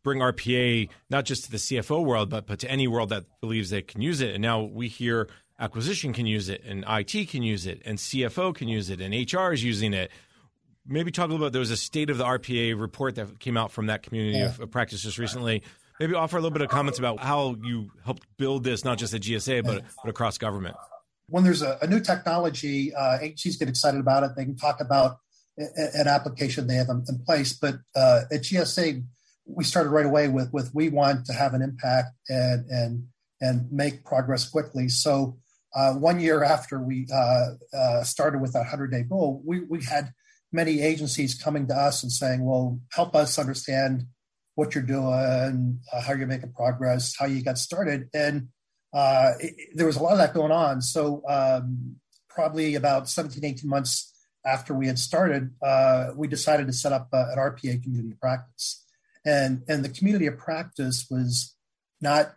bring 0.02 0.18
RPA 0.18 0.88
not 1.10 1.24
just 1.24 1.44
to 1.44 1.50
the 1.50 1.56
CFO 1.56 2.04
world, 2.04 2.30
but, 2.30 2.46
but 2.46 2.58
to 2.60 2.70
any 2.70 2.88
world 2.88 3.10
that 3.10 3.24
believes 3.40 3.70
they 3.70 3.82
can 3.82 4.00
use 4.00 4.20
it. 4.20 4.34
And 4.34 4.42
now 4.42 4.62
we 4.62 4.88
hear 4.88 5.28
acquisition 5.58 6.12
can 6.12 6.26
use 6.26 6.48
it, 6.48 6.62
and 6.64 6.84
IT 6.88 7.28
can 7.28 7.42
use 7.42 7.66
it, 7.66 7.82
and 7.84 7.98
CFO 7.98 8.54
can 8.54 8.68
use 8.68 8.90
it, 8.90 9.00
and 9.00 9.12
HR 9.14 9.52
is 9.52 9.62
using 9.62 9.92
it. 9.92 10.10
Maybe 10.86 11.10
talk 11.10 11.28
a 11.28 11.32
little 11.32 11.46
bit. 11.46 11.52
There 11.52 11.60
was 11.60 11.70
a 11.70 11.76
state 11.76 12.10
of 12.10 12.18
the 12.18 12.24
RPA 12.24 12.78
report 12.80 13.16
that 13.16 13.38
came 13.40 13.56
out 13.56 13.72
from 13.72 13.86
that 13.86 14.02
community 14.02 14.38
yeah. 14.38 14.52
of, 14.58 14.70
practice 14.70 15.02
just 15.02 15.18
recently. 15.18 15.62
Maybe 16.00 16.14
offer 16.14 16.38
a 16.38 16.40
little 16.40 16.56
bit 16.56 16.62
of 16.62 16.70
comments 16.70 16.98
about 16.98 17.18
how 17.18 17.56
you 17.62 17.90
helped 18.04 18.24
build 18.38 18.64
this, 18.64 18.84
not 18.84 18.98
just 18.98 19.12
at 19.12 19.20
GSA, 19.20 19.64
but, 19.64 19.82
but 20.02 20.08
across 20.08 20.38
government. 20.38 20.76
When 21.28 21.44
there's 21.44 21.60
a, 21.60 21.76
a 21.82 21.86
new 21.86 22.00
technology, 22.00 22.94
uh, 22.94 23.18
agencies 23.20 23.56
get 23.56 23.68
excited 23.68 24.00
about 24.00 24.22
it. 24.22 24.30
They 24.36 24.44
can 24.44 24.56
talk 24.56 24.80
about 24.80 25.18
an 25.58 26.06
application 26.06 26.66
they 26.66 26.76
have 26.76 26.88
in 26.88 27.18
place. 27.26 27.52
But 27.52 27.80
uh, 27.94 28.22
at 28.30 28.42
GSA, 28.42 29.04
we 29.48 29.64
started 29.64 29.90
right 29.90 30.06
away 30.06 30.28
with 30.28 30.52
with 30.52 30.70
we 30.74 30.88
want 30.88 31.26
to 31.26 31.32
have 31.32 31.54
an 31.54 31.62
impact 31.62 32.10
and 32.28 32.66
and 32.68 33.04
and 33.40 33.72
make 33.72 34.04
progress 34.04 34.48
quickly. 34.48 34.88
So 34.88 35.38
uh, 35.74 35.94
one 35.94 36.20
year 36.20 36.44
after 36.44 36.80
we 36.80 37.06
uh, 37.12 37.76
uh, 37.76 38.04
started 38.04 38.40
with 38.40 38.52
that 38.52 38.66
hundred 38.66 38.90
day 38.90 39.02
goal, 39.02 39.42
we 39.44 39.60
we 39.60 39.82
had 39.84 40.12
many 40.52 40.80
agencies 40.80 41.34
coming 41.34 41.66
to 41.68 41.74
us 41.74 42.02
and 42.02 42.12
saying, 42.12 42.44
"Well, 42.44 42.80
help 42.92 43.14
us 43.14 43.38
understand 43.38 44.04
what 44.54 44.74
you're 44.74 44.84
doing, 44.84 45.80
uh, 45.92 46.00
how 46.02 46.14
you're 46.14 46.26
making 46.26 46.52
progress, 46.52 47.14
how 47.18 47.26
you 47.26 47.42
got 47.42 47.58
started." 47.58 48.08
And 48.12 48.48
uh, 48.92 49.32
it, 49.40 49.54
there 49.74 49.86
was 49.86 49.96
a 49.96 50.02
lot 50.02 50.12
of 50.12 50.18
that 50.18 50.34
going 50.34 50.52
on. 50.52 50.82
So 50.82 51.22
um, 51.28 51.96
probably 52.28 52.74
about 52.74 53.08
17, 53.08 53.44
18 53.44 53.68
months 53.68 54.12
after 54.46 54.72
we 54.72 54.86
had 54.86 54.98
started, 54.98 55.50
we 56.16 56.28
decided 56.28 56.66
to 56.66 56.72
set 56.72 56.92
up 56.92 57.08
an 57.12 57.36
RPA 57.38 57.82
community 57.82 58.16
practice 58.20 58.84
and 59.28 59.62
and 59.68 59.84
the 59.84 59.90
community 59.90 60.26
of 60.26 60.38
practice 60.38 61.06
was 61.10 61.54
not 62.00 62.34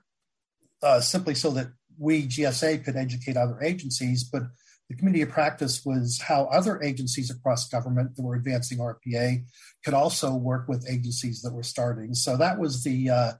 uh, 0.84 1.00
simply 1.00 1.36
so 1.36 1.52
that 1.52 1.68
we 1.98 2.24
GSA 2.24 2.84
could 2.84 2.96
educate 2.96 3.38
other 3.38 3.62
agencies, 3.62 4.24
but 4.24 4.44
the 4.90 4.98
community 4.98 5.22
of 5.22 5.30
practice 5.30 5.86
was 5.86 6.20
how 6.20 6.46
other 6.46 6.82
agencies 6.82 7.30
across 7.32 7.70
government 7.70 8.16
that 8.16 8.24
were 8.24 8.36
advancing 8.36 8.80
RPA 8.80 9.46
could 9.86 9.94
also 9.94 10.36
work 10.36 10.68
with 10.68 10.90
agencies 10.90 11.42
that 11.44 11.54
were 11.54 11.64
starting. 11.64 12.14
So 12.14 12.36
that 12.38 12.60
was 12.60 12.84
the 12.84 13.10
uh, 13.10 13.32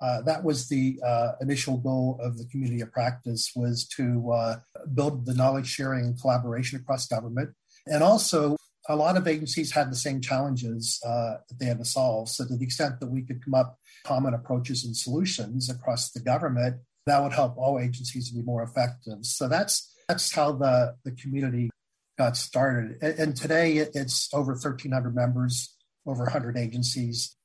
uh, 0.00 0.22
that 0.22 0.42
was 0.42 0.68
the 0.68 0.98
uh, 1.06 1.32
initial 1.40 1.78
goal 1.78 2.18
of 2.20 2.36
the 2.38 2.46
community 2.46 2.80
of 2.82 2.92
practice 2.92 3.52
was 3.54 3.86
to 3.96 4.32
uh, 4.32 4.56
build 4.94 5.24
the 5.24 5.34
knowledge 5.34 5.68
sharing 5.68 6.06
and 6.06 6.20
collaboration 6.20 6.80
across 6.80 7.06
government, 7.06 7.50
and 7.86 8.02
also 8.02 8.56
a 8.88 8.96
lot 8.96 9.16
of 9.16 9.26
agencies 9.26 9.72
had 9.72 9.90
the 9.90 9.96
same 9.96 10.20
challenges 10.20 11.00
uh, 11.04 11.36
that 11.48 11.58
they 11.58 11.66
had 11.66 11.78
to 11.78 11.84
solve. 11.84 12.28
So, 12.28 12.46
to 12.46 12.56
the 12.56 12.64
extent 12.64 13.00
that 13.00 13.10
we 13.10 13.22
could 13.22 13.44
come 13.44 13.54
up 13.54 13.78
common 14.04 14.34
approaches 14.34 14.84
and 14.84 14.96
solutions 14.96 15.68
across 15.68 16.10
the 16.12 16.20
government, 16.20 16.76
that 17.06 17.22
would 17.22 17.32
help 17.32 17.56
all 17.56 17.78
agencies 17.78 18.28
to 18.28 18.34
be 18.34 18.42
more 18.42 18.62
effective. 18.62 19.18
So 19.22 19.48
that's 19.48 19.92
that's 20.08 20.32
how 20.34 20.52
the 20.52 20.96
the 21.04 21.12
community 21.12 21.70
got 22.18 22.36
started. 22.36 22.98
And, 23.00 23.18
and 23.18 23.36
today, 23.36 23.76
it's 23.76 24.32
over 24.32 24.52
1,300 24.52 25.14
members, 25.14 25.74
over 26.06 26.24
100 26.24 26.56
agencies. 26.56 27.36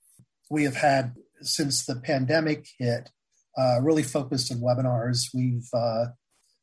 We 0.50 0.64
have 0.64 0.76
had 0.76 1.16
since 1.42 1.86
the 1.86 1.96
pandemic 1.96 2.68
hit, 2.78 3.10
uh, 3.58 3.80
really 3.82 4.04
focused 4.04 4.52
on 4.52 4.60
webinars. 4.60 5.28
We've 5.34 5.68
uh, 5.74 6.06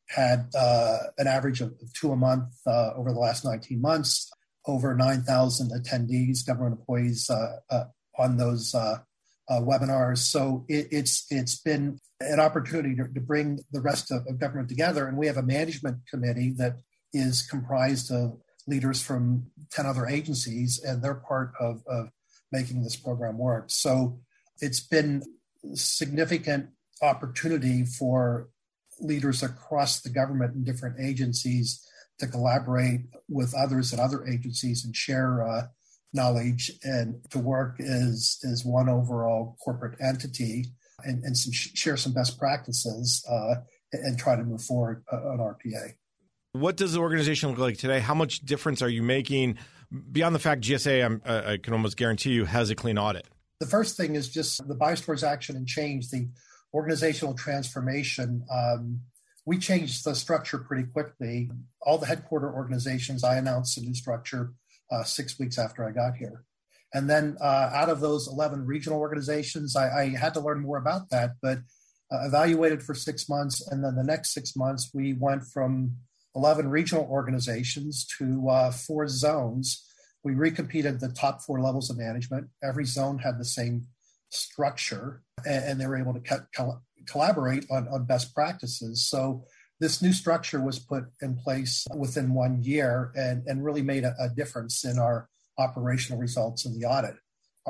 had 0.08 0.48
uh, 0.56 0.98
an 1.18 1.26
average 1.26 1.60
of 1.60 1.74
two 1.94 2.12
a 2.12 2.16
month 2.16 2.54
uh, 2.66 2.92
over 2.96 3.12
the 3.12 3.18
last 3.18 3.44
19 3.44 3.80
months, 3.80 4.30
over 4.68 4.94
9,000 4.94 5.72
attendees, 5.72 6.46
government 6.46 6.78
employees 6.78 7.28
uh, 7.28 7.56
uh 7.70 7.84
on 8.18 8.36
those 8.36 8.74
uh, 8.74 8.98
webinars. 9.50 10.18
So 10.18 10.64
it, 10.68 10.88
it's 10.90 11.26
it's 11.30 11.60
been 11.60 11.98
an 12.20 12.40
opportunity 12.40 12.94
to, 12.96 13.08
to 13.08 13.20
bring 13.20 13.60
the 13.72 13.80
rest 13.80 14.10
of, 14.10 14.26
of, 14.26 14.38
government 14.38 14.68
together, 14.68 15.06
and 15.06 15.16
we 15.16 15.26
have 15.26 15.36
a 15.36 15.42
management 15.42 15.98
committee 16.10 16.52
that 16.58 16.76
is 17.12 17.42
comprised 17.42 18.10
of 18.10 18.38
leaders 18.66 19.00
from 19.00 19.46
10 19.70 19.86
other 19.86 20.06
agencies, 20.06 20.82
and 20.82 21.02
they're 21.02 21.14
part 21.14 21.52
of, 21.60 21.82
of 21.86 22.10
making 22.52 22.82
this 22.82 22.96
program 22.96 23.38
work. 23.38 23.66
So 23.68 24.20
it's 24.60 24.80
been 24.80 25.22
a 25.64 25.76
significant 25.76 26.70
opportunity 27.00 27.84
for 27.84 28.48
leaders 29.00 29.42
across 29.42 30.00
the 30.00 30.10
government 30.10 30.54
and 30.54 30.66
different 30.66 30.96
agencies 31.00 31.86
to 32.18 32.26
collaborate 32.26 33.02
with 33.28 33.54
others 33.54 33.92
at 33.92 34.00
other 34.00 34.26
agencies 34.26 34.84
and 34.84 34.94
share 34.94 35.46
uh, 35.46 35.62
knowledge 36.12 36.72
and 36.82 37.20
to 37.30 37.38
work 37.38 37.80
as 37.80 38.38
as 38.44 38.64
one 38.64 38.88
overall 38.88 39.56
corporate 39.62 39.98
entity 40.00 40.66
and, 41.04 41.22
and 41.22 41.36
some, 41.36 41.52
share 41.52 41.96
some 41.96 42.12
best 42.12 42.38
practices 42.38 43.24
uh, 43.30 43.56
and 43.92 44.18
try 44.18 44.36
to 44.36 44.42
move 44.42 44.62
forward 44.62 45.04
uh, 45.12 45.16
on 45.16 45.38
RPA. 45.38 45.94
What 46.52 46.76
does 46.76 46.94
the 46.94 47.00
organization 47.00 47.50
look 47.50 47.58
like 47.58 47.78
today? 47.78 48.00
How 48.00 48.14
much 48.14 48.40
difference 48.40 48.82
are 48.82 48.88
you 48.88 49.02
making 49.02 49.58
beyond 50.10 50.34
the 50.34 50.40
fact 50.40 50.62
GSA? 50.62 51.04
I'm, 51.04 51.22
I 51.24 51.58
can 51.58 51.72
almost 51.72 51.96
guarantee 51.96 52.30
you 52.30 52.46
has 52.46 52.70
a 52.70 52.74
clean 52.74 52.98
audit. 52.98 53.26
The 53.60 53.66
first 53.66 53.96
thing 53.96 54.14
is 54.14 54.28
just 54.28 54.66
the 54.66 54.74
bias 54.74 55.00
towards 55.00 55.22
action 55.22 55.56
and 55.56 55.66
change, 55.66 56.10
the 56.10 56.28
organizational 56.72 57.34
transformation. 57.34 58.44
Um, 58.50 59.00
we 59.48 59.56
changed 59.56 60.04
the 60.04 60.14
structure 60.14 60.58
pretty 60.58 60.82
quickly. 60.82 61.50
All 61.80 61.96
the 61.96 62.04
headquarter 62.04 62.52
organizations, 62.52 63.24
I 63.24 63.38
announced 63.38 63.78
a 63.78 63.80
new 63.80 63.94
structure 63.94 64.52
uh, 64.92 65.04
six 65.04 65.38
weeks 65.38 65.56
after 65.58 65.88
I 65.88 65.90
got 65.90 66.16
here. 66.16 66.44
And 66.92 67.08
then 67.08 67.38
uh, 67.40 67.70
out 67.72 67.88
of 67.88 68.00
those 68.00 68.28
11 68.28 68.66
regional 68.66 68.98
organizations, 68.98 69.74
I, 69.74 70.02
I, 70.02 70.08
had 70.10 70.34
to 70.34 70.40
learn 70.40 70.60
more 70.60 70.76
about 70.76 71.08
that, 71.10 71.32
but 71.40 71.60
uh, 72.12 72.26
evaluated 72.26 72.82
for 72.82 72.94
six 72.94 73.26
months. 73.26 73.66
And 73.66 73.82
then 73.82 73.96
the 73.96 74.04
next 74.04 74.34
six 74.34 74.54
months, 74.54 74.90
we 74.92 75.14
went 75.14 75.44
from 75.44 75.92
11 76.36 76.68
regional 76.68 77.06
organizations 77.06 78.06
to 78.18 78.50
uh, 78.50 78.70
four 78.70 79.08
zones. 79.08 79.82
We 80.22 80.32
recompeted 80.32 81.00
the 81.00 81.08
top 81.08 81.40
four 81.40 81.62
levels 81.62 81.88
of 81.88 81.96
management. 81.96 82.48
Every 82.62 82.84
zone 82.84 83.20
had 83.20 83.38
the 83.38 83.46
same 83.46 83.86
structure, 84.30 85.22
and, 85.46 85.64
and 85.64 85.80
they 85.80 85.86
were 85.86 85.98
able 85.98 86.14
to 86.14 86.20
co- 86.54 86.80
collaborate 87.06 87.66
on, 87.70 87.88
on 87.88 88.04
best 88.04 88.34
practices. 88.34 89.08
So 89.08 89.44
this 89.80 90.02
new 90.02 90.12
structure 90.12 90.60
was 90.60 90.78
put 90.78 91.04
in 91.22 91.36
place 91.36 91.86
within 91.96 92.34
one 92.34 92.62
year 92.62 93.12
and, 93.14 93.44
and 93.46 93.64
really 93.64 93.82
made 93.82 94.04
a, 94.04 94.14
a 94.20 94.28
difference 94.28 94.84
in 94.84 94.98
our 94.98 95.28
operational 95.58 96.20
results 96.20 96.64
in 96.64 96.78
the 96.78 96.86
audit. 96.86 97.16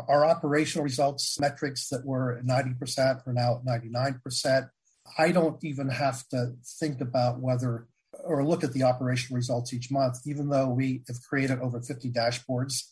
Our 0.09 0.25
operational 0.25 0.85
results 0.85 1.39
metrics 1.41 1.89
that 1.89 2.05
were 2.05 2.41
90% 2.45 3.27
are 3.27 3.33
now 3.33 3.57
at 3.57 3.83
99%. 3.83 4.71
I 5.17 5.33
don't 5.33 5.63
even 5.65 5.89
have 5.89 6.27
to 6.29 6.53
think 6.79 7.01
about 7.01 7.41
whether 7.41 7.89
or 8.25 8.45
look 8.45 8.65
at 8.65 8.73
the 8.73 8.83
operational 8.83 9.37
results 9.37 9.73
each 9.73 9.91
month, 9.91 10.19
even 10.27 10.49
though 10.49 10.69
we 10.69 11.03
have 11.09 11.17
created 11.29 11.61
over 11.61 11.81
50 11.81 12.11
dashboards. 12.11 12.85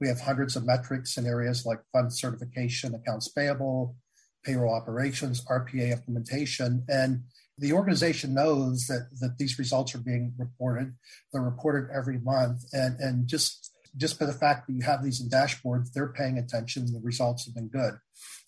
We 0.00 0.08
have 0.08 0.20
hundreds 0.20 0.56
of 0.56 0.66
metrics 0.66 1.16
in 1.16 1.26
areas 1.26 1.64
like 1.64 1.80
fund 1.92 2.12
certification, 2.12 2.94
accounts 2.94 3.28
payable, 3.28 3.96
payroll 4.44 4.74
operations, 4.74 5.44
RPA 5.44 5.92
implementation. 5.92 6.84
And 6.88 7.24
the 7.58 7.72
organization 7.72 8.34
knows 8.34 8.86
that 8.86 9.08
that 9.20 9.38
these 9.38 9.58
results 9.58 9.94
are 9.94 9.98
being 9.98 10.34
reported. 10.36 10.94
They're 11.32 11.42
reported 11.42 11.90
every 11.94 12.18
month, 12.18 12.64
and 12.72 12.98
and 12.98 13.28
just 13.28 13.72
just 13.96 14.18
by 14.18 14.26
the 14.26 14.32
fact 14.32 14.66
that 14.66 14.72
you 14.72 14.82
have 14.82 15.04
these 15.04 15.20
in 15.20 15.28
dashboards, 15.28 15.92
they're 15.92 16.12
paying 16.12 16.38
attention. 16.38 16.92
The 16.92 17.00
results 17.00 17.44
have 17.44 17.54
been 17.54 17.68
good. 17.68 17.94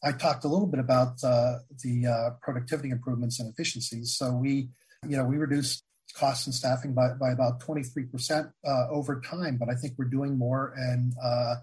I 0.02 0.12
talked 0.12 0.44
a 0.44 0.48
little 0.48 0.66
bit 0.66 0.80
about 0.80 1.22
uh, 1.22 1.58
the 1.82 2.06
uh, 2.06 2.30
productivity 2.42 2.90
improvements 2.90 3.38
and 3.38 3.52
efficiencies. 3.52 4.16
So 4.16 4.32
we, 4.32 4.70
you 5.06 5.16
know, 5.16 5.24
we 5.24 5.36
reduced 5.36 5.84
costs 6.14 6.46
and 6.46 6.54
staffing 6.54 6.94
by, 6.94 7.08
by 7.20 7.30
about 7.30 7.60
23% 7.60 8.50
uh, 8.66 8.86
over 8.90 9.20
time, 9.20 9.56
but 9.58 9.68
I 9.68 9.74
think 9.74 9.94
we're 9.98 10.06
doing 10.06 10.38
more 10.38 10.72
and 10.76 11.12
uh, 11.22 11.56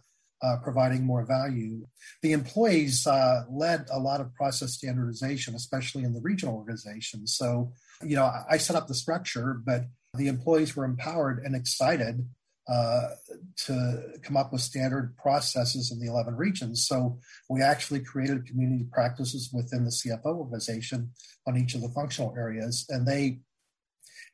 uh, 0.44 0.58
providing 0.62 1.06
more 1.06 1.26
value. 1.26 1.86
The 2.22 2.34
employees 2.34 3.08
uh, 3.08 3.44
led 3.50 3.88
a 3.92 4.00
lot 4.00 4.20
of 4.20 4.34
process 4.36 4.74
standardization, 4.74 5.56
especially 5.56 6.04
in 6.04 6.14
the 6.14 6.22
regional 6.22 6.56
organizations. 6.56 7.36
So, 7.36 7.72
you 8.04 8.16
know, 8.16 8.30
I 8.50 8.58
set 8.58 8.76
up 8.76 8.88
the 8.88 8.94
structure, 8.94 9.62
but 9.66 9.86
the 10.16 10.28
employees 10.28 10.76
were 10.76 10.86
empowered 10.86 11.40
and 11.44 11.56
excited 11.56 12.28
uh, 12.68 13.10
to 13.58 14.04
come 14.22 14.38
up 14.38 14.54
with 14.54 14.62
standard 14.62 15.16
processes 15.18 15.92
in 15.92 16.00
the 16.00 16.08
11 16.08 16.36
regions. 16.36 16.88
So 16.88 17.20
we 17.50 17.62
actually 17.62 18.00
created 18.00 18.46
community 18.46 18.86
practices 18.92 19.50
within 19.52 19.84
the 19.84 19.92
CFO 19.92 20.26
organization 20.26 21.12
on 21.46 21.58
each 21.58 21.76
of 21.76 21.82
the 21.82 21.90
functional 21.90 22.34
areas. 22.38 22.86
And 22.90 23.06
they, 23.06 23.40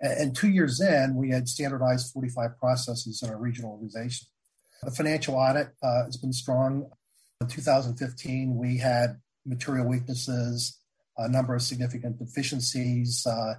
and 0.02 0.36
two 0.36 0.50
years 0.50 0.80
in, 0.80 1.16
we 1.16 1.30
had 1.30 1.48
standardized 1.48 2.12
45 2.14 2.58
processes 2.60 3.22
in 3.24 3.30
our 3.30 3.38
regional 3.38 3.72
organization. 3.72 4.28
The 4.84 4.92
financial 4.92 5.36
audit 5.36 5.70
uh, 5.84 6.06
has 6.06 6.18
been 6.18 6.34
strong. 6.34 6.90
In 7.42 7.48
2015, 7.48 8.56
we 8.56 8.78
had 8.78 9.18
material 9.46 9.88
weaknesses, 9.88 10.78
a 11.18 11.28
number 11.28 11.56
of 11.56 11.62
significant 11.62 12.18
deficiencies. 12.18 13.26
Uh, 13.26 13.56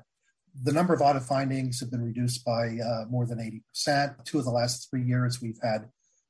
the 0.62 0.72
number 0.72 0.94
of 0.94 1.00
audit 1.00 1.22
findings 1.22 1.80
have 1.80 1.90
been 1.90 2.02
reduced 2.02 2.44
by 2.44 2.78
uh, 2.78 3.04
more 3.08 3.26
than 3.26 3.38
80%. 3.38 4.24
Two 4.24 4.38
of 4.38 4.44
the 4.44 4.50
last 4.50 4.88
three 4.90 5.02
years, 5.02 5.40
we've 5.40 5.60
had 5.62 5.88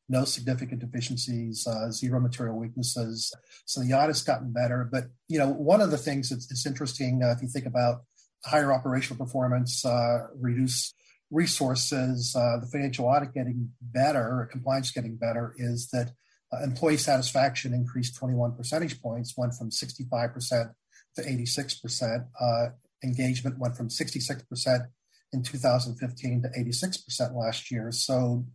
no 0.08 0.24
significant 0.24 0.80
deficiencies, 0.80 1.66
uh, 1.66 1.90
zero 1.90 2.20
material 2.20 2.58
weaknesses. 2.58 3.32
So 3.64 3.80
the 3.80 3.92
audit's 3.92 4.22
gotten 4.22 4.52
better. 4.52 4.88
But 4.90 5.04
you 5.28 5.38
know, 5.38 5.48
one 5.48 5.80
of 5.80 5.92
the 5.92 5.96
things 5.96 6.30
that's, 6.30 6.48
that's 6.48 6.66
interesting 6.66 7.22
uh, 7.22 7.30
if 7.30 7.42
you 7.42 7.48
think 7.48 7.66
about 7.66 8.02
higher 8.44 8.72
operational 8.72 9.24
performance, 9.24 9.84
uh, 9.84 10.26
reduce 10.38 10.94
resources, 11.30 12.34
uh, 12.36 12.58
the 12.60 12.66
financial 12.66 13.06
audit 13.06 13.32
getting 13.32 13.70
better, 13.80 14.48
compliance 14.50 14.90
getting 14.90 15.16
better, 15.16 15.54
is 15.58 15.88
that 15.92 16.12
uh, 16.52 16.62
employee 16.62 16.96
satisfaction 16.96 17.72
increased 17.72 18.16
21 18.16 18.56
percentage 18.56 19.00
points, 19.00 19.34
went 19.36 19.54
from 19.54 19.70
65% 19.70 20.72
to 21.16 21.22
86%. 21.22 22.26
Uh, 22.40 22.66
engagement 23.04 23.58
went 23.58 23.76
from 23.76 23.88
66% 23.88 24.86
in 25.32 25.42
2015 25.42 26.42
to 26.42 26.48
86% 26.48 27.34
last 27.36 27.70
year. 27.70 27.92
So 27.92 28.46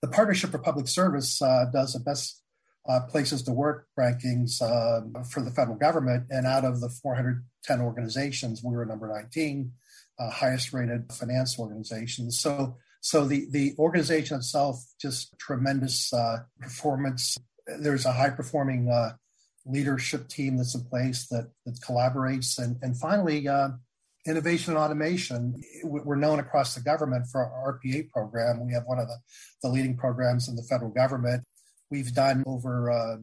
the 0.00 0.08
Partnership 0.08 0.50
for 0.50 0.58
Public 0.58 0.88
Service 0.88 1.40
uh, 1.40 1.66
does 1.72 1.92
the 1.92 2.00
best 2.00 2.41
uh, 2.88 3.00
places 3.08 3.42
to 3.44 3.52
work 3.52 3.86
rankings 3.98 4.60
uh, 4.60 5.22
for 5.24 5.40
the 5.40 5.50
federal 5.50 5.76
government. 5.76 6.26
And 6.30 6.46
out 6.46 6.64
of 6.64 6.80
the 6.80 6.88
410 6.88 7.80
organizations, 7.80 8.62
we 8.64 8.74
were 8.74 8.84
number 8.84 9.08
19 9.08 9.72
uh, 10.18 10.30
highest 10.30 10.72
rated 10.72 11.12
finance 11.12 11.58
organizations. 11.58 12.40
So, 12.40 12.76
so 13.00 13.24
the, 13.24 13.46
the 13.50 13.74
organization 13.78 14.38
itself, 14.38 14.84
just 15.00 15.36
tremendous 15.38 16.12
uh, 16.12 16.40
performance. 16.60 17.38
There's 17.66 18.06
a 18.06 18.12
high 18.12 18.30
performing 18.30 18.88
uh, 18.88 19.12
leadership 19.64 20.28
team 20.28 20.56
that's 20.56 20.74
in 20.74 20.84
place 20.84 21.26
that, 21.28 21.50
that 21.64 21.80
collaborates. 21.80 22.58
And, 22.58 22.78
and 22.82 22.96
finally, 22.96 23.48
uh, 23.48 23.70
innovation 24.26 24.74
and 24.74 24.82
automation. 24.82 25.60
We're 25.82 26.16
known 26.16 26.38
across 26.38 26.74
the 26.74 26.80
government 26.80 27.26
for 27.26 27.44
our 27.44 27.78
RPA 27.78 28.10
program. 28.10 28.64
We 28.64 28.72
have 28.72 28.84
one 28.86 28.98
of 28.98 29.08
the, 29.08 29.16
the 29.62 29.68
leading 29.68 29.96
programs 29.96 30.48
in 30.48 30.56
the 30.56 30.62
federal 30.62 30.90
government. 30.90 31.44
We've 31.92 32.14
done 32.14 32.42
over 32.46 32.90
uh, 32.90 33.16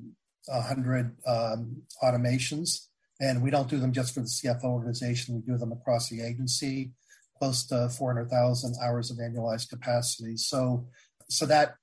100 0.46 1.18
um, 1.26 1.82
automations 2.04 2.86
and 3.20 3.42
we 3.42 3.50
don't 3.50 3.68
do 3.68 3.80
them 3.80 3.92
just 3.92 4.14
for 4.14 4.20
the 4.20 4.28
CFO 4.28 4.66
organization, 4.66 5.34
we 5.34 5.42
do 5.42 5.58
them 5.58 5.72
across 5.72 6.08
the 6.08 6.22
agency, 6.22 6.92
close 7.40 7.66
to 7.66 7.90
400,000 7.90 8.76
hours 8.80 9.10
of 9.10 9.18
annualized 9.18 9.70
capacity. 9.70 10.38
So, 10.38 10.88
so 11.30 11.48
that 11.48 11.78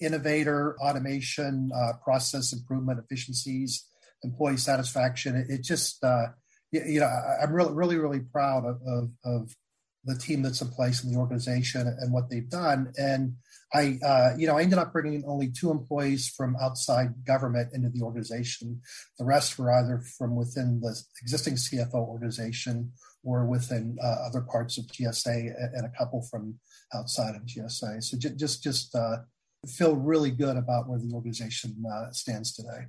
innovator, 0.00 0.76
automation, 0.80 1.70
uh, 1.72 1.92
process 2.02 2.52
improvement, 2.52 2.98
efficiencies, 2.98 3.86
employee 4.24 4.56
satisfaction, 4.56 5.36
it, 5.36 5.46
it 5.48 5.62
just, 5.62 6.02
uh, 6.02 6.26
you, 6.72 6.82
you, 6.84 7.00
know, 7.00 7.06
I'm 7.40 7.52
really, 7.52 7.72
really, 7.72 7.98
really 7.98 8.20
proud 8.20 8.64
of, 8.66 8.80
of, 8.84 9.10
of 9.24 9.56
the 10.04 10.18
team 10.18 10.42
that's 10.42 10.60
in 10.60 10.70
place 10.70 11.04
in 11.04 11.12
the 11.12 11.20
organization 11.20 11.86
and 12.00 12.12
what 12.12 12.30
they've 12.30 12.50
done. 12.50 12.92
And 12.98 13.36
I, 13.74 13.98
uh, 14.04 14.34
you 14.36 14.46
know, 14.46 14.58
I 14.58 14.62
ended 14.62 14.78
up 14.78 14.92
bringing 14.92 15.24
only 15.26 15.50
two 15.50 15.70
employees 15.70 16.28
from 16.28 16.56
outside 16.60 17.24
government 17.24 17.70
into 17.72 17.88
the 17.88 18.02
organization. 18.02 18.80
The 19.18 19.24
rest 19.24 19.58
were 19.58 19.72
either 19.72 20.02
from 20.18 20.36
within 20.36 20.80
the 20.80 20.94
existing 21.22 21.54
CFO 21.54 21.94
organization 21.94 22.92
or 23.24 23.46
within 23.46 23.96
uh, 24.02 24.26
other 24.26 24.42
parts 24.42 24.78
of 24.78 24.86
GSA, 24.86 25.54
and 25.74 25.86
a 25.86 25.92
couple 25.96 26.22
from 26.22 26.58
outside 26.94 27.34
of 27.34 27.42
GSA. 27.42 28.02
So 28.02 28.18
j- 28.18 28.34
just, 28.36 28.62
just 28.62 28.94
uh, 28.94 29.18
feel 29.66 29.96
really 29.96 30.32
good 30.32 30.56
about 30.56 30.88
where 30.88 30.98
the 30.98 31.12
organization 31.14 31.82
uh, 31.90 32.10
stands 32.10 32.52
today. 32.54 32.86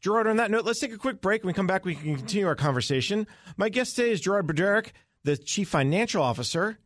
Gerard, 0.00 0.26
on 0.26 0.38
that 0.38 0.50
note, 0.50 0.64
let's 0.64 0.80
take 0.80 0.94
a 0.94 0.98
quick 0.98 1.20
break. 1.20 1.44
When 1.44 1.48
we 1.48 1.52
come 1.52 1.66
back, 1.66 1.84
we 1.84 1.94
can 1.94 2.16
continue 2.16 2.46
our 2.46 2.56
conversation. 2.56 3.26
My 3.56 3.68
guest 3.68 3.96
today 3.96 4.10
is 4.10 4.20
Gerard 4.20 4.46
Badorrek 4.46 4.92
the 5.24 5.36
Chief 5.36 5.68
Financial 5.68 6.22
Officer 6.22 6.78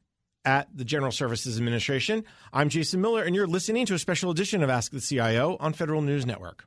at 0.45 0.69
the 0.75 0.85
General 0.85 1.13
Services 1.13 1.59
Administration. 1.59 2.25
I'm 2.53 2.69
Jason 2.69 3.01
Miller, 3.01 3.23
and 3.23 3.35
you're 3.35 3.47
listening 3.47 3.87
to 3.87 3.95
a 3.95 3.99
special 3.99 4.31
edition 4.31 4.63
of 4.63 4.71
Ask 4.71 4.93
the 4.93 5.01
CIO 5.01 5.57
on 5.61 5.73
Federal 5.73 6.03
News 6.03 6.25
Network. 6.27 6.65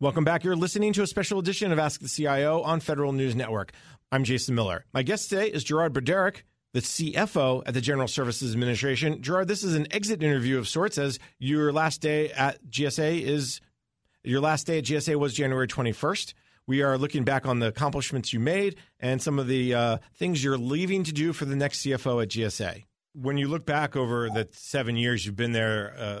Welcome 0.00 0.24
back. 0.24 0.44
You're 0.44 0.56
listening 0.56 0.92
to 0.92 1.02
a 1.02 1.06
special 1.06 1.38
edition 1.38 1.72
of 1.72 1.78
Ask 1.78 2.00
the 2.00 2.08
CIO 2.08 2.62
on 2.62 2.80
Federal 2.80 3.12
News 3.12 3.34
Network. 3.34 3.72
I'm 4.12 4.24
Jason 4.24 4.54
Miller. 4.54 4.84
My 4.92 5.02
guest 5.02 5.28
today 5.28 5.48
is 5.48 5.64
Gerard 5.64 5.92
Badorrek, 5.92 6.42
the 6.72 6.80
CFO 6.80 7.62
at 7.66 7.74
the 7.74 7.80
General 7.80 8.08
Services 8.08 8.52
Administration. 8.52 9.20
Gerard, 9.20 9.48
this 9.48 9.64
is 9.64 9.74
an 9.74 9.86
exit 9.90 10.22
interview 10.22 10.58
of 10.58 10.68
sorts, 10.68 10.98
as 10.98 11.18
your 11.38 11.72
last 11.72 12.00
day 12.00 12.30
at 12.30 12.64
GSA 12.70 13.22
is 13.22 13.60
your 14.24 14.40
last 14.40 14.66
day 14.66 14.78
at 14.78 14.84
GSA 14.84 15.16
was 15.16 15.34
January 15.34 15.66
21st. 15.66 16.34
We 16.68 16.82
are 16.82 16.98
looking 16.98 17.24
back 17.24 17.46
on 17.46 17.60
the 17.60 17.66
accomplishments 17.68 18.34
you 18.34 18.40
made 18.40 18.76
and 19.00 19.22
some 19.22 19.38
of 19.38 19.46
the 19.46 19.72
uh, 19.74 19.98
things 20.16 20.44
you're 20.44 20.58
leaving 20.58 21.02
to 21.04 21.12
do 21.14 21.32
for 21.32 21.46
the 21.46 21.56
next 21.56 21.80
CFO 21.80 22.22
at 22.22 22.28
GSA. 22.28 22.84
When 23.14 23.38
you 23.38 23.48
look 23.48 23.64
back 23.64 23.96
over 23.96 24.28
the 24.28 24.46
seven 24.52 24.94
years 24.94 25.24
you've 25.24 25.34
been 25.34 25.52
there, 25.52 25.94
uh, 25.98 26.20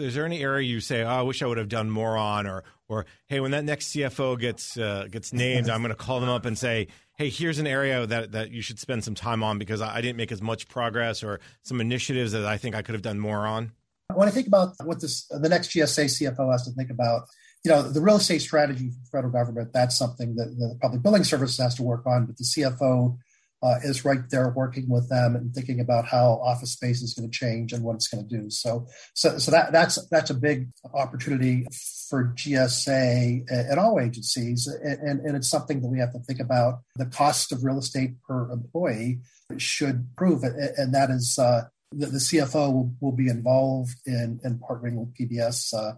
is 0.00 0.16
there 0.16 0.26
any 0.26 0.42
area 0.42 0.66
you 0.66 0.80
say, 0.80 1.04
"Oh, 1.04 1.08
I 1.08 1.22
wish 1.22 1.42
I 1.42 1.46
would 1.46 1.58
have 1.58 1.68
done 1.68 1.90
more 1.90 2.16
on," 2.16 2.48
or, 2.48 2.64
or 2.88 3.06
"Hey, 3.28 3.38
when 3.38 3.52
that 3.52 3.64
next 3.64 3.94
CFO 3.94 4.36
gets 4.38 4.76
uh, 4.76 5.06
gets 5.08 5.32
named, 5.32 5.70
I'm 5.70 5.80
going 5.80 5.90
to 5.90 5.96
call 5.96 6.18
them 6.18 6.28
up 6.28 6.44
and 6.44 6.58
say, 6.58 6.88
hey, 7.16 7.28
here's 7.28 7.60
an 7.60 7.68
area 7.68 8.04
that 8.04 8.32
that 8.32 8.50
you 8.50 8.62
should 8.62 8.80
spend 8.80 9.04
some 9.04 9.14
time 9.14 9.44
on 9.44 9.58
because 9.58 9.80
I, 9.80 9.98
I 9.98 10.00
didn't 10.00 10.16
make 10.16 10.32
as 10.32 10.42
much 10.42 10.66
progress, 10.66 11.22
or 11.22 11.38
some 11.62 11.80
initiatives 11.80 12.32
that 12.32 12.44
I 12.44 12.56
think 12.56 12.74
I 12.74 12.82
could 12.82 12.94
have 12.94 13.02
done 13.02 13.20
more 13.20 13.46
on." 13.46 13.70
When 14.12 14.26
I 14.26 14.32
think 14.32 14.48
about 14.48 14.74
what 14.82 15.00
this 15.00 15.26
the 15.28 15.48
next 15.48 15.70
GSA 15.70 16.06
CFO 16.06 16.50
has 16.50 16.66
to 16.66 16.72
think 16.72 16.90
about, 16.90 17.28
you 17.64 17.70
know, 17.72 17.82
the 17.82 18.00
real 18.00 18.16
estate 18.16 18.40
strategy 18.40 18.90
for 18.90 19.00
the 19.00 19.10
federal 19.10 19.32
government, 19.32 19.72
that's 19.72 19.96
something 19.96 20.36
that 20.36 20.54
the 20.58 20.78
public 20.82 21.02
building 21.02 21.24
service 21.24 21.56
has 21.58 21.74
to 21.76 21.82
work 21.82 22.06
on, 22.06 22.26
but 22.26 22.36
the 22.36 22.44
CFO 22.44 23.16
uh, 23.62 23.76
is 23.82 24.04
right 24.04 24.28
there 24.28 24.50
working 24.50 24.86
with 24.90 25.08
them 25.08 25.34
and 25.34 25.54
thinking 25.54 25.80
about 25.80 26.04
how 26.04 26.38
office 26.44 26.72
space 26.72 27.00
is 27.00 27.14
going 27.14 27.28
to 27.28 27.36
change 27.36 27.72
and 27.72 27.82
what 27.82 27.94
it's 27.94 28.08
going 28.08 28.28
to 28.28 28.36
do. 28.36 28.50
So, 28.50 28.86
so, 29.14 29.38
so 29.38 29.50
that 29.50 29.72
that's 29.72 30.06
that's 30.08 30.28
a 30.28 30.34
big 30.34 30.68
opportunity 30.92 31.66
for 32.10 32.34
GSA 32.36 33.44
and 33.48 33.80
all 33.80 33.98
agencies, 33.98 34.66
and, 34.66 35.20
and 35.20 35.34
it's 35.34 35.48
something 35.48 35.80
that 35.80 35.88
we 35.88 35.98
have 35.98 36.12
to 36.12 36.18
think 36.18 36.40
about. 36.40 36.80
The 36.96 37.06
cost 37.06 37.52
of 37.52 37.64
real 37.64 37.78
estate 37.78 38.20
per 38.28 38.50
employee 38.52 39.20
should 39.56 40.14
prove 40.14 40.44
it, 40.44 40.52
and 40.76 40.92
that 40.94 41.08
is 41.08 41.38
uh, 41.38 41.62
the, 41.90 42.06
the, 42.06 42.18
CFO 42.18 42.72
will, 42.72 42.94
will 43.00 43.12
be 43.12 43.28
involved 43.28 43.96
in, 44.04 44.40
in 44.44 44.58
partnering 44.58 44.96
with 44.96 45.14
PBS 45.14 45.72
uh, 45.72 45.94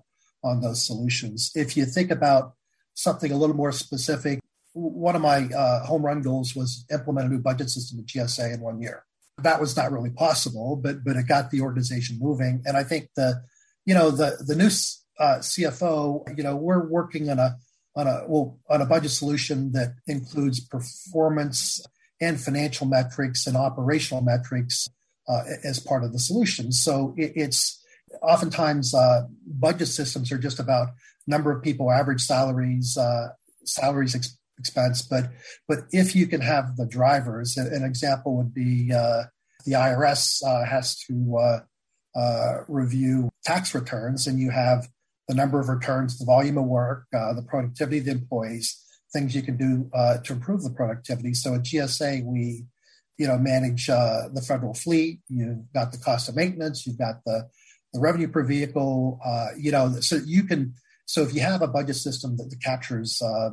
on 0.47 0.61
those 0.61 0.87
solutions. 0.87 1.51
If 1.55 1.77
you 1.77 1.85
think 1.85 2.11
about 2.11 2.55
something 2.95 3.31
a 3.31 3.37
little 3.37 3.57
more 3.57 3.73
specific, 3.73 4.41
one 4.73 5.17
of 5.17 5.23
my 5.23 5.45
uh, 5.47 5.85
home 5.87 6.05
run 6.05 6.23
goals 6.23 6.55
was 6.55 6.85
implement 6.91 7.29
a 7.29 7.31
new 7.31 7.39
budget 7.39 7.71
system 7.71 7.99
at 7.99 8.07
GSA 8.07 8.55
in 8.55 8.61
one 8.61 8.81
year. 8.81 9.05
That 9.39 9.61
was 9.61 9.77
not 9.77 9.93
really 9.93 10.11
possible, 10.11 10.77
but 10.77 11.05
but 11.05 11.17
it 11.17 11.29
got 11.29 11.51
the 11.51 11.61
organization 11.61 12.19
moving. 12.19 12.63
And 12.65 12.77
I 12.77 12.85
think 12.85 13.11
the, 13.17 13.43
you 13.85 13.95
know, 13.95 14.11
the 14.11 14.37
the 14.47 14.55
new 14.55 14.71
uh, 15.19 15.39
CFO, 15.41 16.37
you 16.37 16.43
know, 16.43 16.57
we're 16.57 16.87
working 16.87 17.31
on 17.31 17.39
a 17.39 17.57
on 17.95 18.07
a 18.07 18.25
well 18.29 18.59
on 18.69 18.81
a 18.81 18.87
budget 18.87 19.11
solution 19.11 19.73
that 19.73 19.95
includes 20.07 20.61
performance 20.61 21.81
and 22.21 22.41
financial 22.41 22.87
metrics 22.87 23.47
and 23.47 23.57
operational 23.57 24.23
metrics 24.23 24.89
uh, 25.29 25.43
as 25.65 25.79
part 25.79 26.05
of 26.05 26.13
the 26.13 26.19
solution. 26.19 26.73
So 26.73 27.15
it, 27.17 27.33
it's 27.35 27.83
oftentimes 28.27 28.95
uh, 28.95 29.23
budget 29.47 29.89
systems 29.89 30.33
are 30.33 30.39
just 30.39 30.59
about 30.59 30.89
number 31.27 31.51
of 31.51 31.63
people, 31.63 31.91
average 31.91 32.23
salaries, 32.23 32.97
uh, 32.97 33.29
salaries 33.65 34.15
ex- 34.15 34.39
expense. 34.59 35.03
But 35.03 35.31
but 35.69 35.81
if 35.93 36.15
you 36.15 36.27
can 36.27 36.41
have 36.41 36.77
the 36.77 36.87
drivers, 36.87 37.57
an 37.57 37.85
example 37.85 38.37
would 38.37 38.55
be 38.55 38.93
uh, 38.93 39.25
the 39.65 39.73
IRS 39.73 40.43
uh, 40.45 40.65
has 40.65 40.99
to 41.05 41.37
uh, 41.39 42.19
uh, 42.19 42.65
review 42.69 43.31
tax 43.45 43.75
returns, 43.75 44.27
and 44.27 44.39
you 44.39 44.51
have 44.51 44.89
the 45.29 45.35
number 45.35 45.59
of 45.59 45.69
returns, 45.69 46.19
the 46.19 46.25
volume 46.25 46.59
of 46.59 46.65
work, 46.65 47.07
the 47.11 47.45
productivity 47.49 47.99
of 47.99 48.05
the 48.05 48.13
employees, 48.13 48.81
things 49.13 49.35
you 49.35 49.43
can 49.43 49.57
do 49.57 49.91
to 50.25 50.33
improve 50.33 50.63
the 50.63 50.71
productivity. 50.71 51.35
So 51.35 51.55
at 51.55 51.63
GSA, 51.63 52.25
we 52.25 52.67
you 53.19 53.27
know 53.27 53.39
manage 53.39 53.87
the 53.87 54.45
federal 54.47 54.75
fleet. 54.75 55.21
You've 55.29 55.73
got 55.73 55.93
the 55.93 55.99
cost 55.99 56.29
of 56.29 56.37
maintenance. 56.37 56.87
You've 56.87 56.99
got 56.99 57.17
the 57.25 57.49
the 57.97 58.03
revenue 58.03 58.29
per 58.29 58.43
vehicle. 58.43 59.21
you 59.59 59.73
know, 59.73 60.01
so 60.01 60.21
you 60.25 60.45
can. 60.45 60.75
So 61.09 61.23
if 61.23 61.33
you 61.33 61.41
have 61.41 61.63
a 61.63 61.69
budget 61.69 61.97
system 61.97 62.37
that, 62.37 62.53
captures 62.61 63.23
uh, 63.23 63.51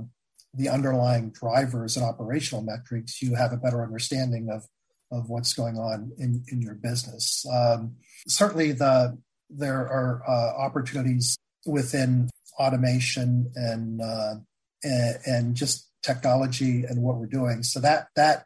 the 0.56 0.70
underlying 0.70 1.30
drivers 1.30 1.96
and 1.96 2.04
operational 2.04 2.64
metrics, 2.64 3.22
you 3.22 3.36
have 3.36 3.54
a 3.54 3.58
better 3.58 3.84
understanding 3.84 4.50
of 4.50 4.66
of 5.12 5.30
what's 5.30 5.54
going 5.54 5.78
on 5.78 6.12
in, 6.18 6.44
in 6.52 6.62
your 6.62 6.74
business. 6.74 7.46
Um, 7.52 7.98
certainly, 8.28 8.72
the 8.72 9.18
there 9.50 9.88
are 9.88 10.24
uh, 10.28 10.58
opportunities 10.58 11.38
within 11.66 12.30
automation 12.60 13.52
and, 13.56 14.02
uh, 14.02 14.36
and, 14.84 15.18
and 15.26 15.56
just 15.56 15.90
technology 16.04 16.84
and 16.84 17.02
what 17.02 17.18
we're 17.18 17.28
doing. 17.28 17.64
So 17.64 17.80
that 17.80 18.08
that 18.16 18.46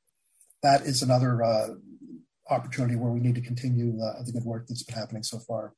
that 0.64 0.82
is 0.82 1.02
another 1.02 1.44
uh, 1.44 1.68
opportunity 2.50 2.96
where 2.96 3.12
we 3.12 3.20
need 3.20 3.36
to 3.36 3.42
continue 3.42 3.94
the, 3.94 4.24
the 4.26 4.32
good 4.32 4.44
work 4.44 4.68
that's 4.68 4.84
been 4.84 4.96
happening 4.96 5.24
so 5.24 5.40
far. 5.40 5.74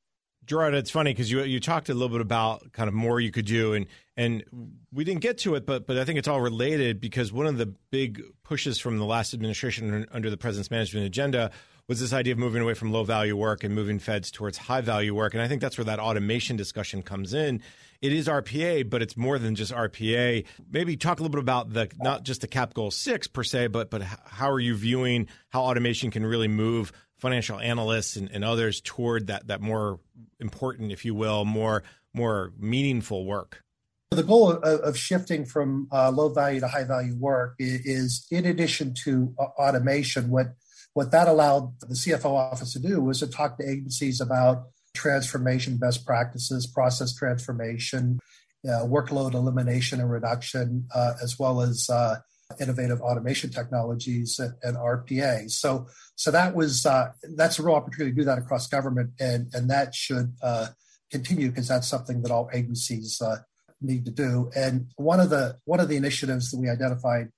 Gerard, 0.49 0.73
it's 0.73 0.89
funny 0.89 1.11
because 1.11 1.29
you 1.29 1.43
you 1.43 1.59
talked 1.59 1.89
a 1.89 1.93
little 1.93 2.09
bit 2.09 2.21
about 2.21 2.73
kind 2.73 2.87
of 2.87 2.95
more 2.95 3.19
you 3.19 3.29
could 3.29 3.45
do, 3.45 3.73
and 3.73 3.85
and 4.17 4.43
we 4.91 5.03
didn't 5.03 5.21
get 5.21 5.37
to 5.39 5.53
it, 5.53 5.67
but 5.67 5.85
but 5.85 5.95
I 5.95 6.05
think 6.05 6.17
it's 6.17 6.27
all 6.27 6.41
related 6.41 6.99
because 6.99 7.31
one 7.31 7.45
of 7.45 7.59
the 7.59 7.67
big 7.91 8.23
pushes 8.43 8.79
from 8.79 8.97
the 8.97 9.05
last 9.05 9.35
administration 9.35 10.07
under 10.11 10.31
the 10.31 10.37
president's 10.37 10.71
management 10.71 11.05
agenda 11.05 11.51
was 11.87 11.99
this 11.99 12.13
idea 12.13 12.33
of 12.33 12.39
moving 12.39 12.63
away 12.63 12.73
from 12.73 12.91
low 12.91 13.03
value 13.03 13.35
work 13.35 13.63
and 13.63 13.75
moving 13.75 13.99
feds 13.99 14.31
towards 14.31 14.57
high 14.57 14.81
value 14.81 15.13
work, 15.13 15.35
and 15.35 15.43
I 15.43 15.47
think 15.47 15.61
that's 15.61 15.77
where 15.77 15.85
that 15.85 15.99
automation 15.99 16.55
discussion 16.55 17.03
comes 17.03 17.35
in. 17.35 17.61
It 18.01 18.11
is 18.11 18.27
RPA, 18.27 18.89
but 18.89 19.03
it's 19.03 19.15
more 19.15 19.37
than 19.37 19.53
just 19.53 19.71
RPA. 19.71 20.45
Maybe 20.71 20.97
talk 20.97 21.19
a 21.19 21.21
little 21.21 21.31
bit 21.31 21.41
about 21.41 21.73
the 21.73 21.91
not 21.99 22.23
just 22.23 22.41
the 22.41 22.47
cap 22.47 22.73
goal 22.73 22.89
six 22.89 23.27
per 23.27 23.43
se, 23.43 23.67
but 23.67 23.91
but 23.91 24.01
how 24.01 24.49
are 24.49 24.59
you 24.59 24.73
viewing 24.73 25.27
how 25.49 25.61
automation 25.61 26.09
can 26.09 26.25
really 26.25 26.47
move 26.47 26.91
financial 27.19 27.59
analysts 27.59 28.15
and, 28.15 28.29
and 28.31 28.43
others 28.43 28.81
toward 28.81 29.27
that 29.27 29.47
that 29.47 29.61
more 29.61 29.99
important, 30.39 30.91
if 30.91 31.05
you 31.05 31.13
will, 31.13 31.45
more 31.45 31.83
more 32.13 32.53
meaningful 32.57 33.25
work? 33.25 33.63
The 34.11 34.23
goal 34.23 34.51
of, 34.51 34.63
of 34.63 34.97
shifting 34.97 35.45
from 35.45 35.87
uh, 35.91 36.09
low 36.09 36.29
value 36.29 36.59
to 36.61 36.67
high 36.67 36.83
value 36.83 37.15
work 37.15 37.55
is, 37.59 38.25
in 38.31 38.45
addition 38.45 38.95
to 39.03 39.33
uh, 39.37 39.43
automation, 39.59 40.29
what 40.29 40.47
what 40.93 41.11
that 41.11 41.27
allowed 41.27 41.79
the 41.81 41.93
CFO 41.93 42.33
office 42.33 42.73
to 42.73 42.79
do 42.79 43.01
was 43.01 43.19
to 43.19 43.27
talk 43.27 43.57
to 43.57 43.69
agencies 43.69 44.19
about 44.19 44.63
transformation 44.95 45.77
best 45.77 46.05
practices, 46.05 46.65
process 46.65 47.13
transformation, 47.13 48.19
uh, 48.67 48.83
workload 48.85 49.33
elimination 49.33 50.01
and 50.01 50.11
reduction, 50.11 50.87
uh, 50.93 51.13
as 51.21 51.37
well 51.37 51.61
as 51.61 51.89
uh, 51.89 52.17
innovative 52.59 53.01
automation 53.01 53.49
technologies 53.51 54.39
and, 54.39 54.75
RPA. 54.77 55.49
So, 55.51 55.87
so 56.15 56.31
that 56.31 56.55
was 56.55 56.85
uh, 56.85 57.11
that's 57.35 57.59
a 57.59 57.63
real 57.63 57.75
opportunity 57.75 58.11
to 58.11 58.15
do 58.15 58.25
that 58.25 58.37
across 58.37 58.67
government, 58.67 59.11
and 59.19 59.49
and 59.53 59.69
that 59.69 59.93
should 59.93 60.33
uh, 60.41 60.67
continue 61.11 61.49
because 61.49 61.67
that's 61.67 61.87
something 61.87 62.21
that 62.21 62.31
all 62.31 62.49
agencies 62.53 63.21
uh, 63.21 63.37
need 63.81 64.05
to 64.05 64.11
do. 64.11 64.49
And 64.55 64.87
one 64.95 65.19
of 65.19 65.29
the 65.29 65.57
one 65.65 65.79
of 65.79 65.89
the 65.89 65.97
initiatives 65.97 66.51
that 66.51 66.59
we 66.59 66.69
identified, 66.69 67.29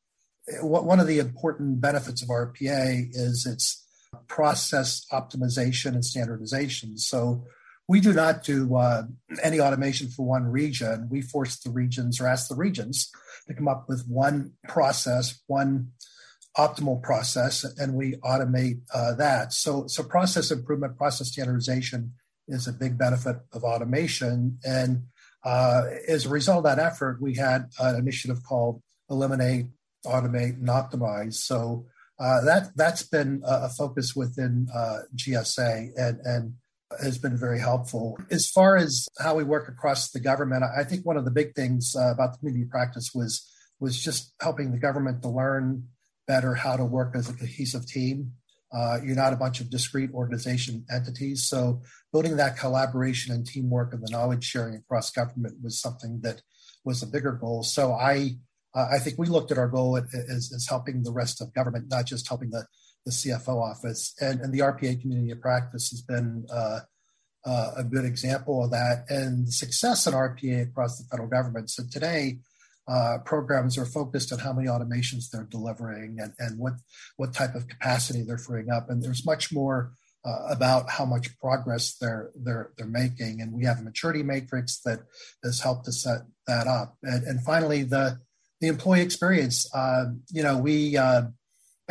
one 0.62 1.00
of 1.00 1.08
the 1.08 1.20
important 1.20 1.82
benefits 1.82 2.22
of 2.22 2.30
RPA 2.30 3.10
is 3.12 3.46
its 3.46 3.86
process 4.28 5.06
optimization 5.12 5.94
and 5.94 6.06
standardization. 6.06 6.98
So 6.98 7.46
we 7.92 8.00
do 8.00 8.14
not 8.14 8.42
do 8.42 8.74
uh, 8.78 9.04
any 9.44 9.60
automation 9.60 10.08
for 10.08 10.26
one 10.26 10.46
region. 10.46 11.10
We 11.12 11.22
force 11.22 11.58
the 11.60 11.72
regions 11.72 12.22
or 12.22 12.28
ask 12.28 12.48
the 12.48 12.56
regions 12.56 13.12
to 13.50 13.54
come 13.54 13.68
up 13.68 13.90
with 13.90 14.08
one 14.08 14.54
process, 14.70 15.42
one 15.48 15.92
optimal 16.58 17.04
process, 17.04 17.66
and 17.66 17.96
we 17.96 18.14
automate 18.24 18.80
uh, 18.94 19.16
that. 19.16 19.52
So, 19.52 19.88
so 19.88 20.04
process 20.04 20.52
improvement, 20.52 20.98
process 20.98 21.34
standardization 21.34 22.14
is 22.48 22.66
a 22.66 22.72
big 22.72 22.98
benefit 22.98 23.36
of 23.52 23.66
automation. 23.66 24.58
And 24.64 25.08
uh, 25.44 25.84
as 26.08 26.26
a 26.26 26.30
result 26.30 26.60
of 26.60 26.64
that 26.64 26.80
effort, 26.80 27.22
we 27.22 27.36
had 27.36 27.72
an 27.78 27.98
initiative 27.98 28.42
called 28.48 28.82
Eliminate, 29.10 29.66
Automate, 30.06 30.56
and 30.56 30.70
Optimize. 30.70 31.34
So 31.34 31.88
uh, 32.18 32.40
that 32.46 32.70
that's 32.78 33.04
been 33.04 33.42
a 33.46 33.68
focus 33.68 34.16
within 34.16 34.70
uh, 34.74 35.00
GSA, 35.14 35.90
and 35.98 36.20
and 36.24 36.54
has 37.02 37.18
been 37.18 37.38
very 37.38 37.60
helpful. 37.60 38.18
As 38.30 38.50
far 38.50 38.78
as 38.78 39.08
how 39.20 39.36
we 39.36 39.44
work 39.44 39.68
across 39.70 40.12
the 40.12 40.20
government, 40.20 40.64
I 40.64 40.84
think 40.84 41.06
one 41.06 41.18
of 41.18 41.26
the 41.26 41.32
big 41.32 41.56
things 41.56 41.96
uh, 41.96 42.12
about 42.12 42.34
the 42.34 42.40
community 42.40 42.66
practice 42.70 43.12
was 43.14 43.48
was 43.80 44.00
just 44.00 44.34
helping 44.42 44.72
the 44.72 44.78
government 44.78 45.24
to 45.24 45.30
learn 45.30 45.88
better 46.28 46.54
how 46.54 46.78
to 46.78 46.86
work 46.86 47.16
as 47.16 47.30
a 47.30 47.34
cohesive 47.34 47.88
team. 47.88 48.34
Uh, 48.72 49.00
you're 49.04 49.16
not 49.16 49.34
a 49.34 49.38
bunch 49.38 49.60
of 49.60 49.70
discrete 49.70 50.12
organization 50.14 50.86
entities, 50.90 51.44
so 51.44 51.82
building 52.14 52.38
that 52.38 52.58
collaboration 52.58 53.34
and 53.34 53.46
teamwork 53.46 53.92
and 53.94 54.02
the 54.02 54.12
knowledge 54.12 54.44
sharing 54.44 54.76
across 54.76 55.12
government 55.12 55.56
was 55.62 55.82
something 55.82 56.22
that 56.22 56.42
was 56.86 57.04
a 57.04 57.08
bigger 57.08 57.34
goal. 57.34 57.64
So 57.64 57.94
I 57.94 58.38
uh, 58.74 58.88
I 58.92 59.00
think 59.00 59.18
we 59.18 59.28
looked 59.28 59.52
at 59.52 59.58
our 59.58 59.68
goal 59.68 59.98
as, 59.98 60.52
as 60.56 60.66
helping 60.70 61.04
the 61.04 61.12
rest 61.12 61.42
of 61.42 61.54
government, 61.54 61.90
not 61.90 62.06
just 62.06 62.28
helping 62.28 62.52
the, 62.52 62.66
the 63.06 63.12
CFO 63.12 63.62
office. 63.62 64.14
And, 64.22 64.42
and 64.42 64.54
the 64.54 64.60
RPA 64.60 65.02
community 65.02 65.32
of 65.32 65.42
practice 65.42 65.90
has 65.90 66.02
been 66.02 66.46
uh, 66.54 66.82
uh, 67.46 67.72
a 67.78 67.84
good 67.84 68.06
example 68.06 68.64
of 68.64 68.72
that 68.72 69.06
and 69.10 69.48
the 69.48 69.52
success 69.52 70.06
in 70.06 70.14
RPA 70.14 70.70
across 70.70 70.98
the 70.98 71.06
federal 71.10 71.28
government. 71.28 71.70
So 71.70 71.84
today, 71.90 72.40
uh, 72.88 73.20
programs 73.26 73.78
are 73.78 73.86
focused 73.86 74.34
on 74.34 74.40
how 74.40 74.54
many 74.54 74.68
automations 74.68 75.30
they're 75.30 75.48
delivering 75.50 76.18
and, 76.20 76.34
and 76.40 76.60
what 76.60 76.74
what 77.18 77.34
type 77.34 77.56
of 77.56 77.68
capacity 77.68 78.24
they're 78.24 78.38
freeing 78.38 78.70
up. 78.70 78.90
And 78.90 79.02
there's 79.02 79.26
much 79.26 79.54
more 79.54 79.94
uh, 80.26 80.48
about 80.50 80.90
how 80.90 81.06
much 81.06 81.38
progress 81.40 81.96
they're 81.98 82.32
they're 82.36 82.72
they're 82.78 82.88
making. 82.88 83.42
And 83.42 83.54
we 83.54 83.66
have 83.66 83.80
a 83.80 83.84
maturity 83.84 84.24
matrix 84.24 84.80
that 84.82 85.00
has 85.44 85.62
helped 85.62 85.86
to 85.86 85.92
set 85.92 86.22
that 86.48 86.68
up. 86.68 86.98
And, 87.04 87.24
and 87.24 87.44
finally, 87.44 87.84
the 87.84 88.20
the 88.60 88.68
employee 88.68 89.02
experience. 89.02 89.68
Uh, 89.74 90.06
you 90.30 90.44
know, 90.44 90.58
we 90.58 90.98
uh, 90.98 91.24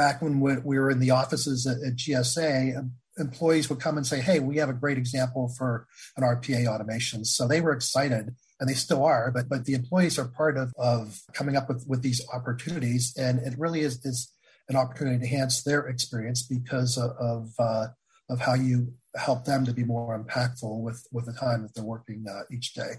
back 0.01 0.22
when 0.22 0.40
we, 0.40 0.57
we, 0.64 0.78
were 0.78 0.90
in 0.90 0.98
the 0.98 1.11
offices 1.11 1.66
at, 1.66 1.76
at 1.86 1.94
GSA, 1.94 2.90
employees 3.18 3.68
would 3.68 3.80
come 3.80 3.98
and 3.98 4.07
say, 4.07 4.18
"Hey, 4.18 4.40
we 4.40 4.57
have 4.57 4.70
a 4.70 4.80
great 4.84 4.96
example 4.96 5.53
for 5.59 5.86
an 6.16 6.24
RPA 6.24 6.66
automation." 6.66 7.26
So 7.26 7.46
they 7.46 7.61
were 7.61 7.72
excited, 7.72 8.34
and 8.59 8.66
they 8.66 8.72
still 8.72 9.05
are. 9.05 9.30
But 9.30 9.51
but 9.51 9.66
the 9.66 9.74
employees 9.74 10.18
are 10.18 10.28
part 10.28 10.57
of 10.57 10.72
of 10.78 11.20
coming 11.34 11.55
up 11.55 11.68
with 11.68 11.84
with 11.86 12.01
these 12.01 12.26
opportunities, 12.32 13.14
and 13.18 13.40
it 13.40 13.59
really 13.59 13.80
is 13.80 14.03
is 14.07 14.32
an 14.70 14.76
opportunity 14.76 15.18
to 15.18 15.24
enhance 15.24 15.62
their 15.64 15.86
experience 15.86 16.42
because 16.42 16.96
of 16.96 17.11
of, 17.20 17.51
uh, 17.59 17.88
of 18.30 18.40
how 18.40 18.55
you 18.55 18.94
help 19.16 19.44
them 19.44 19.66
to 19.66 19.74
be 19.74 19.84
more 19.84 20.18
impactful 20.18 20.80
with 20.80 21.07
with 21.12 21.26
the 21.26 21.34
time 21.34 21.61
that 21.61 21.74
they're 21.74 21.84
working 21.84 22.24
uh, 22.26 22.44
each 22.51 22.72
day. 22.72 22.92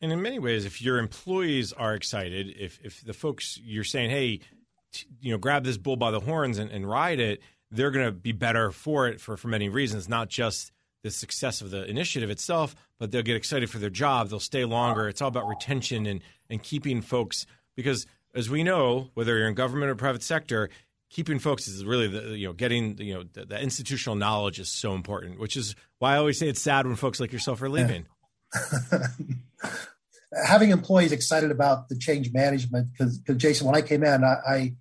And 0.00 0.10
in 0.10 0.22
many 0.22 0.38
ways, 0.38 0.64
if 0.64 0.80
your 0.80 0.98
employees 0.98 1.74
are 1.74 1.94
excited, 1.94 2.56
if 2.58 2.80
if 2.82 3.02
the 3.02 3.12
folks 3.12 3.60
you're 3.62 3.84
saying, 3.84 4.08
hey, 4.08 4.40
you 5.20 5.32
know, 5.32 5.38
grab 5.38 5.64
this 5.64 5.76
bull 5.76 5.96
by 5.96 6.10
the 6.10 6.20
horns 6.20 6.58
and, 6.58 6.70
and 6.70 6.88
ride 6.88 7.20
it, 7.20 7.40
they're 7.70 7.90
going 7.90 8.06
to 8.06 8.12
be 8.12 8.32
better 8.32 8.70
for 8.70 9.08
it 9.08 9.20
for, 9.20 9.36
for 9.36 9.48
many 9.48 9.68
reasons, 9.68 10.08
not 10.08 10.28
just 10.28 10.72
the 11.02 11.10
success 11.10 11.60
of 11.60 11.70
the 11.70 11.84
initiative 11.88 12.30
itself, 12.30 12.76
but 12.98 13.10
they'll 13.10 13.22
get 13.22 13.36
excited 13.36 13.70
for 13.70 13.78
their 13.78 13.90
job. 13.90 14.28
They'll 14.28 14.38
stay 14.38 14.64
longer. 14.64 15.08
It's 15.08 15.20
all 15.20 15.28
about 15.28 15.48
retention 15.48 16.06
and, 16.06 16.20
and 16.48 16.62
keeping 16.62 17.00
folks 17.00 17.46
because 17.74 18.06
as 18.34 18.48
we 18.48 18.62
know, 18.62 19.10
whether 19.14 19.36
you're 19.36 19.48
in 19.48 19.54
government 19.54 19.90
or 19.90 19.94
private 19.94 20.22
sector, 20.22 20.70
keeping 21.10 21.38
folks 21.38 21.68
is 21.68 21.84
really 21.84 22.08
the 22.08 22.36
you 22.36 22.46
know 22.46 22.52
getting 22.52 22.98
you 22.98 23.14
know 23.14 23.24
the, 23.32 23.44
the, 23.44 23.60
institutional 23.60 24.16
knowledge 24.16 24.58
is 24.58 24.68
so 24.68 24.94
important, 24.94 25.38
which 25.38 25.56
is 25.56 25.76
why 25.98 26.14
I 26.14 26.16
always 26.16 26.38
say 26.38 26.48
it's 26.48 26.62
sad 26.62 26.86
when 26.86 26.96
folks 26.96 27.20
like 27.20 27.32
yourself 27.32 27.62
are 27.62 27.68
leaving. 27.68 28.06
Having 30.46 30.70
employees 30.70 31.12
excited 31.12 31.50
about 31.50 31.90
the 31.90 31.96
change 31.96 32.32
management 32.32 32.88
because 32.92 33.18
Jason, 33.36 33.66
when 33.66 33.76
I 33.76 33.82
came 33.82 34.02
in, 34.02 34.24
I, 34.24 34.36
I 34.48 34.74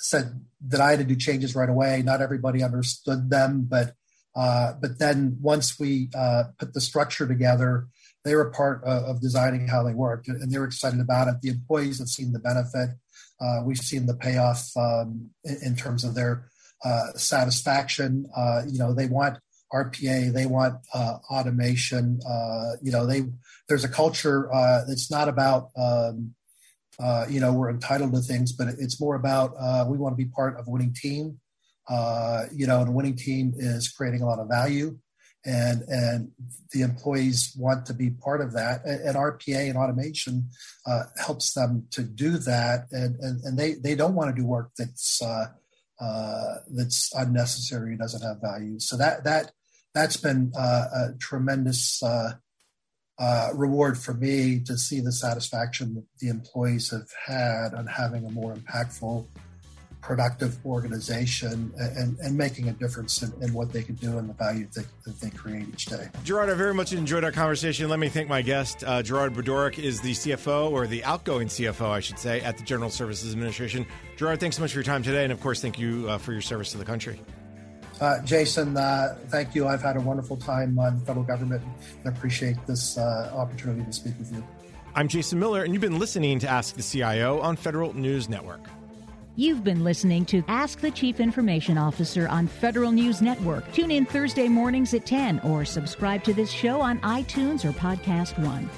said 0.00 0.40
that 0.66 0.80
I 0.80 0.90
had 0.90 0.98
to 1.00 1.04
do 1.04 1.14
changes 1.14 1.54
right 1.54 1.68
away. 1.68 2.02
Not 2.02 2.22
everybody 2.22 2.62
understood 2.62 3.30
them, 3.30 3.66
but 3.68 3.94
uh, 4.34 4.74
but 4.80 4.98
then 4.98 5.36
once 5.40 5.78
we 5.78 6.08
uh, 6.14 6.44
put 6.58 6.72
the 6.72 6.80
structure 6.80 7.26
together, 7.26 7.88
they 8.24 8.34
were 8.34 8.50
part 8.50 8.82
of, 8.84 9.02
of, 9.04 9.20
designing 9.20 9.66
how 9.66 9.82
they 9.82 9.92
worked, 9.92 10.28
and 10.28 10.50
they 10.50 10.58
were 10.58 10.66
excited 10.66 11.00
about 11.00 11.26
it. 11.28 11.40
The 11.42 11.48
employees 11.48 11.98
have 11.98 12.08
seen 12.08 12.32
the 12.32 12.38
benefit. 12.38 12.90
Uh, 13.40 13.62
we've 13.64 13.78
seen 13.78 14.06
the 14.06 14.14
payoff 14.14 14.70
um, 14.76 15.30
in, 15.44 15.56
in, 15.62 15.76
terms 15.76 16.04
of 16.04 16.14
their 16.14 16.48
uh, 16.84 17.12
satisfaction. 17.16 18.26
Uh, 18.36 18.62
you 18.68 18.78
know, 18.78 18.94
they 18.94 19.06
want 19.06 19.38
RPA, 19.72 20.32
they 20.32 20.46
want 20.46 20.76
uh, 20.94 21.16
automation. 21.30 22.20
you 22.82 22.92
know, 22.92 23.06
they 23.06 23.22
there's 23.68 23.84
a 23.84 23.88
culture 23.88 24.48
that's 24.86 25.10
not 25.10 25.28
about 25.28 25.70
um, 25.76 26.34
uh, 27.00 27.24
you 27.28 27.40
know, 27.40 27.52
we're 27.52 27.70
entitled 27.70 28.12
to 28.12 28.20
things, 28.20 28.52
but 28.52 28.68
it's 28.78 29.00
more 29.00 29.14
about 29.14 29.54
uh, 29.58 29.84
we 29.88 29.96
want 29.96 30.12
to 30.12 30.22
be 30.22 30.30
part 30.30 30.58
of 30.58 30.66
a 30.66 30.70
winning 30.70 30.94
team. 30.94 31.40
Uh, 31.88 32.44
you 32.54 32.66
know, 32.66 32.80
and 32.80 32.88
a 32.88 32.92
winning 32.92 33.16
team 33.16 33.52
is 33.56 33.88
creating 33.88 34.22
a 34.22 34.26
lot 34.26 34.38
of 34.38 34.48
value, 34.48 34.96
and 35.44 35.82
and 35.88 36.30
the 36.72 36.82
employees 36.82 37.52
want 37.58 37.86
to 37.86 37.94
be 37.94 38.10
part 38.10 38.40
of 38.40 38.52
that. 38.52 38.84
And, 38.84 39.00
and 39.00 39.16
RPA 39.16 39.68
and 39.68 39.78
automation 39.78 40.50
uh, 40.86 41.04
helps 41.18 41.54
them 41.54 41.86
to 41.92 42.02
do 42.02 42.38
that, 42.38 42.86
and 42.92 43.16
and, 43.20 43.40
and 43.44 43.58
they 43.58 43.74
they 43.74 43.94
don't 43.94 44.14
want 44.14 44.34
to 44.34 44.40
do 44.40 44.46
work 44.46 44.70
that's 44.76 45.22
uh, 45.22 45.46
that's 46.70 47.10
unnecessary, 47.14 47.96
doesn't 47.96 48.22
have 48.22 48.42
value. 48.42 48.78
So 48.78 48.96
that 48.98 49.24
that 49.24 49.52
that's 49.94 50.18
been 50.18 50.52
a 50.56 51.14
tremendous 51.18 52.02
uh, 53.20 53.50
reward 53.54 53.98
for 53.98 54.14
me 54.14 54.60
to 54.60 54.78
see 54.78 55.00
the 55.00 55.12
satisfaction 55.12 55.94
that 55.94 56.04
the 56.20 56.28
employees 56.28 56.90
have 56.90 57.08
had 57.26 57.74
on 57.74 57.86
having 57.86 58.24
a 58.24 58.30
more 58.30 58.54
impactful, 58.54 59.26
productive 60.00 60.56
organization 60.64 61.70
and, 61.76 62.18
and 62.18 62.36
making 62.36 62.70
a 62.70 62.72
difference 62.72 63.22
in, 63.22 63.30
in 63.42 63.52
what 63.52 63.70
they 63.74 63.82
can 63.82 63.94
do 63.96 64.16
and 64.16 64.30
the 64.30 64.32
value 64.32 64.66
that, 64.72 64.86
that, 65.04 65.20
they 65.20 65.28
create 65.28 65.68
each 65.68 65.84
day. 65.84 66.08
Gerard, 66.24 66.48
I 66.48 66.54
very 66.54 66.72
much 66.72 66.94
enjoyed 66.94 67.22
our 67.22 67.30
conversation. 67.30 67.90
Let 67.90 67.98
me 67.98 68.08
thank 68.08 68.26
my 68.26 68.40
guest. 68.40 68.82
Uh, 68.84 69.02
Gerard 69.02 69.34
Badorrek 69.34 69.78
is 69.78 70.00
the 70.00 70.12
CFO, 70.12 70.70
or 70.70 70.86
the 70.86 71.04
outgoing 71.04 71.48
CFO, 71.48 71.90
I 71.90 72.00
should 72.00 72.18
say, 72.18 72.40
at 72.40 72.56
the 72.56 72.64
General 72.64 72.88
Services 72.88 73.32
Administration. 73.32 73.84
Gerard, 74.16 74.40
thanks 74.40 74.56
so 74.56 74.62
much 74.62 74.72
for 74.72 74.78
your 74.78 74.84
time 74.84 75.02
today. 75.02 75.24
And 75.24 75.32
of 75.32 75.40
course, 75.42 75.60
thank 75.60 75.78
you 75.78 76.08
uh, 76.08 76.16
for 76.16 76.32
your 76.32 76.40
service 76.40 76.72
to 76.72 76.78
the 76.78 76.86
country. 76.86 77.20
Uh, 78.00 78.20
Jason, 78.22 78.76
uh, 78.76 79.16
thank 79.28 79.54
you. 79.54 79.68
I've 79.68 79.82
had 79.82 79.96
a 79.96 80.00
wonderful 80.00 80.36
time 80.36 80.78
on 80.78 80.98
the 80.98 81.04
federal 81.04 81.24
government 81.24 81.62
and 82.04 82.16
appreciate 82.16 82.56
this 82.66 82.96
uh, 82.96 83.30
opportunity 83.34 83.84
to 83.84 83.92
speak 83.92 84.14
with 84.18 84.32
you. 84.32 84.42
I'm 84.94 85.06
Jason 85.06 85.38
Miller, 85.38 85.62
and 85.62 85.72
you've 85.74 85.82
been 85.82 85.98
listening 85.98 86.38
to 86.40 86.48
Ask 86.48 86.74
the 86.76 86.82
CIO 86.82 87.40
on 87.40 87.56
Federal 87.56 87.92
News 87.92 88.28
Network. 88.28 88.60
You've 89.36 89.62
been 89.62 89.84
listening 89.84 90.24
to 90.26 90.42
Ask 90.48 90.80
the 90.80 90.90
Chief 90.90 91.20
Information 91.20 91.78
Officer 91.78 92.26
on 92.28 92.46
Federal 92.46 92.90
News 92.90 93.22
Network. 93.22 93.70
Tune 93.72 93.90
in 93.90 94.04
Thursday 94.04 94.48
mornings 94.48 94.92
at 94.92 95.06
10 95.06 95.40
or 95.40 95.64
subscribe 95.64 96.24
to 96.24 96.34
this 96.34 96.50
show 96.50 96.80
on 96.80 96.98
iTunes 97.00 97.64
or 97.64 97.72
Podcast 97.72 98.36
One. 98.44 98.68